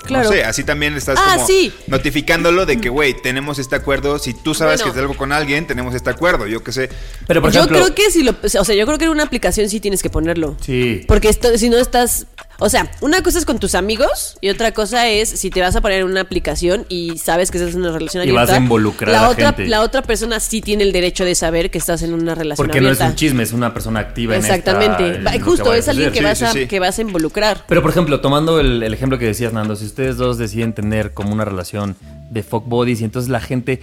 Claro. 0.05 0.25
No 0.25 0.31
sé, 0.35 0.43
así 0.43 0.65
también 0.65 0.97
estás 0.97 1.17
Ah, 1.17 1.35
como 1.35 1.47
sí. 1.47 1.73
notificándolo 1.87 2.65
de 2.65 2.81
que, 2.81 2.89
güey, 2.89 3.13
tenemos 3.21 3.57
este 3.57 3.77
acuerdo. 3.77 4.19
Si 4.19 4.33
tú 4.33 4.53
sabes 4.53 4.81
Bueno. 4.81 4.91
que 4.93 4.99
es 4.99 5.01
algo 5.01 5.15
con 5.15 5.31
alguien, 5.31 5.65
tenemos 5.65 5.95
este 5.95 6.09
acuerdo. 6.09 6.45
Yo 6.45 6.61
qué 6.61 6.73
sé. 6.73 6.89
Pero 7.25 7.41
por 7.41 7.51
yo 7.53 7.61
ejemplo, 7.61 7.79
creo 7.83 7.95
que 7.95 8.11
si 8.11 8.21
lo, 8.21 8.33
o 8.43 8.65
sea, 8.65 8.75
yo 8.75 8.85
creo 8.85 8.97
que 8.97 9.05
en 9.05 9.11
una 9.11 9.23
aplicación 9.23 9.69
sí 9.69 9.79
tienes 9.79 10.03
que 10.03 10.09
ponerlo. 10.09 10.57
Sí. 10.59 11.05
Porque 11.07 11.29
esto, 11.29 11.57
si 11.57 11.69
no 11.69 11.77
estás, 11.77 12.27
o 12.59 12.69
sea, 12.69 12.89
una 13.01 13.21
cosa 13.23 13.39
es 13.39 13.45
con 13.45 13.59
tus 13.59 13.75
amigos 13.75 14.37
y 14.41 14.49
otra 14.49 14.71
cosa 14.71 15.07
es 15.09 15.29
si 15.29 15.49
te 15.49 15.59
vas 15.61 15.75
a 15.75 15.81
poner 15.81 16.01
en 16.01 16.05
una 16.07 16.21
aplicación 16.21 16.85
y 16.89 17.17
sabes 17.17 17.51
que 17.51 17.57
estás 17.57 17.73
en 17.73 17.81
una 17.81 17.91
relación 17.91 18.21
Y 18.23 18.29
abierta. 18.29 18.41
vas 18.41 18.59
a 18.59 18.61
involucrar 18.61 19.11
la 19.11 19.19
a 19.19 19.21
la 19.23 19.29
otra, 19.29 19.47
gente. 19.53 19.67
la 19.67 19.81
otra 19.81 20.01
persona 20.03 20.39
sí 20.39 20.61
tiene 20.61 20.83
el 20.83 20.91
derecho 20.91 21.25
de 21.25 21.35
saber 21.35 21.71
que 21.71 21.77
estás 21.77 22.01
en 22.03 22.13
una 22.13 22.35
relación 22.35 22.65
porque 22.65 22.79
no 22.81 22.87
es 22.89 22.97
abierta. 22.99 23.09
un 23.11 23.15
chisme, 23.15 23.43
es 23.43 23.53
una 23.53 23.73
persona 23.73 23.99
activa 23.99 24.35
Exactamente. 24.37 25.15
en 25.35 25.41
Justo, 25.41 25.73
es 25.73 25.87
alguien 25.89 26.11
que 26.11 26.21
vas, 26.21 26.37
Sí, 26.37 26.45
a, 26.45 26.51
sí, 26.51 26.67
que 26.67 26.79
vas 26.79 26.97
a 26.97 27.01
involucrar. 27.01 27.65
Pero 27.67 27.81
por 27.81 27.91
ejemplo, 27.91 28.21
tomando 28.21 28.59
el, 28.59 28.81
el 28.83 28.93
ejemplo 28.93 29.17
que 29.19 29.25
decías, 29.25 29.51
Nando, 29.53 29.75
si 29.75 29.85
ustedes 29.85 30.17
dos 30.17 30.37
deciden 30.37 30.73
tener 30.73 31.13
como 31.13 31.33
una 31.33 31.45
relación 31.45 31.95
de 32.31 32.43
fuck 32.43 32.65
bodies 32.67 33.01
y 33.01 33.03
entonces 33.03 33.29
la 33.29 33.39
gente 33.41 33.81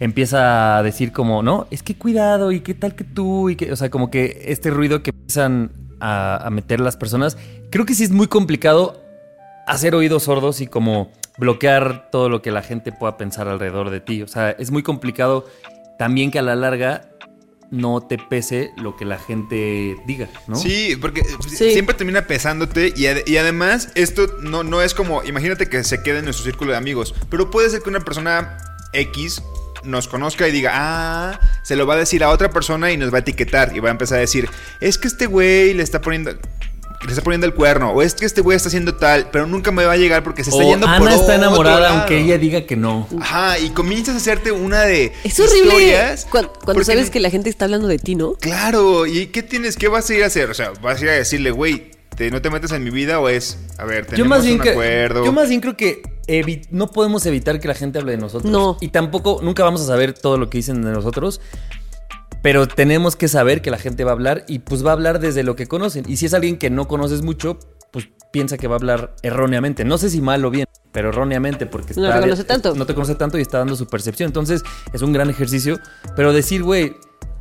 empieza 0.00 0.78
a 0.78 0.82
decir 0.82 1.12
como, 1.12 1.42
no, 1.42 1.66
es 1.70 1.82
que 1.82 1.94
cuidado 1.94 2.52
y 2.52 2.60
qué 2.60 2.74
tal 2.74 2.94
que 2.94 3.04
tú 3.04 3.50
y 3.50 3.56
que, 3.56 3.72
o 3.72 3.76
sea, 3.76 3.90
como 3.90 4.10
que 4.10 4.42
este 4.46 4.70
ruido 4.70 5.02
que 5.02 5.10
empiezan 5.10 5.70
a, 6.04 6.36
a 6.46 6.50
meter 6.50 6.80
las 6.80 6.96
personas, 6.96 7.36
creo 7.70 7.86
que 7.86 7.94
sí 7.94 8.04
es 8.04 8.10
muy 8.10 8.26
complicado 8.28 9.00
hacer 9.66 9.94
oídos 9.94 10.24
sordos 10.24 10.60
y 10.60 10.66
como 10.66 11.10
bloquear 11.38 12.10
todo 12.10 12.28
lo 12.28 12.42
que 12.42 12.50
la 12.50 12.62
gente 12.62 12.92
pueda 12.92 13.16
pensar 13.16 13.48
alrededor 13.48 13.90
de 13.90 14.00
ti. 14.00 14.22
O 14.22 14.28
sea, 14.28 14.50
es 14.50 14.70
muy 14.70 14.82
complicado 14.82 15.46
también 15.98 16.30
que 16.30 16.38
a 16.38 16.42
la 16.42 16.54
larga 16.56 17.08
no 17.70 18.02
te 18.02 18.18
pese 18.18 18.70
lo 18.76 18.94
que 18.96 19.04
la 19.04 19.18
gente 19.18 19.96
diga, 20.06 20.28
¿no? 20.46 20.54
Sí, 20.56 20.96
porque 21.00 21.22
Sí. 21.48 21.72
siempre 21.72 21.94
termina 21.96 22.26
pesándote 22.26 22.92
y, 22.94 23.06
ad- 23.06 23.26
y 23.26 23.36
además 23.38 23.88
esto 23.94 24.26
no, 24.42 24.62
no 24.62 24.80
es 24.82 24.94
como, 24.94 25.24
imagínate 25.24 25.68
que 25.68 25.82
se 25.82 26.02
quede 26.02 26.18
en 26.18 26.26
nuestro 26.26 26.44
círculo 26.44 26.72
de 26.72 26.76
amigos, 26.76 27.14
pero 27.30 27.50
puede 27.50 27.70
ser 27.70 27.80
que 27.82 27.88
una 27.88 28.00
persona 28.00 28.58
X 28.92 29.42
nos 29.82 30.06
conozca 30.08 30.46
y 30.46 30.52
diga, 30.52 30.70
ah, 30.74 31.40
se 31.64 31.74
lo 31.76 31.86
va 31.86 31.94
a 31.94 31.96
decir 31.98 32.22
a 32.22 32.30
otra 32.30 32.50
persona 32.50 32.92
y 32.92 32.96
nos 32.96 33.12
va 33.12 33.16
a 33.16 33.20
etiquetar 33.20 33.74
y 33.74 33.80
va 33.80 33.88
a 33.88 33.92
empezar 33.92 34.18
a 34.18 34.20
decir, 34.20 34.48
es 34.80 34.96
que 34.98 35.08
este 35.08 35.26
güey 35.26 35.74
le 35.74 35.82
está 35.82 36.00
poniendo... 36.00 36.32
Le 37.02 37.10
está 37.10 37.22
poniendo 37.22 37.46
el 37.46 37.52
cuerno, 37.52 37.90
o 37.90 38.00
es 38.00 38.14
que 38.14 38.24
este 38.24 38.40
güey 38.40 38.56
está 38.56 38.68
haciendo 38.70 38.94
tal, 38.94 39.28
pero 39.30 39.46
nunca 39.46 39.70
me 39.70 39.84
va 39.84 39.92
a 39.92 39.96
llegar 39.98 40.22
porque 40.24 40.42
se 40.42 40.48
está 40.48 40.62
O 40.64 40.66
yendo 40.70 40.86
Ana 40.86 40.98
por 41.00 41.08
está 41.10 41.22
otro 41.24 41.34
enamorada 41.34 41.80
lado. 41.80 41.94
aunque 41.98 42.18
ella 42.18 42.38
diga 42.38 42.64
que 42.64 42.76
no. 42.76 43.06
Ajá, 43.20 43.58
y 43.58 43.68
comienzas 43.70 44.14
a 44.14 44.16
hacerte 44.16 44.52
una 44.52 44.80
de 44.84 45.12
Es 45.22 45.38
horrible 45.38 46.16
cuando, 46.30 46.50
porque- 46.64 46.84
sabes 46.86 47.10
que 47.10 47.20
la 47.20 47.28
gente 47.28 47.50
está 47.50 47.66
hablando 47.66 47.88
de 47.88 47.98
ti, 47.98 48.14
¿no? 48.14 48.32
Claro, 48.40 49.04
¿y 49.04 49.26
qué 49.26 49.42
tienes? 49.42 49.76
¿Qué 49.76 49.88
vas 49.88 50.08
a 50.08 50.14
ir 50.14 50.22
a 50.24 50.28
hacer? 50.28 50.48
O 50.48 50.54
sea, 50.54 50.70
vas 50.80 50.98
a 51.02 51.04
ir 51.04 51.10
a 51.10 51.12
decirle, 51.12 51.50
güey, 51.50 51.90
te- 52.16 52.30
no 52.30 52.40
te 52.40 52.48
metes 52.48 52.72
en 52.72 52.82
mi 52.82 52.88
vida 52.88 53.20
o 53.20 53.28
es, 53.28 53.58
a 53.76 53.84
ver, 53.84 54.06
tenemos 54.06 54.18
Yo 54.18 54.24
más, 54.24 54.42
bien 54.44 54.56
un 54.56 54.62
que, 54.62 54.70
acuerdo. 54.70 55.24
yo 55.26 55.32
más 55.32 55.48
bien 55.50 55.60
creo 55.60 55.76
que 55.76 56.00
no 56.70 56.88
podemos 56.88 57.24
evitar 57.26 57.60
que 57.60 57.68
la 57.68 57.74
gente 57.74 57.98
hable 57.98 58.12
de 58.12 58.18
nosotros. 58.18 58.50
No. 58.50 58.76
Y 58.80 58.88
tampoco, 58.88 59.40
nunca 59.42 59.62
vamos 59.64 59.80
a 59.82 59.86
saber 59.86 60.12
todo 60.14 60.38
lo 60.38 60.48
que 60.50 60.58
dicen 60.58 60.82
de 60.82 60.90
nosotros. 60.92 61.40
Pero 62.42 62.68
tenemos 62.68 63.16
que 63.16 63.26
saber 63.28 63.62
que 63.62 63.70
la 63.70 63.78
gente 63.78 64.04
va 64.04 64.10
a 64.10 64.14
hablar 64.14 64.44
y 64.46 64.58
pues 64.58 64.84
va 64.84 64.90
a 64.90 64.92
hablar 64.92 65.18
desde 65.18 65.42
lo 65.42 65.56
que 65.56 65.66
conocen. 65.66 66.04
Y 66.06 66.18
si 66.18 66.26
es 66.26 66.34
alguien 66.34 66.58
que 66.58 66.68
no 66.68 66.86
conoces 66.88 67.22
mucho, 67.22 67.58
pues 67.90 68.08
piensa 68.32 68.58
que 68.58 68.68
va 68.68 68.74
a 68.74 68.78
hablar 68.78 69.14
erróneamente. 69.22 69.84
No 69.84 69.96
sé 69.96 70.10
si 70.10 70.20
mal 70.20 70.44
o 70.44 70.50
bien, 70.50 70.66
pero 70.92 71.08
erróneamente 71.08 71.64
porque 71.64 71.94
No 71.94 72.04
está- 72.04 72.16
te 72.16 72.20
conoce 72.26 72.44
tanto. 72.44 72.74
No 72.74 72.84
te 72.84 72.94
conoce 72.94 73.14
tanto 73.14 73.38
y 73.38 73.42
está 73.42 73.58
dando 73.58 73.76
su 73.76 73.86
percepción. 73.86 74.26
Entonces 74.28 74.62
es 74.92 75.00
un 75.00 75.12
gran 75.14 75.30
ejercicio. 75.30 75.78
Pero 76.16 76.34
decir, 76.34 76.62
güey, 76.62 76.94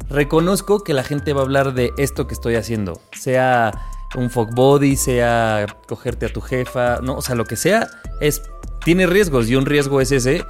reconozco 0.10 0.84
que 0.86 0.94
la 0.94 1.04
gente 1.04 1.34
va 1.34 1.42
a 1.42 1.44
hablar 1.44 1.74
de 1.74 1.92
esto 1.98 2.26
que 2.28 2.34
estoy 2.34 2.56
haciendo. 2.56 3.02
Sea 3.20 3.72
un 4.16 4.30
fuck 4.30 4.54
body, 4.54 4.96
sea 4.96 5.66
cogerte 5.88 6.28
a 6.28 6.30
tu 6.32 6.40
jefa, 6.40 7.00
no, 7.02 7.16
o 7.18 7.22
sea, 7.22 7.34
lo 7.36 7.46
que 7.46 7.56
sea, 7.56 7.90
es 8.22 8.44
tiene 8.86 9.06
riesgos 9.08 9.50
y 9.50 9.56
un 9.56 9.66
riesgo 9.66 10.02
es 10.02 10.12
ese. 10.12 10.44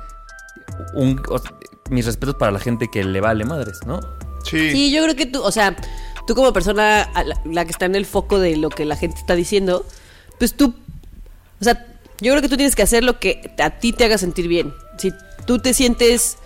Un, 0.93 1.21
o- 1.29 1.41
mis 1.89 2.05
respetos 2.05 2.35
para 2.35 2.51
la 2.51 2.59
gente 2.59 2.87
que 2.91 3.03
le 3.03 3.21
vale 3.21 3.45
madres, 3.45 3.79
¿no? 3.85 3.99
Sí. 4.43 4.71
Sí, 4.71 4.91
yo 4.91 5.03
creo 5.03 5.15
que 5.15 5.25
tú, 5.25 5.41
o 5.41 5.51
sea, 5.51 5.75
tú 6.27 6.33
como 6.35 6.51
persona 6.53 7.09
la 7.45 7.65
que 7.65 7.71
está 7.71 7.85
en 7.85 7.95
el 7.95 8.05
foco 8.05 8.39
de 8.39 8.55
lo 8.57 8.69
que 8.69 8.85
la 8.85 8.95
gente 8.95 9.17
está 9.17 9.35
diciendo, 9.35 9.85
pues 10.39 10.53
tú, 10.55 10.73
o 11.59 11.63
sea, 11.63 11.85
yo 12.21 12.31
creo 12.31 12.41
que 12.41 12.49
tú 12.49 12.55
tienes 12.57 12.75
que 12.75 12.81
hacer 12.83 13.03
lo 13.03 13.19
que 13.19 13.53
a 13.59 13.69
ti 13.71 13.91
te 13.93 14.05
haga 14.05 14.17
sentir 14.17 14.47
bien. 14.47 14.73
Si 14.97 15.11
tú 15.45 15.59
te 15.59 15.73
sientes 15.73 16.37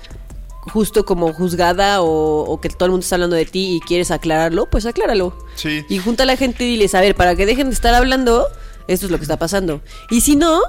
justo 0.61 1.05
como 1.05 1.31
juzgada 1.33 2.01
o, 2.01 2.41
o 2.43 2.59
que 2.59 2.69
todo 2.69 2.85
el 2.85 2.91
mundo 2.91 3.03
está 3.03 3.15
hablando 3.15 3.35
de 3.35 3.45
ti 3.45 3.75
y 3.77 3.79
quieres 3.79 4.11
aclararlo, 4.11 4.69
pues 4.69 4.85
acláralo. 4.85 5.37
Sí. 5.55 5.85
Y 5.89 5.99
junta 5.99 6.23
a 6.23 6.25
la 6.25 6.35
gente 6.35 6.65
y 6.65 6.71
diles, 6.71 6.93
a 6.95 7.01
ver, 7.01 7.15
para 7.15 7.35
que 7.35 7.45
dejen 7.45 7.67
de 7.67 7.73
estar 7.73 7.93
hablando, 7.93 8.47
esto 8.87 9.05
es 9.05 9.11
lo 9.11 9.17
que 9.17 9.23
está 9.23 9.37
pasando. 9.37 9.81
Y 10.09 10.21
si 10.21 10.35
no, 10.35 10.61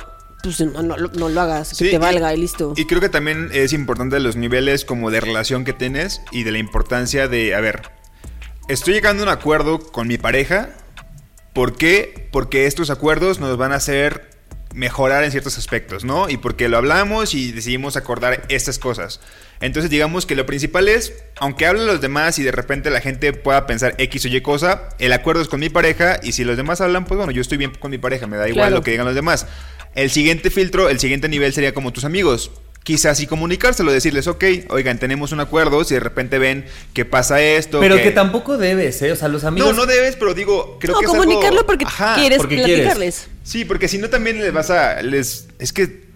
pues 0.43 0.61
no, 0.61 0.83
no, 0.83 0.97
lo- 0.97 1.09
no 1.13 1.29
lo 1.29 1.41
hagas, 1.41 1.69
Sí, 1.69 1.85
que 1.85 1.91
te 1.91 1.97
y- 1.97 1.99
valga 1.99 2.33
y 2.35 2.39
listo. 2.39 2.73
Y 2.77 2.87
creo 2.87 3.01
que 3.01 3.09
también 3.09 3.51
es 3.53 3.73
importante 3.73 4.19
los 4.21 4.37
niveles 4.37 4.85
como 4.85 5.11
de 5.11 5.21
relación 5.21 5.65
que 5.65 5.73
tienes 5.73 6.21
y 6.33 6.45
de 6.45 6.53
la 6.53 6.59
importancia 6.59 7.29
de, 7.29 7.55
a 7.55 7.61
ver, 7.61 7.83
estoy 8.69 8.95
llegando 8.95 9.23
a 9.23 9.27
un 9.27 9.33
acuerdo 9.33 9.79
con 9.81 10.07
mi 10.09 10.19
pareja. 10.19 10.71
¿Por 11.53 11.77
qué? 11.77 12.29
Porque 12.31 12.67
estos 12.67 12.91
acuerdos 12.91 13.41
nos 13.41 13.57
van 13.57 13.73
a 13.73 13.77
hacer 13.77 14.29
mejorar 14.75 15.25
en 15.25 15.31
ciertos 15.31 15.57
aspectos, 15.59 16.05
¿no? 16.05 16.29
Y 16.29 16.37
porque 16.37 16.69
lo 16.69 16.77
hablamos 16.77 17.35
y 17.35 17.53
decidimos 17.53 17.97
acordar 17.97 18.45
estas 18.49 18.79
cosas. 18.79 19.19
Entonces 19.61 19.91
digamos 19.91 20.25
que 20.27 20.37
lo 20.37 20.47
principal 20.47 20.89
es, 20.89 21.15
aunque 21.41 21.67
hablen 21.67 21.87
los 21.87 22.01
demás 22.01 22.39
y 22.39 22.43
de 22.45 22.53
repente 22.53 22.91
la 22.91 23.01
gente 23.01 23.33
pueda 23.33 23.67
pensar 23.67 23.95
X 23.99 24.27
o 24.27 24.29
Y 24.29 24.41
cosa, 24.43 24.91
el 25.01 25.13
acuerdo 25.15 25.43
es 25.43 25.49
con 25.49 25.59
mi 25.59 25.69
pareja 25.71 26.21
y 26.23 26.33
si 26.33 26.45
los 26.45 26.57
demás 26.57 26.81
hablan, 26.81 27.07
pues 27.07 27.17
bueno, 27.17 27.33
yo 27.33 27.41
estoy 27.41 27.59
bien 27.59 27.73
con 27.81 27.91
mi 27.91 27.99
pareja, 27.99 28.27
me 28.29 28.37
da 28.37 28.47
igual 28.47 28.67
Claro. 28.67 28.77
lo 28.77 28.83
que 28.83 28.91
digan 28.93 29.07
los 29.07 29.17
demás. 29.17 29.47
El 29.95 30.11
siguiente 30.11 30.51
filtro, 30.51 30.89
el 30.89 30.99
siguiente 30.99 31.29
nivel 31.29 31.53
sería 31.53 31.75
como 31.75 31.93
tus 31.93 32.05
amigos. 32.05 32.51
Quizás 32.85 33.21
y 33.21 33.27
comunicárselo, 33.27 33.93
decirles, 33.93 34.27
ok, 34.29 34.45
oigan, 34.71 34.99
tenemos 34.99 35.33
un 35.33 35.41
acuerdo, 35.41 35.85
si 35.85 35.93
de 35.95 36.01
repente 36.01 36.39
ven 36.39 36.65
que 36.95 37.05
pasa 37.05 37.41
esto. 37.43 37.81
Pero 37.81 37.97
que 37.97 38.13
tampoco 38.13 38.57
debes, 38.57 39.03
¿eh? 39.03 39.13
O 39.13 39.17
sea, 39.17 39.29
los 39.29 39.45
amigos... 39.45 39.71
No, 39.71 39.77
no 39.77 39.87
debes, 39.87 40.17
pero 40.17 40.33
digo, 40.33 40.79
creo 40.81 40.95
no, 40.95 41.01
que 41.01 41.05
es 41.05 41.13
algo- 41.13 41.25
comunicarlo 41.25 41.67
porque 41.67 41.85
Ajá, 41.85 42.15
quieres 42.15 42.39
porque 42.39 42.55
quieres. 42.57 42.77
platicarles. 42.77 43.29
Sí, 43.43 43.67
porque 43.67 43.89
si 43.89 43.99
no 43.99 44.09
también 44.09 44.39
les 44.39 44.53
vas 44.55 44.71
a... 44.71 45.03
Les, 45.03 45.49
es 45.59 45.73
que... 45.75 46.09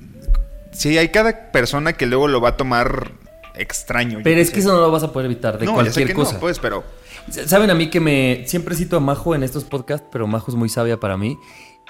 Si 0.73 0.97
hay 0.97 1.09
cada 1.11 1.53
persona 1.53 1.93
que 1.93 2.07
luego 2.07 2.27
lo 2.29 2.41
va 2.41 2.51
a 2.51 2.57
tomar 2.57 3.13
extraño. 3.55 4.21
Pero 4.25 4.41
es 4.41 4.49
que 4.49 4.57
sé. 4.57 4.61
eso 4.61 4.73
no 4.73 4.81
lo 4.81 4.91
vas 4.91 5.03
a 5.03 5.13
poder 5.13 5.27
evitar 5.27 5.59
de 5.59 5.67
no, 5.67 5.73
ya 5.73 5.77
sé 5.77 5.83
cualquier 6.01 6.07
que 6.09 6.15
cosa. 6.15 6.35
no, 6.35 6.41
pues, 6.41 6.59
pero... 6.59 6.85
Saben 7.47 7.69
a 7.71 7.75
mí 7.75 7.91
que 7.91 8.01
me 8.01 8.45
siempre 8.47 8.75
cito 8.77 8.97
a 8.97 9.01
Majo 9.01 9.35
en 9.35 9.43
estos 9.43 9.65
podcasts, 9.65 10.07
pero 10.11 10.27
Majo 10.27 10.51
es 10.51 10.57
muy 10.57 10.71
sabia 10.71 10.99
para 10.99 11.19
mí. 11.19 11.37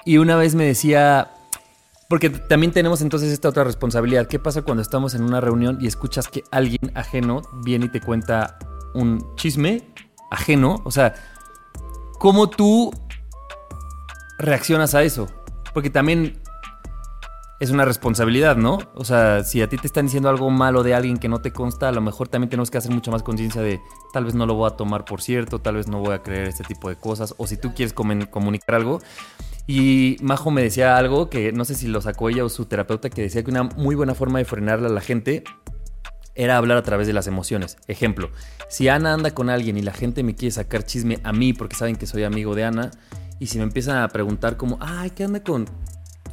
Y 0.05 0.17
una 0.17 0.35
vez 0.37 0.57
me 0.57 0.65
decía, 0.65 1.31
porque 2.13 2.29
también 2.29 2.73
tenemos 2.73 3.01
entonces 3.01 3.33
esta 3.33 3.49
otra 3.49 3.65
responsabilidad. 3.65 4.27
¿Qué 4.27 4.39
pasa 4.39 4.61
cuando 4.61 4.83
estamos 4.83 5.15
en 5.15 5.23
una 5.23 5.41
reunión 5.41 5.79
y 5.81 5.87
escuchas 5.87 6.29
que 6.29 6.45
alguien 6.51 6.93
ajeno 6.95 7.41
viene 7.65 7.87
y 7.87 7.89
te 7.89 8.03
cuenta 8.03 8.59
un 8.93 9.35
chisme 9.37 9.89
ajeno? 10.31 10.83
O 10.85 10.91
sea, 10.91 11.15
¿cómo 12.19 12.51
tú 12.51 12.93
reaccionas 14.39 14.95
a 14.95 15.03
eso? 15.05 15.27
Porque 15.73 15.89
también 15.89 16.43
es 17.61 17.71
una 17.71 17.87
responsabilidad, 17.87 18.57
¿no? 18.57 18.81
O 18.95 19.07
sea, 19.07 19.43
si 19.43 19.63
a 19.63 19.69
ti 19.71 19.79
te 19.79 19.87
están 19.87 20.05
diciendo 20.05 20.29
algo 20.29 20.51
malo 20.51 20.83
de 20.83 20.95
alguien 20.95 21.17
que 21.17 21.31
no 21.31 21.41
te 21.41 21.51
consta, 21.51 21.89
a 21.89 21.93
lo 21.93 22.03
mejor 22.03 22.29
también 22.29 22.51
tenemos 22.51 22.71
que 22.71 22.77
hacer 22.77 22.93
mucha 22.93 23.11
más 23.11 23.23
conciencia 23.23 23.63
de 23.63 23.81
tal 24.13 24.27
vez 24.27 24.35
no 24.35 24.45
lo 24.45 24.53
voy 24.53 24.71
a 24.71 24.77
tomar 24.77 25.07
por 25.07 25.23
cierto, 25.23 25.61
tal 25.61 25.77
vez 25.77 25.89
no 25.89 26.01
voy 26.01 26.13
a 26.13 26.23
creer 26.23 26.49
este 26.49 26.65
tipo 26.65 26.91
de 26.91 26.97
cosas, 26.97 27.35
o 27.39 27.47
si 27.47 27.57
tú 27.57 27.73
quieres 27.73 27.95
comunicar 27.95 28.75
algo. 28.75 29.01
Y 29.67 30.17
Majo 30.23 30.51
me 30.51 30.63
decía 30.63 30.97
algo 30.97 31.31
que 31.31 31.53
no 31.53 31.65
sé 31.65 31.75
si 31.75 31.87
lo 31.87 32.01
sacó 32.01 32.29
ella 32.29 32.45
o 32.45 32.49
su 32.49 32.67
terapeuta, 32.67 33.11
que 33.11 33.23
decía 33.23 33.43
que 33.45 33.51
una 33.51 33.63
muy 33.65 33.95
buena 33.95 34.15
forma 34.15 34.39
de 34.39 34.45
frenarle 34.45 34.87
a 34.89 34.91
la 34.91 35.01
gente 35.01 35.45
era 36.35 36.57
hablar 36.57 36.79
a 36.79 36.83
través 36.83 37.07
de 37.07 37.13
las 37.13 37.27
emociones. 37.27 37.77
Ejemplo, 37.87 38.31
si 38.69 38.89
Ana 38.89 39.15
anda 39.15 39.33
con 39.33 39.51
alguien 39.51 39.77
y 39.77 39.83
la 39.83 39.93
gente 39.93 40.23
me 40.23 40.35
quiere 40.35 40.51
sacar 40.53 40.85
chisme 40.85 41.21
a 41.25 41.33
mí 41.33 41.53
porque 41.53 41.77
saben 41.77 41.97
que 41.97 42.07
soy 42.07 42.25
amigo 42.25 42.55
de 42.55 42.65
Ana, 42.65 42.91
y 43.39 43.49
si 43.49 43.59
me 43.59 43.65
empiezan 43.65 43.99
a 43.99 44.09
preguntar 44.09 44.57
como, 44.57 44.79
ay, 44.81 45.11
¿qué 45.11 45.25
anda 45.25 45.43
con 45.43 45.67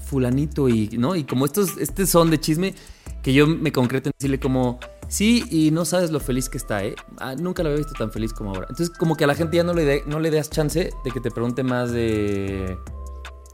fulanito? 0.06 0.70
Y, 0.70 0.90
¿no? 0.98 1.16
y 1.16 1.24
como 1.24 1.46
estos, 1.46 1.78
este 1.78 2.06
son 2.08 2.30
de 2.32 2.40
chisme, 2.40 2.74
que 3.22 3.34
yo 3.34 3.46
me 3.48 3.72
concreto 3.72 4.10
en 4.10 4.14
decirle 4.18 4.40
como, 4.40 4.80
sí, 5.08 5.44
y 5.50 5.72
no 5.72 5.86
sabes 5.86 6.12
lo 6.12 6.20
feliz 6.20 6.50
que 6.50 6.58
está, 6.58 6.84
¿eh? 6.84 6.96
Ah, 7.20 7.36
nunca 7.36 7.64
lo 7.64 7.70
había 7.70 7.80
visto 7.80 7.94
tan 7.94 8.12
feliz 8.12 8.32
como 8.32 8.52
ahora. 8.52 8.68
Entonces, 8.70 8.90
como 8.96 9.18
que 9.18 9.24
a 9.24 9.28
la 9.28 9.36
gente 9.36 9.58
ya 9.58 9.64
no 9.64 9.74
le, 9.74 9.86
de- 9.86 10.04
no 10.06 10.20
le 10.20 10.32
das 10.32 10.50
chance 10.50 10.92
de 11.04 11.12
que 11.12 11.20
te 11.20 11.30
pregunte 11.32 11.64
más 11.64 11.92
de... 11.92 12.78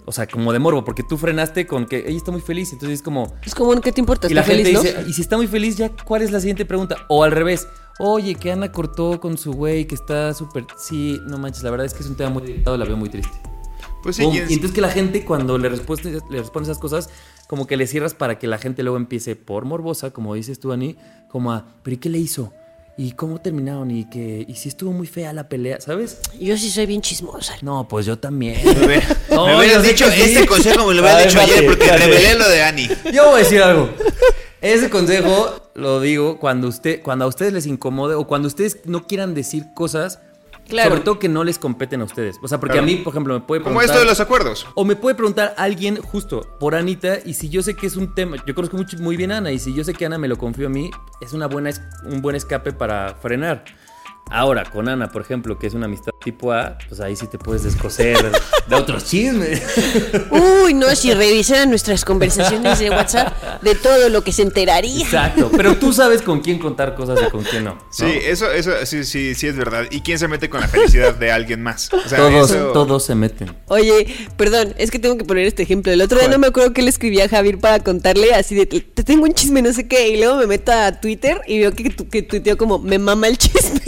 O 0.08 0.12
sea, 0.12 0.28
como 0.28 0.54
de 0.54 0.60
morbo, 0.60 0.84
porque 0.86 1.02
tú 1.04 1.18
frenaste 1.18 1.66
con 1.66 1.88
que 1.88 1.98
ella 2.08 2.18
está 2.18 2.32
muy 2.32 2.42
feliz, 2.42 2.72
entonces 2.74 3.00
es 3.00 3.02
como... 3.02 3.34
Es 3.44 3.56
como, 3.56 3.80
¿qué 3.82 3.92
te 3.92 4.00
importa? 4.00 4.28
Y 4.30 4.34
la 4.36 4.44
gente 4.44 4.64
feliz, 4.64 4.74
¿no? 4.76 4.84
dice, 4.84 5.04
y 5.08 5.14
si 5.14 5.22
está 5.22 5.36
muy 5.36 5.48
feliz, 5.48 5.78
ya, 5.78 5.90
¿cuál 6.06 6.22
es 6.22 6.32
la 6.32 6.40
siguiente 6.40 6.64
pregunta? 6.66 6.96
O 7.10 7.24
al 7.24 7.32
revés, 7.32 7.68
oye, 7.98 8.36
que 8.36 8.52
Ana 8.52 8.72
cortó 8.72 9.20
con 9.20 9.38
su 9.38 9.54
güey, 9.54 9.86
que 9.88 9.96
está 9.96 10.34
súper... 10.36 10.66
Sí, 10.78 11.20
no 11.26 11.38
manches, 11.40 11.64
la 11.64 11.72
verdad 11.72 11.88
es 11.88 11.94
que 11.96 12.04
es 12.04 12.10
un 12.10 12.16
tema 12.16 12.30
muy 12.30 12.44
delicado, 12.44 12.78
la 12.78 12.86
veo 12.86 12.98
muy 12.98 13.10
triste. 13.10 13.34
Pues 14.04 14.18
sí, 14.18 14.24
y 14.26 14.36
Y, 14.36 14.38
es- 14.38 14.52
entonces 14.52 14.72
que 14.76 14.82
la 14.82 14.90
gente 14.90 15.26
cuando 15.26 15.58
le 15.58 15.70
respondes, 15.70 16.22
le 16.30 16.38
respondes 16.40 16.70
esas 16.70 16.80
cosas, 16.80 17.10
como 17.48 17.66
que 17.66 17.76
le 17.76 17.88
cierras 17.88 18.14
para 18.14 18.38
que 18.38 18.46
la 18.46 18.60
gente 18.60 18.84
luego 18.84 18.98
empiece 18.98 19.36
por 19.36 19.66
morbosa, 19.66 20.12
como 20.12 20.36
dices 20.36 20.60
tú, 20.60 20.72
Ani, 20.72 20.98
como 21.30 21.52
a, 21.52 21.66
¿pero 21.82 21.96
y 21.96 21.98
qué 21.98 22.10
le 22.10 22.20
hizo? 22.20 22.54
¿Y 22.98 23.12
cómo 23.12 23.42
terminaron? 23.42 23.92
¿Y, 23.92 24.06
que, 24.10 24.46
y 24.48 24.56
si 24.56 24.70
estuvo 24.70 24.94
muy 24.94 25.06
fea 25.06 25.34
la 25.34 25.50
pelea? 25.50 25.82
¿Sabes? 25.82 26.20
Yo 26.40 26.58
sí 26.58 26.70
soy 26.70 26.86
bien 26.86 27.02
chismosa. 27.02 27.56
No, 27.62 27.88
pues 27.88 28.06
yo 28.06 28.18
también. 28.18 28.56
Me, 28.88 29.02
No, 29.36 29.48
me 29.48 29.52
yo 29.54 29.60
hubieras 29.60 29.84
dicho, 29.84 30.10
sí. 30.10 30.22
este 30.22 30.46
consejo 30.48 30.88
me 30.88 30.94
lo 30.94 31.02
hubieras 31.02 31.26
dicho 31.26 31.40
ayer 31.42 31.66
porque 31.66 31.84
espérate. 31.86 32.06
revelé 32.08 32.36
lo 32.36 32.48
de 32.48 32.62
Ani. 32.64 32.88
Yo 33.14 33.26
voy 33.26 33.36
a 33.36 33.44
decir 33.44 33.62
algo. 33.62 33.90
Ese 34.62 34.90
consejo 34.90 35.70
lo 35.76 36.00
digo 36.00 36.40
cuando 36.40 36.70
usted, 36.70 37.02
cuando 37.04 37.26
a 37.26 37.28
ustedes 37.28 37.52
les 37.52 37.66
incomode 37.68 38.16
o 38.16 38.26
cuando 38.28 38.48
ustedes 38.48 38.80
no 38.86 39.06
quieran 39.06 39.34
decir 39.36 39.66
cosas, 39.76 40.20
Claro. 40.68 40.90
sobre 40.90 41.02
todo 41.04 41.20
que 41.20 41.30
no 41.30 41.44
les 41.44 41.60
competen 41.60 42.02
a 42.02 42.06
ustedes. 42.06 42.38
O 42.42 42.48
sea, 42.48 42.60
porque 42.60 42.74
Claro. 42.74 42.84
a 42.84 42.88
mí, 42.88 42.96
por 42.98 43.14
ejemplo, 43.14 43.34
me 43.36 43.40
puede 43.42 43.62
Como 43.62 43.76
preguntar. 43.78 43.96
esto 43.96 44.00
de 44.00 44.06
los 44.10 44.20
acuerdos. 44.20 44.68
O 44.76 44.84
me 44.86 44.96
puede 44.96 45.16
preguntar 45.16 45.54
alguien 45.58 45.98
justo 46.02 46.42
por 46.60 46.76
Anita 46.76 47.18
y 47.24 47.34
si 47.36 47.50
yo 47.50 47.62
sé 47.62 47.76
que 47.76 47.88
es 47.88 47.96
un 47.96 48.14
tema, 48.16 48.38
yo 48.46 48.56
conozco 48.56 48.76
mucho- 48.78 48.98
muy 48.98 49.16
bien 49.18 49.32
a 49.32 49.38
Ana 49.38 49.52
y 49.52 49.60
si 49.60 49.74
yo 49.74 49.84
sé 49.84 49.94
que 49.94 50.06
Ana 50.06 50.18
me 50.18 50.28
lo 50.28 50.38
confío 50.38 50.68
a 50.68 50.70
mí, 50.70 50.90
es 51.22 51.34
una 51.34 51.48
buena, 51.48 51.70
es- 51.70 51.82
un 52.06 52.22
buen 52.22 52.36
escape 52.36 52.72
para 52.74 53.16
frenar. 53.22 53.64
Ahora, 54.32 54.64
con 54.66 54.90
Ana, 54.90 55.12
por 55.12 55.22
ejemplo, 55.22 55.60
que 55.60 55.68
es 55.68 55.74
una 55.76 55.86
amistad 55.86 56.12
tipo 56.24 56.52
A, 56.52 56.78
pues 56.90 57.00
ahí 57.00 57.16
sí 57.16 57.28
te 57.28 57.38
puedes 57.38 57.64
descoser 57.64 58.32
de 58.68 58.76
otros 58.76 59.06
chismes. 59.06 59.62
Uy, 60.32 60.74
no, 60.74 60.94
si 60.96 61.14
revisaran 61.14 61.70
nuestras 61.70 62.04
conversaciones 62.04 62.80
de 62.80 62.90
WhatsApp, 62.90 63.62
de 63.62 63.76
todo 63.76 64.10
lo 64.10 64.24
que 64.24 64.32
se 64.32 64.42
enteraría. 64.42 65.04
Exacto. 65.06 65.52
Pero 65.56 65.76
tú 65.78 65.94
sabes 65.94 66.22
con 66.24 66.42
quién 66.42 66.58
contar 66.58 66.96
cosas 66.96 67.20
y 67.26 67.30
con 67.30 67.44
quién 67.44 67.64
no. 67.66 67.76
¿no? 67.76 67.82
Sí, 67.92 68.06
eso, 68.24 68.52
eso 68.52 68.72
sí, 68.86 69.04
sí, 69.04 69.36
sí 69.36 69.48
es 69.48 69.56
verdad. 69.56 69.86
¿Y 69.92 70.02
quién 70.02 70.18
se 70.18 70.28
mete 70.28 70.50
con 70.50 70.60
la 70.62 70.68
felicidad 70.68 71.14
de 71.14 71.32
alguien 71.32 71.62
más? 71.62 71.92
O 71.94 72.10
sea, 72.10 72.18
Todos, 72.18 72.50
eso- 72.52 72.72
todos 72.72 73.06
se 73.06 73.14
meten. 73.16 73.56
Oye, 73.68 74.08
perdón, 74.38 74.74
es 74.78 74.90
que 74.92 74.98
tengo 75.00 75.18
que 75.18 75.24
poner 75.26 75.46
este 75.46 75.64
ejemplo. 75.64 75.92
El 75.92 76.02
otro 76.02 76.18
día 76.20 76.28
no 76.30 76.40
me 76.40 76.48
acuerdo 76.48 76.74
que 76.74 76.82
le 76.82 76.90
escribí 76.90 77.22
a 77.22 77.30
Javier 77.30 77.60
para 77.60 77.80
contarle 77.84 78.34
así 78.34 78.56
de, 78.56 78.66
te 78.66 79.04
tengo 79.04 79.24
un 79.26 79.34
chisme, 79.34 79.62
no 79.62 79.72
sé 79.72 79.88
qué, 79.88 80.10
y 80.10 80.18
luego 80.18 80.38
me 80.38 80.48
meto 80.48 80.72
a 80.72 81.00
Twitter 81.00 81.42
y 81.48 81.60
veo 81.60 81.72
que, 81.74 81.92
tu- 81.92 82.10
que 82.10 82.24
tuiteó 82.24 82.58
como, 82.58 82.80
me 82.80 82.98
mama 82.98 83.28
el 83.28 83.38
chisme. 83.38 83.82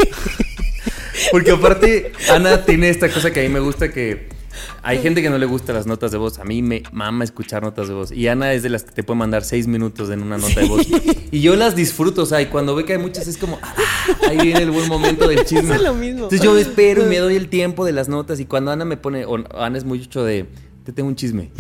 Porque 1.32 1.51
aparte, 1.51 2.12
Ana 2.32 2.65
tiene 2.65 2.89
esta 2.89 3.10
cosa 3.10 3.32
que 3.32 3.41
a 3.41 3.43
mí 3.43 3.49
me 3.49 3.60
gusta 3.60 3.91
que 3.91 4.30
hay 4.84 4.99
gente 5.01 5.21
que 5.21 5.30
no 5.30 5.38
le 5.38 5.45
gusta 5.45 5.73
las 5.73 5.86
notas 5.86 6.12
de 6.12 6.17
voz. 6.17 6.39
A 6.39 6.43
mí 6.43 6.62
me 6.62 6.84
mama 6.91 7.23
escuchar 7.23 7.62
notas 7.63 7.88
de 7.88 7.93
voz. 7.93 8.12
Y 8.12 8.27
Ana 8.27 8.53
es 8.53 8.63
de 8.63 8.69
las 8.69 8.84
que 8.84 8.91
te 8.91 9.03
puede 9.03 9.19
mandar 9.19 9.43
seis 9.43 9.67
minutos 9.67 10.10
en 10.10 10.21
una 10.21 10.38
nota 10.38 10.62
de 10.62 10.67
voz. 10.67 10.88
Y 11.32 11.41
yo 11.41 11.56
las 11.56 11.75
disfruto, 11.75 12.23
o 12.23 12.25
sea, 12.25 12.41
y 12.41 12.47
cuando 12.47 12.75
ve 12.75 12.86
que 12.86 12.93
hay 12.93 12.99
muchas 12.99 13.27
es 13.27 13.38
como, 13.38 13.60
ah, 13.62 13.75
ahí 14.30 14.38
viene 14.38 14.62
el 14.62 14.71
buen 14.71 14.88
momento 14.88 15.27
del 15.27 15.43
chisme. 15.45 15.75
Es 15.75 15.82
lo 15.82 15.93
mismo. 15.93 16.23
Entonces 16.23 16.41
yo 16.41 16.58
espero 16.58 17.06
y 17.06 17.10
me 17.10 17.17
doy 17.17 17.36
el 17.36 17.49
tiempo 17.49 17.86
de 17.86 17.91
las 17.91 18.08
notas. 18.08 18.39
Y 18.39 18.45
cuando 18.45 18.71
Ana 18.71 18.86
me 18.86 18.97
pone, 18.97 19.25
o 19.25 19.38
Ana 19.58 19.77
es 19.77 19.84
mucho 19.84 20.23
de, 20.23 20.45
te 20.86 20.93
tengo 20.93 21.10
un 21.10 21.15
chisme. 21.15 21.51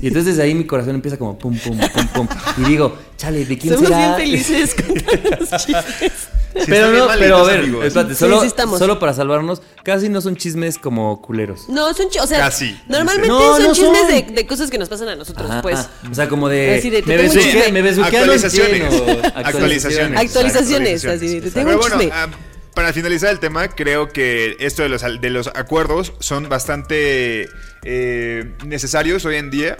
Y 0.00 0.06
entonces 0.06 0.38
ahí 0.38 0.54
mi 0.54 0.64
corazón 0.64 0.94
empieza 0.94 1.16
como 1.16 1.36
pum, 1.36 1.58
pum, 1.58 1.76
pum, 1.76 2.06
pum. 2.14 2.28
Y 2.58 2.68
digo, 2.68 2.96
chale, 3.16 3.44
¿de 3.44 3.58
quién 3.58 3.74
Somos 3.74 3.88
será? 3.88 4.16
bien 4.16 4.30
felices 4.30 4.74
contando 4.74 5.30
los 5.40 5.50
chismes. 5.50 6.28
Sí, 6.52 6.64
Pero 6.66 6.90
no, 6.90 7.08
pero 7.18 7.36
a 7.36 7.44
ver, 7.44 7.64
espérate, 7.84 8.14
solo, 8.14 8.40
sí 8.40 8.46
estamos. 8.48 8.78
solo 8.78 8.98
para 8.98 9.14
salvarnos, 9.14 9.62
casi 9.84 10.08
no 10.08 10.20
son 10.20 10.36
chismes 10.36 10.78
como 10.78 11.22
culeros. 11.22 11.68
No, 11.68 11.94
son 11.94 12.06
chismes, 12.08 12.24
o 12.24 12.26
sea, 12.26 12.38
Casi. 12.40 12.76
normalmente 12.88 13.28
No, 13.28 13.56
son 13.56 13.62
no 13.68 13.72
chismes 13.72 13.98
son. 14.00 14.08
de, 14.08 14.22
de 14.34 14.46
cosas 14.46 14.70
que 14.70 14.78
nos 14.78 14.88
pasan 14.88 15.08
a 15.10 15.16
nosotros, 15.16 15.48
Ajá, 15.50 15.62
pues. 15.62 15.78
ah, 15.78 15.90
o 16.10 16.14
sea, 16.14 16.28
como 16.28 16.48
de. 16.48 16.76
Así 16.78 16.90
de, 16.90 17.02
te 17.02 17.16
me 17.16 17.30
chisme. 17.30 17.70
me 17.72 17.82
besuquearon 17.82 18.30
Actualizaciones. 18.30 18.92
lleno. 18.92 19.22
Actualizaciones. 19.34 20.20
Actualizaciones, 20.20 21.04
así 21.04 21.28
de, 21.28 21.40
te 21.42 21.50
tengo 21.52 21.66
Pero 21.68 21.76
un 21.76 21.80
bueno, 21.80 21.98
chisme. 21.98 22.12
ah, 22.14 22.28
para 22.74 22.92
finalizar 22.92 23.30
el 23.30 23.38
tema, 23.40 23.68
creo 23.68 24.08
que 24.08 24.56
esto 24.60 24.82
de 24.82 24.88
los, 24.88 25.02
de 25.02 25.30
los 25.30 25.48
acuerdos 25.54 26.12
son 26.20 26.48
bastante 26.48 27.48
eh, 27.84 28.54
necesarios 28.64 29.24
hoy 29.24 29.36
en 29.36 29.50
día. 29.50 29.76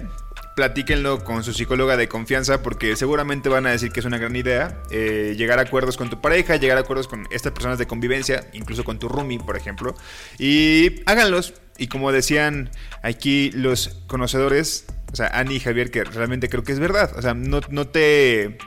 Platíquenlo 0.56 1.24
con 1.24 1.44
su 1.44 1.52
psicóloga 1.52 1.96
de 1.96 2.08
confianza 2.08 2.62
porque 2.62 2.96
seguramente 2.96 3.48
van 3.48 3.66
a 3.66 3.70
decir 3.70 3.92
que 3.92 4.00
es 4.00 4.06
una 4.06 4.18
gran 4.18 4.34
idea 4.36 4.82
eh, 4.90 5.34
llegar 5.36 5.58
a 5.58 5.62
acuerdos 5.62 5.96
con 5.96 6.10
tu 6.10 6.20
pareja, 6.20 6.56
llegar 6.56 6.76
a 6.76 6.80
acuerdos 6.80 7.08
con 7.08 7.26
estas 7.30 7.52
personas 7.52 7.78
de 7.78 7.86
convivencia, 7.86 8.46
incluso 8.52 8.84
con 8.84 8.98
tu 8.98 9.08
roomie, 9.08 9.38
por 9.38 9.56
ejemplo, 9.56 9.94
y 10.38 11.02
háganlos. 11.06 11.54
Y 11.78 11.86
como 11.86 12.12
decían 12.12 12.70
aquí 13.02 13.50
los 13.52 14.00
conocedores, 14.06 14.84
o 15.12 15.16
sea, 15.16 15.28
Ani 15.28 15.56
y 15.56 15.60
Javier, 15.60 15.90
que 15.90 16.04
realmente 16.04 16.50
creo 16.50 16.62
que 16.62 16.72
es 16.72 16.78
verdad, 16.78 17.10
o 17.16 17.22
sea, 17.22 17.32
no, 17.32 17.60
no 17.70 17.88
te 17.88 18.58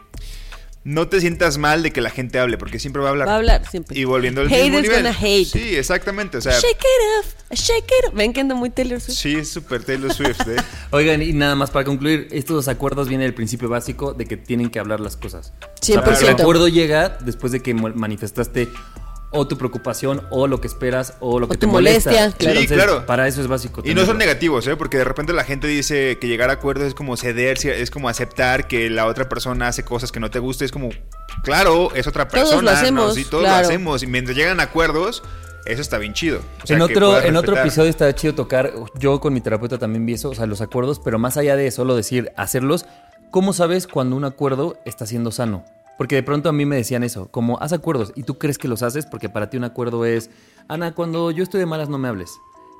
no 0.85 1.07
te 1.07 1.21
sientas 1.21 1.57
mal 1.57 1.81
de 1.81 1.91
que 1.91 2.01
la 2.01 2.09
gente 2.09 2.39
hable, 2.39 2.57
porque 2.57 2.77
siempre 2.77 3.01
va 3.01 3.07
a 3.07 3.11
hablar. 3.11 3.27
Va 3.27 3.33
a 3.33 3.37
hablar, 3.37 3.69
siempre. 3.69 3.97
Y 3.97 4.03
volviendo 4.03 4.41
al 4.41 4.47
Hate 4.47 4.63
mismo 4.63 4.77
is 4.79 4.83
nivel. 4.83 5.03
gonna 5.03 5.15
hate. 5.17 5.45
Sí, 5.45 5.75
exactamente. 5.75 6.37
O 6.37 6.41
sea, 6.41 6.53
Shake 6.59 6.77
it 6.79 7.19
off, 7.25 7.33
shake 7.51 7.85
it 7.85 8.07
off. 8.09 8.13
Ven 8.13 8.33
que 8.33 8.41
ando 8.41 8.55
muy 8.55 8.69
Taylor 8.69 8.99
Swift. 8.99 9.17
sí, 9.17 9.35
es 9.35 9.49
súper 9.49 9.83
Taylor 9.83 10.13
Swift, 10.13 10.41
¿eh? 10.47 10.57
Oigan, 10.91 11.21
y 11.21 11.31
nada 11.33 11.55
más 11.55 11.71
para 11.71 11.85
concluir, 11.85 12.27
estos 12.31 12.67
acuerdos 12.67 13.07
vienen 13.07 13.27
del 13.27 13.33
principio 13.33 13.69
básico 13.69 14.13
de 14.13 14.25
que 14.25 14.35
tienen 14.37 14.69
que 14.69 14.79
hablar 14.79 14.99
las 14.99 15.15
cosas. 15.15 15.53
O 15.63 15.85
sea, 15.85 16.03
100%. 16.03 16.21
el 16.21 16.29
acuerdo 16.41 16.67
llega 16.67 17.17
después 17.21 17.51
de 17.53 17.61
que 17.61 17.73
manifestaste 17.73 18.67
o 19.33 19.47
tu 19.47 19.57
preocupación 19.57 20.21
o 20.29 20.47
lo 20.47 20.61
que 20.61 20.67
esperas 20.67 21.15
o 21.19 21.39
lo 21.39 21.47
que 21.47 21.53
O 21.53 21.59
te 21.59 21.65
tu 21.65 21.71
molesta. 21.71 22.11
molestia, 22.11 22.37
claro. 22.37 22.59
Sí, 22.61 22.67
claro. 22.67 23.05
Para 23.05 23.27
eso 23.27 23.41
es 23.41 23.47
básico. 23.47 23.81
Y 23.83 23.93
no 23.93 24.05
son 24.05 24.17
negativos, 24.17 24.65
¿eh? 24.67 24.75
Porque 24.75 24.97
de 24.97 25.03
repente 25.03 25.33
la 25.33 25.43
gente 25.43 25.67
dice 25.67 26.17
que 26.19 26.27
llegar 26.27 26.49
a 26.49 26.53
acuerdos 26.53 26.87
es 26.87 26.93
como 26.93 27.17
ceder, 27.17 27.57
es 27.65 27.91
como 27.91 28.09
aceptar 28.09 28.67
que 28.67 28.89
la 28.89 29.05
otra 29.07 29.27
persona 29.27 29.67
hace 29.67 29.83
cosas 29.83 30.11
que 30.11 30.19
no 30.19 30.29
te 30.29 30.39
gusta. 30.39 30.63
Es 30.65 30.71
como, 30.71 30.89
claro, 31.43 31.93
es 31.95 32.07
otra 32.07 32.27
Todos 32.27 32.49
persona. 32.49 32.71
lo 32.71 32.77
hacemos, 32.77 33.07
¿no? 33.09 33.13
Sí, 33.13 33.25
todos 33.25 33.43
claro. 33.43 33.61
lo 33.61 33.67
hacemos. 33.67 34.03
Y 34.03 34.07
mientras 34.07 34.37
llegan 34.37 34.59
a 34.59 34.63
acuerdos, 34.63 35.23
eso 35.65 35.81
está 35.81 35.97
bien 35.97 36.13
chido. 36.13 36.39
O 36.63 36.67
sea, 36.67 36.75
en 36.75 36.81
otro, 36.81 37.19
en 37.21 37.35
otro 37.35 37.57
episodio 37.57 37.89
está 37.89 38.13
chido 38.15 38.35
tocar, 38.35 38.73
yo 38.99 39.19
con 39.19 39.33
mi 39.33 39.41
terapeuta 39.41 39.77
también 39.77 40.05
vi 40.05 40.13
eso, 40.13 40.29
o 40.29 40.35
sea, 40.35 40.45
los 40.45 40.61
acuerdos, 40.61 40.99
pero 41.03 41.19
más 41.19 41.37
allá 41.37 41.55
de 41.55 41.71
solo 41.71 41.95
decir, 41.95 42.31
hacerlos, 42.35 42.85
¿cómo 43.31 43.53
sabes 43.53 43.87
cuando 43.87 44.15
un 44.15 44.25
acuerdo 44.25 44.77
está 44.85 45.05
siendo 45.05 45.31
sano? 45.31 45.63
Porque 45.97 46.15
de 46.15 46.23
pronto 46.23 46.49
a 46.49 46.53
mí 46.53 46.65
me 46.65 46.75
decían 46.75 47.03
eso, 47.03 47.27
como 47.29 47.59
haz 47.61 47.71
acuerdos 47.73 48.11
y 48.15 48.23
tú 48.23 48.37
crees 48.37 48.57
que 48.57 48.67
los 48.67 48.81
haces 48.83 49.05
porque 49.05 49.29
para 49.29 49.49
ti 49.49 49.57
un 49.57 49.63
acuerdo 49.63 50.05
es, 50.05 50.29
Ana, 50.67 50.93
cuando 50.95 51.29
yo 51.31 51.43
estoy 51.43 51.59
de 51.59 51.65
malas 51.65 51.89
no 51.89 51.97
me 51.97 52.07
hables. 52.07 52.31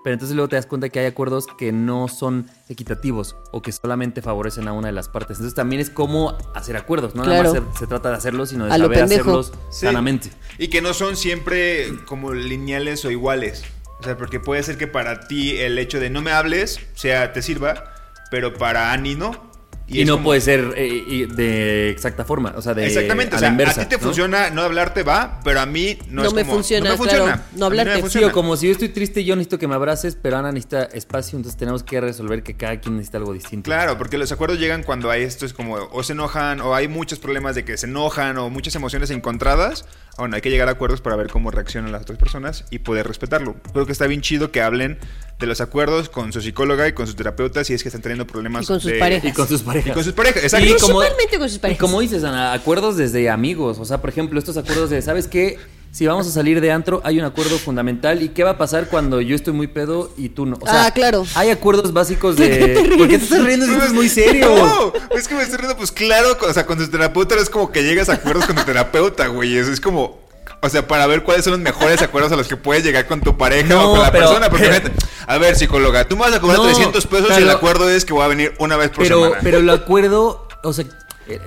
Pero 0.04 0.16
entonces 0.16 0.36
luego 0.36 0.50
te 0.50 0.58
das 0.58 0.66
cuenta 0.66 0.90
que 0.90 1.00
hay 1.00 1.06
acuerdos 1.06 1.48
que 1.58 1.72
no 1.72 2.10
son 2.10 2.50
equitativos 2.68 3.38
o 3.54 3.62
que 3.62 3.72
solamente 3.72 4.22
favorecen 4.22 4.68
a 4.68 4.74
una 4.74 4.88
de 4.88 4.92
las 4.94 5.08
partes. 5.08 5.38
Entonces 5.38 5.56
también 5.56 5.82
es 5.82 5.90
cómo 5.90 6.38
hacer 6.54 6.76
acuerdos, 6.76 7.16
no 7.16 7.24
nada 7.24 7.42
más 7.42 7.52
se, 7.54 7.62
se 7.80 7.88
trata 7.88 8.10
de 8.10 8.16
hacerlos, 8.18 8.50
sino 8.50 8.66
de 8.66 8.74
A 8.74 8.78
saber 8.80 9.04
hacerlos 9.04 9.54
Sí. 9.70 9.86
sanamente. 9.86 10.30
Y 10.58 10.68
que 10.68 10.82
no 10.82 10.94
son 10.94 11.16
siempre 11.16 11.88
como 12.06 12.34
lineales 12.34 13.06
o 13.06 13.12
iguales. 13.12 13.64
O 14.02 14.04
sea, 14.04 14.18
porque 14.18 14.42
puede 14.42 14.62
ser 14.64 14.78
que 14.78 14.88
para 14.88 15.22
ti 15.28 15.56
el 15.58 15.78
hecho 15.80 16.02
de 16.02 16.10
no 16.10 16.22
me 16.22 16.32
hables 16.32 16.80
sea 16.96 17.32
te 17.32 17.42
sirva, 17.42 17.86
pero 18.30 18.54
para 18.56 18.92
Ani 18.92 19.16
no. 19.16 19.53
Y, 19.86 20.06
no 20.06 20.14
como- 20.14 20.26
puede 20.26 20.40
ser 20.42 20.74
eh, 20.78 20.88
y 21.08 21.26
de 21.26 21.90
exacta 21.90 22.24
forma, 22.24 22.54
o 22.56 22.62
sea, 22.62 22.74
de 22.74 22.88
Exactamente, 22.88 23.36
a 23.36 23.38
o 23.38 23.42
la 23.42 23.48
sea, 23.48 23.50
inversa, 23.50 23.82
a 23.82 23.84
ti 23.84 23.90
te 23.90 23.98
¿no? 23.98 24.04
funciona 24.04 24.50
no 24.50 24.62
hablarte, 24.62 25.04
va, 25.04 25.42
pero 25.44 25.60
a 25.60 25.66
mí 25.66 25.98
no, 26.10 26.22
No 26.24 26.28
es 26.30 26.34
me 26.34 26.42
como, 26.44 26.54
funciona, 26.56 26.86
no 26.86 26.92
me 26.94 26.98
funciona. 26.98 27.24
claro, 27.26 27.42
no 27.58 27.66
hablarte. 27.66 27.96
Sí, 27.96 28.02
funciona. 28.02 28.28
o 28.28 28.32
como 28.32 28.56
si 28.56 28.68
yo 28.68 28.72
estoy 28.72 28.90
triste, 28.90 29.24
yo 29.26 29.36
necesito 29.36 29.60
que 29.60 29.68
me 29.68 29.76
abraces, 29.76 30.18
pero 30.20 30.38
Ana 30.38 30.52
necesita 30.54 30.84
espacio, 30.86 31.36
entonces 31.38 31.58
tenemos 31.60 31.84
que 31.84 32.00
resolver 32.00 32.44
que 32.44 32.56
cada 32.56 32.80
quien 32.80 32.96
necesita 32.96 33.18
algo 33.18 33.34
distinto. 33.34 33.66
Claro, 33.66 33.98
porque 33.98 34.18
los 34.18 34.32
acuerdos 34.32 34.58
llegan 34.58 34.84
cuando 34.84 35.12
hay 35.12 35.24
esto 35.24 35.46
es 35.46 35.54
como 35.54 35.74
o 35.76 36.02
se 36.04 36.14
enojan 36.14 36.62
o 36.62 36.74
hay 36.74 36.88
muchos 36.88 37.20
problemas 37.20 37.54
de 37.56 37.66
que 37.66 37.78
se 37.78 37.86
enojan 37.86 38.38
o 38.38 38.50
muchas 38.50 38.74
emociones 38.76 39.10
encontradas. 39.12 39.86
Bueno, 40.18 40.36
hay 40.36 40.42
que 40.42 40.52
llegar 40.52 40.68
a 40.68 40.74
acuerdos 40.74 41.02
para 41.02 41.16
ver 41.16 41.28
cómo 41.28 41.50
reaccionan 41.50 41.92
las 41.92 42.04
otras 42.04 42.20
personas 42.20 42.66
y 42.70 42.80
poder 42.80 43.08
respetarlo. 43.08 43.56
Creo 43.74 43.86
que 43.88 43.92
está 43.92 44.06
bien 44.06 44.22
chido 44.22 44.52
que 44.52 44.62
hablen 44.62 45.00
de 45.40 45.48
los 45.48 45.60
acuerdos 45.60 46.08
con 46.08 46.32
su 46.32 46.40
psicóloga 46.42 46.88
y 46.88 46.94
con 46.94 47.08
su 47.08 47.16
terapeuta 47.16 47.64
si 47.64 47.74
es 47.74 47.82
que 47.82 47.90
están 47.90 48.04
teniendo 48.04 48.28
problemas 48.28 48.64
Y 48.64 48.68
con 48.68 48.80
sus 48.80 48.92
de- 48.92 49.00
parejas. 49.00 49.32
Y 49.32 49.34
con 49.34 49.48
sus 49.48 49.64
parejas. 49.64 49.90
Y 49.90 49.92
con 49.94 50.04
sus 50.04 50.14
parejas, 50.14 50.44
exacto. 50.44 50.66
Y 50.68 50.70
como- 50.80 51.00
Principalmente 51.00 51.40
con 51.40 51.50
sus 51.50 51.56
Y 51.58 51.60
parejas. 51.60 51.82
como 51.82 52.00
dices, 52.00 52.24
Ana, 52.24 52.54
acuerdos 52.54 52.96
desde 52.96 53.28
amigos. 53.30 53.80
O 53.80 53.86
sea, 53.86 54.02
por 54.02 54.10
ejemplo, 54.12 54.38
estos 54.38 54.56
acuerdos 54.56 54.92
de, 54.92 55.02
¿sabes 55.02 55.28
qué? 55.28 55.58
Si 55.94 56.08
vamos 56.08 56.26
a 56.26 56.32
salir 56.32 56.60
de 56.60 56.72
antro, 56.72 57.02
hay 57.04 57.20
un 57.20 57.26
acuerdo 57.26 57.56
fundamental. 57.60 58.24
¿Y 58.24 58.30
qué 58.30 58.44
va 58.44 58.50
a 58.52 58.58
pasar 58.58 58.88
cuando 58.90 59.22
yo 59.22 59.36
estoy 59.36 59.54
muy 59.54 59.68
pedo 59.68 60.10
y 60.18 60.30
tú 60.30 60.48
no? 60.48 60.58
O 60.60 60.66
sea, 60.66 60.86
Ah, 60.88 60.92
claro. 60.92 61.24
Hay 61.36 61.52
acuerdos 61.52 61.94
básicos 61.94 62.36
de. 62.38 62.96
¿Por 62.98 63.08
qué 63.08 63.20
te 63.20 63.24
estás 63.26 63.44
riendo 63.46 63.68
si 63.68 63.74
esto 63.74 63.86
es 63.86 63.94
muy 63.94 64.10
serio? 64.10 64.56
No, 64.56 64.92
es 65.16 65.28
que 65.28 65.36
me 65.36 65.44
estoy 65.44 65.58
riendo, 65.58 65.78
pues 65.78 65.92
claro, 65.92 66.36
o 66.50 66.52
sea, 66.52 66.66
con 66.66 66.80
tu 66.80 66.88
terapeuta 66.88 67.36
no 67.36 67.42
es 67.42 67.50
como 67.52 67.72
que 67.72 67.84
llegas 67.84 68.10
a 68.10 68.14
acuerdos 68.14 68.46
con 68.46 68.56
tu 68.56 68.64
terapeuta, 68.64 69.28
güey. 69.28 69.56
Es, 69.56 69.68
es 69.68 69.80
como, 69.80 70.20
o 70.64 70.70
sea, 70.70 70.88
para 70.88 71.06
ver 71.06 71.22
cuáles 71.22 71.44
son 71.44 71.52
los 71.52 71.60
mejores 71.62 72.02
acuerdos 72.02 72.32
a 72.32 72.38
los 72.38 72.48
que 72.48 72.58
puedes 72.58 72.84
llegar 72.84 73.06
con 73.06 73.22
tu 73.22 73.38
pareja 73.38 73.70
No, 73.70 73.90
o 73.92 73.92
con 73.92 74.02
la 74.02 74.12
pero- 74.12 74.26
persona. 74.26 74.50
Porque, 74.50 74.70
pero- 74.70 74.96
a 75.28 75.38
ver, 75.38 75.56
psicóloga, 75.56 76.08
tú 76.08 76.16
me 76.16 76.22
vas 76.24 76.34
a 76.34 76.42
cobrar 76.42 76.58
No, 76.58 76.64
300 76.66 77.06
pesos 77.06 77.30
y 77.38 77.42
el 77.44 77.50
acuerdo 77.52 77.88
es 77.88 78.04
que 78.04 78.14
voy 78.14 78.24
a 78.24 78.28
venir 78.30 78.56
una 78.58 78.78
vez 78.78 78.90
por 78.90 79.04
pero, 79.04 79.24
semana. 79.26 79.42
pero 79.44 79.60
el 79.60 79.70
acuerdo, 79.70 80.48
o 80.64 80.74
sea, 80.74 80.86
eh, 81.28 81.40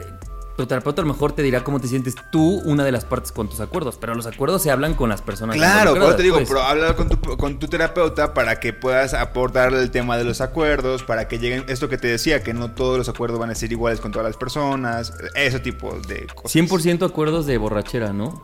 tu 0.57 0.67
terapeuta 0.67 1.03
a 1.03 1.05
lo 1.05 1.13
mejor 1.13 1.33
te 1.33 1.43
dirá 1.43 1.63
cómo 1.63 1.81
te 1.81 1.89
sientes 1.89 2.15
tú, 2.31 2.61
una 2.65 2.85
de 2.85 2.93
las 2.93 3.05
partes 3.05 3.31
con 3.31 3.49
tus 3.49 3.61
acuerdos, 3.61 3.99
pero 4.01 4.15
los 4.15 4.27
acuerdos 4.27 4.63
se 4.63 4.71
hablan 4.71 4.95
con 4.95 5.09
las 5.09 5.21
personas. 5.21 5.57
Claro, 5.57 5.95
por 5.95 6.03
eso 6.03 6.17
te 6.17 6.23
digo, 6.23 6.37
pero 6.37 6.49
pues. 6.49 6.63
habla 6.63 6.97
con 6.97 7.09
tu, 7.09 7.37
con 7.37 7.59
tu 7.59 7.69
terapeuta 7.69 8.33
para 8.33 8.59
que 8.59 8.73
puedas 8.73 9.13
aportar 9.15 9.75
el 9.75 9.91
tema 9.91 10.17
de 10.17 10.25
los 10.25 10.41
acuerdos, 10.41 11.03
para 11.03 11.29
que 11.29 11.39
lleguen 11.39 11.65
esto 11.69 11.89
que 11.89 11.99
te 11.99 12.09
decía, 12.09 12.43
que 12.43 12.55
no 12.55 12.73
todos 12.73 12.97
los 12.97 13.09
acuerdos 13.09 13.39
van 13.39 13.51
a 13.51 13.55
ser 13.55 13.71
iguales 13.71 14.01
con 14.01 14.13
todas 14.13 14.27
las 14.27 14.37
personas, 14.37 15.13
ese 15.35 15.61
tipo 15.61 15.93
de 16.09 16.27
cosas. 16.27 16.55
100% 16.55 17.07
acuerdos 17.07 17.47
de 17.47 17.59
borrachera, 17.59 18.13
¿no? 18.13 18.43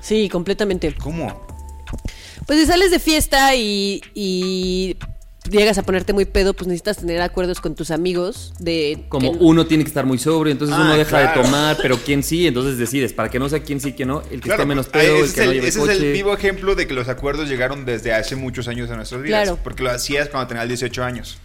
Sí, 0.00 0.28
completamente. 0.28 0.94
¿Cómo? 0.94 1.46
Pues 2.46 2.58
si 2.58 2.66
sales 2.66 2.90
de 2.90 2.98
fiesta 2.98 3.54
y, 3.54 4.02
y 4.14 4.96
llegas 5.50 5.76
a 5.78 5.82
ponerte 5.82 6.12
muy 6.12 6.24
pedo, 6.24 6.54
pues 6.54 6.66
necesitas 6.68 6.96
tener 6.98 7.20
acuerdos 7.20 7.60
con 7.60 7.74
tus 7.74 7.90
amigos 7.90 8.54
de... 8.58 9.04
Como 9.08 9.32
que- 9.32 9.38
uno 9.40 9.66
tiene 9.66 9.84
que 9.84 9.88
estar 9.88 10.06
muy 10.06 10.18
sobrio, 10.18 10.50
entonces 10.52 10.76
Ah, 10.76 10.82
uno 10.82 10.96
deja 10.96 11.10
claro. 11.10 11.42
de 11.42 11.44
tomar, 11.46 11.76
pero 11.82 11.98
quién 11.98 12.22
sí, 12.22 12.46
entonces 12.46 12.78
decides, 12.78 13.12
para 13.12 13.28
que 13.28 13.38
no 13.38 13.48
sea 13.48 13.62
quién 13.62 13.80
sí, 13.80 13.92
quién 13.92 14.08
no, 14.08 14.20
el 14.22 14.40
que 14.40 14.48
Claro, 14.48 14.62
esté 14.62 14.66
menos 14.66 14.86
pues, 14.88 15.04
pedo, 15.04 15.16
el 15.18 15.24
es 15.24 15.32
que 15.32 15.44
no 15.44 15.50
el, 15.50 15.56
lleve 15.56 15.68
ese 15.68 15.78
coche. 15.80 15.92
es 15.92 16.00
el 16.00 16.12
vivo 16.12 16.32
ejemplo 16.34 16.74
de 16.74 16.86
que 16.86 16.94
los 16.94 17.08
acuerdos 17.08 17.48
llegaron 17.48 17.84
desde 17.84 18.12
hace 18.14 18.36
muchos 18.36 18.68
años 18.68 18.88
en 18.90 18.96
nuestras 18.96 19.22
vidas. 19.22 19.42
Claro. 19.44 19.58
Porque 19.62 19.82
lo 19.82 19.90
hacías 19.90 20.28
cuando 20.30 20.48
tenías 20.48 20.66
18 20.68 21.04
años. 21.04 21.38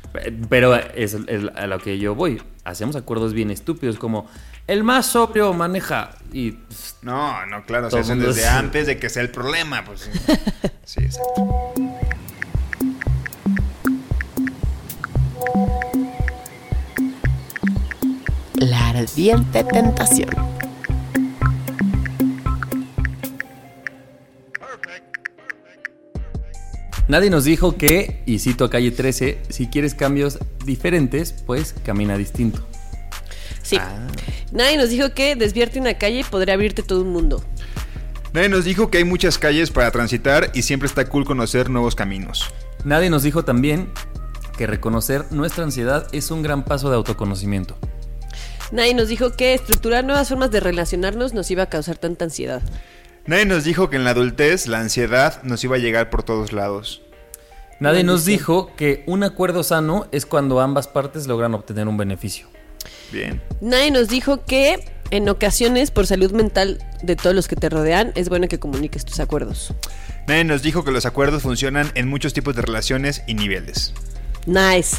Pero 0.50 0.76
es, 0.76 1.14
es 1.28 1.43
a 1.56 1.68
lo 1.68 1.78
que 1.80 2.00
yo 2.00 2.16
voy. 2.16 2.41
Hacemos 2.64 2.95
acuerdos 2.95 3.34
bien 3.34 3.52
estúpidos, 3.52 3.97
como 3.97 4.28
el 4.68 4.84
más 4.84 5.08
sobrio 5.08 5.54
maneja 5.54 6.12
y 6.32 6.52
pff, 6.52 6.93
No, 7.04 7.45
no, 7.47 7.64
claro, 7.66 7.89
se 7.91 8.00
hacen 8.00 8.20
desde 8.20 8.41
es- 8.41 8.47
antes 8.47 8.88
de 8.88 8.97
que 8.97 9.10
sea 9.10 9.22
el 9.22 9.30
problema. 9.30 9.84
Pues, 9.86 10.02
sí. 10.02 10.10
sí, 10.86 11.00
exacto. 11.02 11.62
La 18.56 18.90
ardiente 18.90 19.64
tentación. 19.64 20.30
Nadie 27.08 27.30
nos 27.30 27.44
dijo 27.44 27.76
que, 27.76 28.22
y 28.26 28.38
cito 28.40 28.66
a 28.66 28.70
calle 28.70 28.92
13, 28.92 29.40
si 29.50 29.68
quieres 29.68 29.96
cambios 29.96 30.38
diferentes, 30.64 31.34
pues 31.46 31.74
camina 31.84 32.18
distinto. 32.18 32.68
Sí. 33.64 33.78
Ah. 33.80 34.08
Nadie 34.52 34.78
nos 34.78 34.90
dijo 34.90 35.14
que 35.14 35.36
desviarte 35.36 35.80
una 35.80 35.96
calle 35.96 36.24
podría 36.30 36.54
abrirte 36.54 36.84
todo 36.84 37.02
un 37.02 37.12
mundo. 37.12 37.44
Nadie 38.32 38.50
nos 38.50 38.64
dijo 38.64 38.92
que 38.92 39.00
hay 39.00 39.06
muchas 39.06 39.40
calles 39.40 39.72
para 39.72 39.90
transitar 39.90 40.52
y 40.54 40.62
siempre 40.62 40.88
está 40.88 41.06
cool 41.06 41.26
conocer 41.26 41.70
nuevos 41.70 41.96
caminos. 41.96 42.54
Nadie 42.86 43.10
nos 43.10 43.24
dijo 43.24 43.44
también 43.44 43.90
que 44.60 44.68
reconocer 44.68 45.24
nuestra 45.32 45.64
ansiedad 45.64 46.07
es 46.12 46.32
un 46.32 46.41
gran 46.41 46.66
paso 46.66 46.89
de 46.89 46.97
autoconocimiento. 46.97 47.78
Nadie 48.74 48.93
nos 48.93 49.07
dijo 49.07 49.32
que 49.32 49.53
estructurar 49.53 50.03
nuevas 50.03 50.28
formas 50.28 50.51
de 50.51 50.60
relacionarnos 50.60 51.34
nos 51.34 51.49
iba 51.49 51.64
a 51.64 51.70
causar 51.70 51.95
tanta 51.95 52.26
ansiedad. 52.26 52.62
Nadie 53.26 53.45
nos 53.45 53.64
dijo 53.64 53.89
que 53.89 53.95
en 53.95 54.03
la 54.03 54.10
adultez 54.10 54.68
la 54.68 54.82
ansiedad 54.82 55.41
nos 55.43 55.64
iba 55.64 55.78
a 55.78 55.80
llegar 55.80 56.10
por 56.10 56.24
todos 56.24 56.51
lados. 56.51 57.01
Nadie 57.80 58.03
nos 58.03 58.26
dijo 58.26 58.76
que 58.76 59.05
un 59.07 59.24
acuerdo 59.24 59.64
sano 59.64 60.07
es 60.12 60.26
cuando 60.26 60.60
ambas 60.60 60.89
partes 60.89 61.26
logran 61.26 61.53
obtener 61.53 61.88
un 61.88 61.95
beneficio. 61.95 62.49
Bien. 63.14 63.41
Nadie 63.62 63.91
nos 63.91 64.10
dijo 64.10 64.43
que 64.43 64.84
en 65.10 65.30
ocasiones, 65.30 65.89
por 65.89 66.05
salud 66.05 66.34
mental 66.34 66.86
de 67.01 67.16
todos 67.16 67.34
los 67.34 67.47
que 67.47 67.55
te 67.55 67.70
rodean, 67.70 68.12
es 68.16 68.28
bueno 68.28 68.49
que 68.49 68.60
comuniques 68.60 69.05
tus 69.05 69.22
acuerdos. 69.22 69.74
Nadie 70.28 70.43
nos 70.43 70.62
dijo 70.62 70.84
que 70.84 70.91
los 70.91 71.05
acuerdos 71.05 71.43
funcionan 71.43 71.93
en 71.95 72.10
muchos 72.10 72.34
tipos 72.34 72.57
de 72.57 72.62
relaciones 72.62 73.24
y 73.26 73.36
niveles. 73.36 73.93
Nice. 74.46 74.98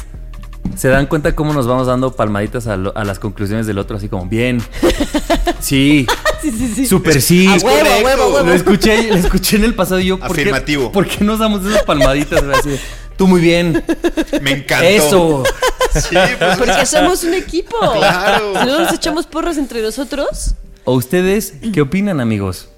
¿Se 0.75 0.87
dan 0.87 1.07
cuenta 1.07 1.35
cómo 1.35 1.53
nos 1.53 1.67
vamos 1.67 1.87
dando 1.87 2.15
palmaditas 2.15 2.67
a, 2.67 2.77
lo- 2.77 2.95
a 2.95 3.03
las 3.03 3.19
conclusiones 3.19 3.65
del 3.67 3.77
otro? 3.79 3.97
Así 3.97 4.09
como, 4.09 4.25
bien. 4.27 4.61
Sí. 5.59 6.07
Sí, 6.41 6.51
sí, 6.51 6.73
sí. 6.75 6.85
Super 6.87 7.21
sí. 7.21 7.45
A 7.45 7.51
huevo, 7.63 7.67
a 7.69 8.03
huevo, 8.03 8.33
huevo. 8.33 8.47
Lo 8.47 8.53
escuché, 8.53 9.09
lo 9.09 9.15
escuché 9.15 9.57
en 9.57 9.63
el 9.65 9.75
pasado 9.75 9.99
y 9.99 10.07
yo. 10.07 10.17
¿por 10.17 10.29
qué- 10.35 10.41
Afirmativo. 10.41 10.91
¿Por 10.91 11.07
qué 11.07 11.23
nos 11.23 11.37
damos 11.39 11.63
esas 11.65 11.83
palmaditas? 11.83 12.41
Así 12.43 12.79
Tú 13.15 13.27
muy 13.27 13.41
bien. 13.41 13.83
Me 14.41 14.51
encantó. 14.51 14.87
Eso. 14.87 15.43
Sí, 15.93 16.15
pues, 16.39 16.57
Porque 16.57 16.85
somos 16.87 17.23
un 17.23 17.35
equipo. 17.35 17.77
Claro. 17.79 18.53
Si 18.59 18.65
no 18.65 18.79
nos 18.79 18.93
echamos 18.93 19.27
porros 19.27 19.57
entre 19.57 19.81
nosotros, 19.83 20.55
¿O 20.83 20.93
ustedes 20.95 21.53
qué 21.73 21.81
opinan, 21.81 22.19
amigos? 22.19 22.69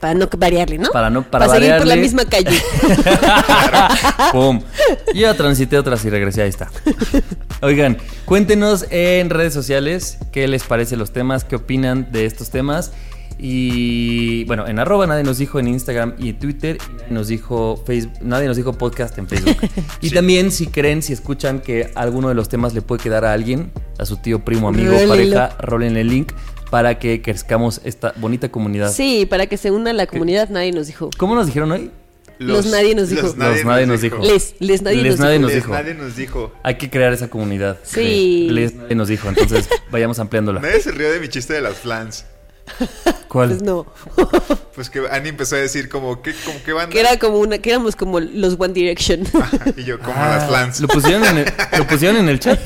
Para 0.00 0.14
no 0.14 0.28
variarle, 0.38 0.78
¿no? 0.78 0.88
Para 0.90 1.10
no- 1.10 1.22
para 1.22 1.48
seguir 1.48 1.76
por 1.76 1.86
la 1.86 1.96
misma 1.96 2.24
calle. 2.24 2.50
Pum. 4.32 4.60
Yo 5.14 5.20
ya 5.20 5.34
transité 5.34 5.78
otras 5.78 6.04
y 6.04 6.10
regresé, 6.10 6.42
ahí 6.42 6.48
está. 6.48 6.70
Oigan, 7.62 7.98
cuéntenos 8.24 8.86
en 8.90 9.30
redes 9.30 9.52
sociales 9.52 10.18
qué 10.32 10.48
les 10.48 10.62
parece 10.64 10.96
los 10.96 11.12
temas, 11.12 11.44
qué 11.44 11.56
opinan 11.56 12.10
de 12.12 12.26
estos 12.26 12.50
temas. 12.50 12.92
Y 13.42 14.44
bueno, 14.44 14.66
en 14.66 14.78
arroba 14.78 15.06
nadie 15.06 15.22
nos 15.22 15.38
dijo 15.38 15.58
en 15.58 15.68
Instagram 15.68 16.14
y 16.18 16.34
Twitter, 16.34 16.76
y 16.76 16.92
nadie 17.00 17.06
nos 17.14 17.28
dijo 17.28 17.82
Facebook, 17.86 18.12
nadie 18.20 18.46
nos 18.46 18.56
dijo 18.58 18.74
podcast 18.74 19.16
en 19.18 19.28
Facebook. 19.28 19.56
Y 20.02 20.10
también 20.10 20.50
si 20.52 20.66
creen, 20.66 21.02
si 21.02 21.14
escuchan 21.14 21.60
que 21.60 21.90
alguno 21.94 22.28
de 22.28 22.34
los 22.34 22.48
temas 22.50 22.74
le 22.74 22.82
puede 22.82 23.02
quedar 23.02 23.24
a 23.24 23.32
alguien, 23.32 23.70
a 23.98 24.04
su 24.04 24.18
tío, 24.18 24.44
primo, 24.44 24.68
amigo, 24.68 24.90
Rólenlo. 24.92 25.08
pareja, 25.14 25.56
rolen 25.58 25.96
el 25.96 26.08
link 26.08 26.32
para 26.70 26.98
que 26.98 27.20
crezcamos 27.22 27.80
esta 27.84 28.14
bonita 28.16 28.48
comunidad. 28.50 28.92
Sí, 28.92 29.26
para 29.28 29.46
que 29.46 29.56
se 29.56 29.70
una 29.70 29.92
la 29.92 30.06
comunidad, 30.06 30.48
nadie 30.48 30.72
nos 30.72 30.86
dijo. 30.86 31.10
¿Cómo 31.18 31.34
nos 31.34 31.46
dijeron 31.46 31.72
hoy? 31.72 31.90
Los 32.38 32.64
nadie 32.66 32.94
nos 32.94 33.10
dijo. 33.10 33.22
Los 33.36 33.64
nadie 33.66 33.86
nos 33.86 34.00
dijo. 34.00 34.16
Les, 34.18 34.54
les 34.60 34.80
nadie 34.80 35.02
Les 35.02 35.10
nos 35.12 35.20
nadie 35.20 35.32
dijo. 35.38 35.42
nos 35.42 35.52
Les 35.52 35.62
dijo. 35.62 35.72
nadie 35.74 35.94
nos 35.94 36.16
dijo. 36.16 36.52
Hay 36.62 36.76
que 36.76 36.88
crear 36.88 37.12
esa 37.12 37.28
comunidad. 37.28 37.78
Sí. 37.82 38.48
Les 38.50 38.74
nadie 38.74 38.94
nos 38.94 39.08
dijo, 39.08 39.28
entonces 39.28 39.68
vayamos 39.90 40.18
ampliándola. 40.18 40.60
Nadie 40.60 40.80
se 40.80 40.90
rió 40.92 41.12
de 41.12 41.20
mi 41.20 41.28
chiste 41.28 41.52
de 41.52 41.60
las 41.60 41.74
flans. 41.76 42.24
¿Cuál? 43.28 43.48
Pues 43.50 43.62
no. 43.62 43.86
Pues 44.74 44.88
que 44.88 45.00
Annie 45.10 45.28
empezó 45.28 45.56
a 45.56 45.58
decir 45.58 45.90
como, 45.90 46.22
¿qué, 46.22 46.32
como, 46.44 46.56
qué 46.64 46.72
banda? 46.72 46.88
que 46.90 47.00
era 47.00 47.18
como 47.18 47.38
una, 47.38 47.58
que 47.58 47.68
éramos 47.68 47.96
como 47.96 48.18
los 48.18 48.56
One 48.58 48.72
Direction. 48.72 49.24
Y 49.76 49.84
yo, 49.84 49.98
como 49.98 50.14
Ah, 50.16 50.36
las 50.36 50.48
flans. 50.48 50.80
Lo 50.80 50.88
pusieron 50.88 51.22
en 51.24 51.38
el, 51.38 51.52
lo 51.76 51.86
pusieron 51.86 52.16
en 52.16 52.28
el 52.30 52.40
chat. 52.40 52.58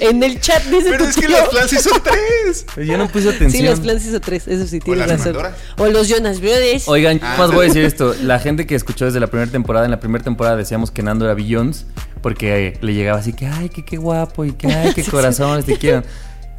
en 0.00 0.22
el 0.24 0.40
chat 0.40 0.64
dice 0.64 0.90
Pero 0.90 1.04
tu 1.04 1.10
es 1.10 1.16
que 1.16 1.28
las 1.28 1.48
flans 1.50 1.70
sí 1.70 1.76
son 1.78 2.02
tres. 2.02 2.66
Yo 2.84 2.98
no 2.98 3.06
puse 3.08 3.28
atención. 3.28 3.50
Sí, 3.52 3.62
las 3.62 3.78
Flans 3.80 4.04
hizo 4.06 4.18
tres, 4.20 4.48
eso 4.48 4.66
sí, 4.66 4.80
tienes 4.80 5.08
razón. 5.08 5.36
O 5.78 5.86
los 5.86 6.08
Jonas 6.08 6.40
Brothers. 6.40 6.88
Oigan, 6.88 7.20
Ah. 7.22 7.36
más 7.38 7.52
voy 7.52 7.66
a 7.66 7.68
decir 7.68 7.84
esto. 7.84 8.14
La 8.22 8.40
gente 8.40 8.66
que 8.66 8.74
escuchó 8.74 9.04
desde 9.04 9.20
la 9.20 9.28
primera 9.28 9.50
temporada, 9.50 9.84
en 9.84 9.92
la 9.92 10.00
primera 10.00 10.24
temporada 10.24 10.56
decíamos 10.56 10.90
que 10.90 11.02
Nando 11.04 11.26
era 11.26 11.34
Billions, 11.34 11.86
porque 12.22 12.68
eh, 12.68 12.78
le 12.80 12.94
llegaba 12.94 13.18
así 13.20 13.32
que, 13.34 13.46
ay, 13.46 13.68
que 13.68 13.84
qué 13.84 13.98
guapo 13.98 14.44
y 14.44 14.52
que, 14.52 14.66
ay, 14.66 14.92
qué 14.94 15.04
corazones 15.04 15.64
te 15.64 15.76
quiero. 15.78 16.02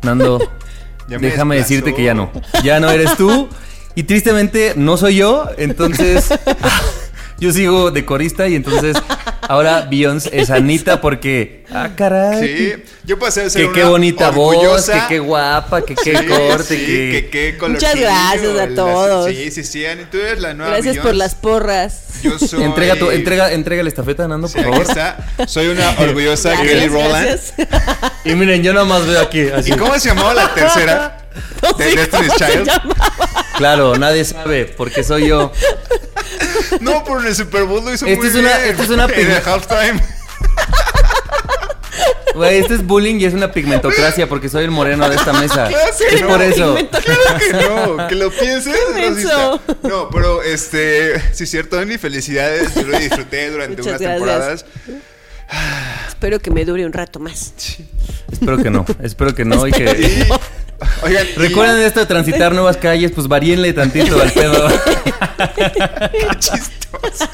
Nando, 0.03 0.39
Ya 1.07 1.19
me 1.19 1.27
déjame 1.27 1.55
desplazó. 1.55 1.73
decirte 1.73 1.95
que 1.95 2.03
ya 2.03 2.13
no. 2.13 2.31
Ya 2.63 2.79
no 2.79 2.89
eres 2.89 3.15
tú. 3.17 3.49
Y 3.95 4.03
tristemente 4.03 4.73
no 4.75 4.95
soy 4.97 5.15
yo, 5.15 5.47
entonces 5.57 6.27
yo 7.39 7.51
sigo 7.51 7.91
de 7.91 8.05
corista 8.05 8.47
y 8.47 8.55
entonces 8.55 8.97
ahora 9.41 9.87
Beyoncé 9.89 10.29
es 10.33 10.49
Anita 10.49 10.99
porque, 11.01 11.65
ah, 11.71 11.89
caray. 11.95 12.47
Sí, 12.47 12.83
yo 13.03 13.17
pasé 13.19 13.43
a 13.43 13.49
ser 13.49 13.67
Que 13.67 13.71
qué 13.71 13.83
bonita 13.83 14.29
voz, 14.31 14.55
que 14.55 14.67
orgullosa- 14.67 15.07
qué 15.07 15.19
guapa, 15.19 15.81
que 15.83 15.95
qué 15.95 16.17
Sí, 16.17 16.25
corte, 16.25 16.63
sí, 16.63 16.85
que... 16.85 17.09
que 17.11 17.29
qué 17.29 17.55
Muchas 17.67 17.91
colorcillo, 17.93 18.05
gracias 18.07 18.59
a 18.59 18.75
todos. 18.75 19.27
Sí, 19.29 19.51
sí, 19.51 19.63
sí, 19.63 19.85
Annie, 19.85 20.05
tú 20.11 20.17
eres 20.17 20.39
la 20.41 20.53
nueva 20.53 20.73
Gracias 20.73 20.97
por 20.97 21.15
las 21.15 21.35
porras. 21.35 22.03
Yo 22.23 22.39
soy... 22.39 22.63
Entrega, 22.63 22.95
tu, 22.95 23.11
entrega, 23.11 23.51
entrega 23.51 23.83
la 23.83 23.89
estafeta, 23.89 24.27
Nando, 24.27 24.47
Sí, 24.47 24.55
por 24.55 24.63
favor. 24.71 24.81
está. 24.81 25.17
Soy 25.47 25.67
una 25.67 25.91
orgullosa 25.99 26.59
Kelly 26.61 26.87
Rowland. 26.87 27.39
Y 28.25 28.33
miren, 28.33 28.63
yo 28.63 28.73
nomás 28.73 29.05
veo 29.05 29.21
aquí, 29.21 29.41
así. 29.49 29.71
¿Y 29.71 29.77
cómo 29.77 29.97
se 29.99 30.09
llamaba 30.09 30.33
la 30.33 30.53
tercera? 30.53 31.17
No 31.61 31.71
De 31.73 31.95
Destiny's 31.95 32.33
Child. 32.35 32.71
Claro, 33.57 33.97
nadie 33.97 34.23
sabe, 34.23 34.65
porque 34.65 35.03
soy 35.03 35.27
yo. 35.27 35.51
No, 36.79 37.03
pero 37.03 37.21
en 37.21 37.27
el 37.27 37.35
Super 37.35 37.63
Bowl 37.63 37.83
lo 37.83 37.93
hizo 37.93 38.05
Esto 38.05 38.17
muy 38.19 38.27
es 38.27 38.35
una- 38.35 38.57
bien. 38.57 38.69
esto 38.69 38.83
es 38.83 38.89
una 38.89 39.05
En 39.05 39.31
el 39.31 39.41
halftime. 39.45 40.01
Güey, 42.35 42.59
este 42.59 42.75
es 42.75 42.85
bullying 42.85 43.15
y 43.19 43.25
es 43.25 43.33
una 43.33 43.51
pigmentocracia 43.51 44.29
porque 44.29 44.47
soy 44.47 44.63
el 44.65 44.69
moreno 44.69 45.09
de 45.09 45.15
esta 45.15 45.33
mesa. 45.33 45.67
Claro 45.69 45.87
que 45.97 46.15
es 46.15 46.21
no. 46.21 46.27
por 46.27 46.41
eso. 46.43 46.75
Claro 46.91 47.39
que 47.39 47.53
no, 47.97 48.07
que 48.07 48.15
lo 48.15 48.29
pienses. 48.31 48.75
Menso. 48.93 49.59
No, 49.81 50.09
pero 50.11 50.43
este, 50.43 51.19
sí 51.33 51.45
es 51.45 51.49
cierto, 51.49 51.79
Annie, 51.79 51.97
felicidades. 51.97 52.75
Yo 52.75 52.83
lo 52.83 52.99
disfruté 52.99 53.49
durante 53.49 53.81
Muchas 53.81 53.99
unas 54.01 54.21
gracias. 54.21 54.65
temporadas. 54.65 54.65
Espero 56.09 56.39
que 56.39 56.51
me 56.51 56.63
dure 56.63 56.85
un 56.85 56.93
rato 56.93 57.19
más. 57.19 57.53
Espero 58.31 58.57
que 58.61 58.69
no, 58.69 58.85
espero 59.01 59.33
que 59.33 59.43
no 59.45 59.65
y 59.65 59.71
Y, 59.71 59.73
que... 59.73 60.27
oigan, 61.03 61.27
Recuerden 61.35 61.81
esto 61.81 61.99
de 62.01 62.05
transitar 62.05 62.53
nuevas 62.53 62.77
calles, 62.77 63.11
pues 63.11 63.27
varíenle 63.27 63.73
tantito 63.73 64.21
al 64.21 64.31
pedo. 64.31 64.67
qué 65.55 66.27
chistoso. 66.39 67.29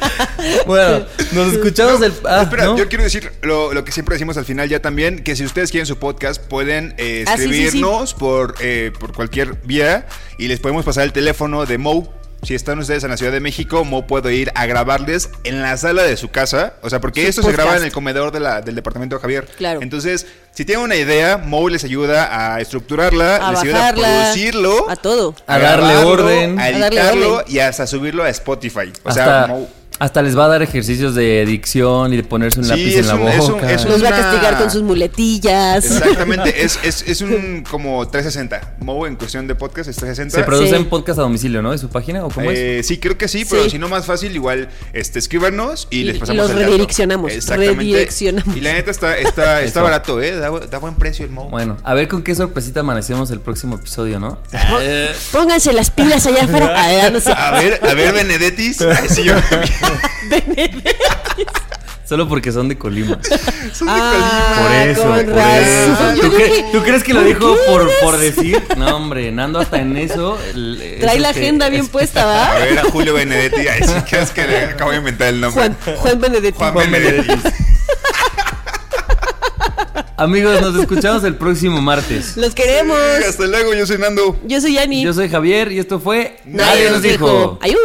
Bueno, 0.66 1.06
nos 1.32 1.54
escuchamos 1.54 2.02
el... 2.02 2.14
Ah, 2.26 2.41
Espera, 2.44 2.66
¿no? 2.66 2.78
yo 2.78 2.88
quiero 2.89 3.04
decir 3.04 3.32
lo, 3.41 3.74
lo 3.74 3.84
que 3.86 3.91
siempre 3.91 4.16
decimos 4.16 4.38
al 4.38 4.46
final 4.46 4.68
ya 4.70 4.82
también, 4.82 5.24
que 5.24 5.36
si 5.36 5.46
ustedes 5.46 5.72
quieren 5.72 5.86
su 5.86 5.98
podcast 5.98 6.41
pueden 6.41 6.96
eh, 6.98 7.24
Ah, 7.28 7.38
sí, 7.38 7.44
sí, 7.44 7.50
sí. 7.50 7.56
escribirnos 7.64 8.14
Por, 8.14 8.56
eh, 8.62 8.91
por 9.00 9.14
cualquier 9.14 9.56
vía 9.64 10.08
y 10.38 10.48
les 10.48 10.60
podemos 10.60 10.84
pasar 10.86 11.04
el 11.04 11.14
teléfono 11.14 11.66
de 11.66 11.78
Mo. 11.78 12.14
Si 12.44 12.56
están 12.56 12.78
ustedes 12.80 13.04
en 13.06 13.10
la 13.10 13.16
Ciudad 13.18 13.32
de 13.32 13.39
México, 13.39 13.86
Mo 13.86 14.06
puede 14.06 14.36
ir 14.36 14.52
a 14.56 14.66
grabarles 14.66 15.30
en 15.46 15.62
la 15.62 15.78
sala 15.78 16.04
de 16.04 16.18
su 16.18 16.30
casa. 16.30 16.74
O 16.82 16.89
sea, 16.89 17.00
porque 17.00 17.26
esto 17.28 17.41
se 17.41 17.54
graba 17.54 17.78
en 17.78 17.84
el 17.86 17.91
comedor 17.94 18.32
de 18.34 18.41
la- 18.41 18.62
del 18.62 18.76
departamento 18.76 19.16
de 19.16 19.22
Javier. 19.22 19.46
Claro. 19.58 19.82
Entonces, 19.82 20.28
si 20.52 20.66
tienen 20.66 20.84
una 20.84 20.96
idea, 20.98 21.38
Mo 21.38 21.70
les 21.70 21.86
ayuda 21.86 22.54
a 22.56 22.60
estructurarla, 22.60 23.38
A 23.38 23.52
les 23.52 23.62
ayuda 23.62 23.88
a 23.89 23.94
producirlo. 23.94 24.89
A 24.89 24.96
todo. 24.98 25.36
A 25.48 25.58
darle 25.58 25.88
grabarlo, 25.94 26.10
orden. 26.10 26.60
A 26.60 26.64
A 26.64 26.72
darle 26.72 26.88
editarlo 26.88 27.34
orden. 27.38 27.46
y 27.56 27.60
hasta 27.60 27.88
subirlo 27.88 28.24
a 28.24 28.30
Spotify. 28.30 28.91
O 29.04 29.10
hasta, 29.10 29.14
sea, 29.14 29.48
Mo. 29.48 29.70
Hasta 30.00 30.22
les 30.22 30.38
va 30.38 30.46
a 30.46 30.48
dar 30.50 30.62
ejercicios 30.62 31.16
de 31.16 31.46
dicción 31.46 32.14
y 32.14 32.18
de 32.18 32.24
ponerse 32.24 32.60
un 32.60 32.66
Sí, 32.66 32.70
lápiz 32.72 32.88
es 32.88 32.96
en 32.98 33.08
la 33.08 33.16
un- 33.16 33.28
es 33.30 33.39
un- 33.46 33.52
boca. 33.54 33.72
es 33.72 33.84
un- 33.86 33.91
Nos 33.91 34.04
va 34.04 34.08
a 34.08 34.12
una- 34.12 34.18
castigar 34.22 34.58
con 34.58 34.72
sus 34.72 34.82
muletillas. 34.84 35.86
Exactamente, 35.86 36.64
es, 36.64 36.80
es, 36.84 37.04
es 37.08 37.22
un 37.22 37.64
como 37.70 38.08
360. 38.08 38.76
Mo 38.80 39.06
en 39.08 39.16
cuestión 39.16 39.48
de 39.48 39.56
podcast 39.56 39.89
es 39.89 39.96
360. 39.98 40.38
Se 40.39 40.44
producen 40.44 40.80
Sí. 40.80 40.88
podcast 40.89 41.20
a 41.20 41.22
domicilio, 41.24 41.62
¿no? 41.62 41.74
¿Es 41.74 41.82
su 41.82 41.89
página 41.89 42.26
o 42.26 42.30
cómo 42.30 42.52
es? 42.52 42.58
Eh, 42.60 42.82
sí, 42.84 42.98
creo 43.00 43.18
que 43.18 43.28
sí, 43.28 43.46
pero 43.50 43.64
Sí. 43.66 43.72
si 43.72 43.80
no 43.80 43.88
más 43.88 44.06
fácil, 44.06 44.34
igual 44.36 44.70
este, 44.94 45.20
escríbanos 45.20 45.88
y, 45.89 46.00
Y- 46.00 46.04
les 46.06 46.18
pasamos 46.20 46.50
los 46.50 46.52
el 46.52 46.66
redireccionamos, 46.66 47.32
Exactamente. 47.32 47.76
redireccionamos. 47.76 48.58
Y 48.58 48.62
la 48.62 48.74
neta 48.74 48.91
está, 48.91 49.18
está, 49.18 49.62
está 49.64 49.82
barato, 49.82 50.22
¿eh? 50.22 50.36
Da, 50.36 50.50
da 50.50 50.78
buen 50.80 50.96
precio 50.96 51.26
el 51.26 51.32
Mo. 51.32 51.50
Bueno, 51.50 51.78
a 51.84 51.94
ver 51.94 52.08
con 52.08 52.24
qué 52.24 52.36
sorpresita 52.36 52.82
amanecemos 52.82 53.32
el 53.32 53.39
próximo 53.39 53.76
episodio, 53.76 54.20
¿no? 54.20 54.39
Pónganse 55.32 55.72
las 55.74 55.89
pilas 55.91 56.26
allá 56.26 56.44
afuera. 56.44 56.74
Ah. 57.26 57.50
A 57.50 57.60
ver, 57.60 57.80
a 57.84 57.94
ver, 57.94 58.14
Benedettis. 58.14 58.82
Ay, 58.82 59.08
sí, 59.10 59.24
yo 61.38 61.44
Solo 62.06 62.28
porque 62.28 62.52
son 62.52 62.68
de 62.68 62.78
Colima. 62.78 63.18
Son 63.74 63.88
de 63.88 63.94
Ah, 63.96 64.60
Por 64.62 64.72
eso, 64.90 65.04
con 65.04 65.26
por 65.26 65.36
razón. 65.36 65.64
eso. 65.64 66.22
¿Tú, 66.22 66.28
cre- 66.36 66.46
dije, 66.46 66.66
tú 66.74 66.84
crees 66.84 67.04
que 67.04 67.14
lo 67.14 67.22
¿por 67.22 67.28
dijo 67.28 67.58
por, 67.66 67.90
por 68.02 68.18
decir? 68.18 68.62
No, 68.78 68.98
hombre, 68.98 69.32
Nando 69.32 69.60
hasta 69.60 69.80
en 69.80 69.96
eso. 69.98 70.38
el- 70.54 70.98
Trae 71.00 71.20
la 71.20 71.32
que- 71.34 71.40
agenda 71.40 71.70
bien 71.70 71.84
es- 71.86 71.90
puesta, 71.90 72.24
A 72.24 72.26
¿va? 72.54 72.60
ver, 72.60 72.78
a 72.80 72.84
Julio 72.92 73.14
Benedetti. 73.14 73.68
Ay, 73.68 73.82
sí, 73.88 73.94
que 74.08 74.20
es 74.22 74.32
que 74.32 74.46
le 74.46 74.58
acabo 74.66 74.92
de 74.92 74.98
inventar 74.98 75.30
el 75.30 75.40
nombre. 75.42 75.72
Juan, 75.86 75.96
Juan 75.98 76.20
Benedetti. 76.22 76.58
Juan 76.58 76.74
Juan 76.74 76.92
Benedetti. 76.92 77.34
Amigos, 80.18 80.62
nos 80.62 80.76
escuchamos 80.80 81.24
el 81.24 81.36
próximo 81.36 81.82
martes. 81.82 82.38
Los 82.38 82.54
queremos. 82.54 82.98
Sí, 83.20 83.24
hasta 83.30 83.46
luego, 83.48 83.74
yo 83.74 83.86
soy 83.88 83.98
Nando. 83.98 84.38
Yo 84.46 84.62
soy 84.62 84.74
Yani. 84.74 85.04
Yo 85.04 85.14
soy 85.14 85.30
Javier 85.30 85.72
y 85.72 85.80
esto 85.80 86.00
fue 86.00 86.38
Nadie 86.46 86.92
nos 86.92 87.02
dijo. 87.02 87.58
Ayú. 87.62 87.78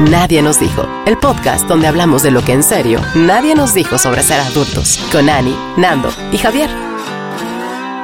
Nadie 0.00 0.42
nos 0.42 0.60
dijo. 0.60 0.86
El 1.06 1.18
podcast 1.18 1.66
donde 1.66 1.88
hablamos 1.88 2.22
de 2.22 2.30
lo 2.30 2.42
que 2.42 2.52
en 2.52 2.62
serio 2.62 3.00
nadie 3.16 3.56
nos 3.56 3.74
dijo 3.74 3.98
sobre 3.98 4.22
ser 4.22 4.38
adultos. 4.40 4.96
Con 5.10 5.28
Ani, 5.28 5.56
Nando 5.76 6.08
y 6.30 6.38
Javier. 6.38 6.70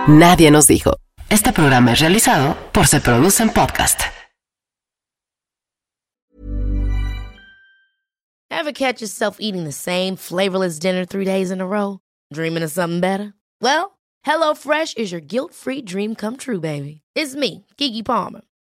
Nadie 0.08 0.50
nos 0.50 0.66
dijo. 0.66 0.96
Este 1.30 1.52
programa 1.52 1.92
es 1.92 2.00
realizado 2.00 2.56
por 2.72 2.88
Se 2.88 3.00
Producen 3.00 3.48
Podcast. 3.50 4.00
Ever 8.50 8.72
catch 8.72 9.00
yourself 9.00 9.36
eating 9.40 9.62
the 9.64 9.72
same 9.72 10.16
flavorless 10.16 10.80
dinner 10.80 11.04
three 11.06 11.24
days 11.24 11.52
in 11.52 11.60
a 11.60 11.66
row? 11.66 12.00
Dreaming 12.32 12.64
of 12.64 12.72
something 12.72 13.00
better? 13.00 13.34
Well, 13.60 13.98
HelloFresh 14.26 14.96
is 14.96 15.12
your 15.12 15.20
guilt-free 15.20 15.82
dream 15.82 16.16
come 16.16 16.36
true, 16.36 16.60
baby. 16.60 17.02
It's 17.14 17.36
me, 17.36 17.66
Kiki 17.76 18.02
Palmer. 18.02 18.40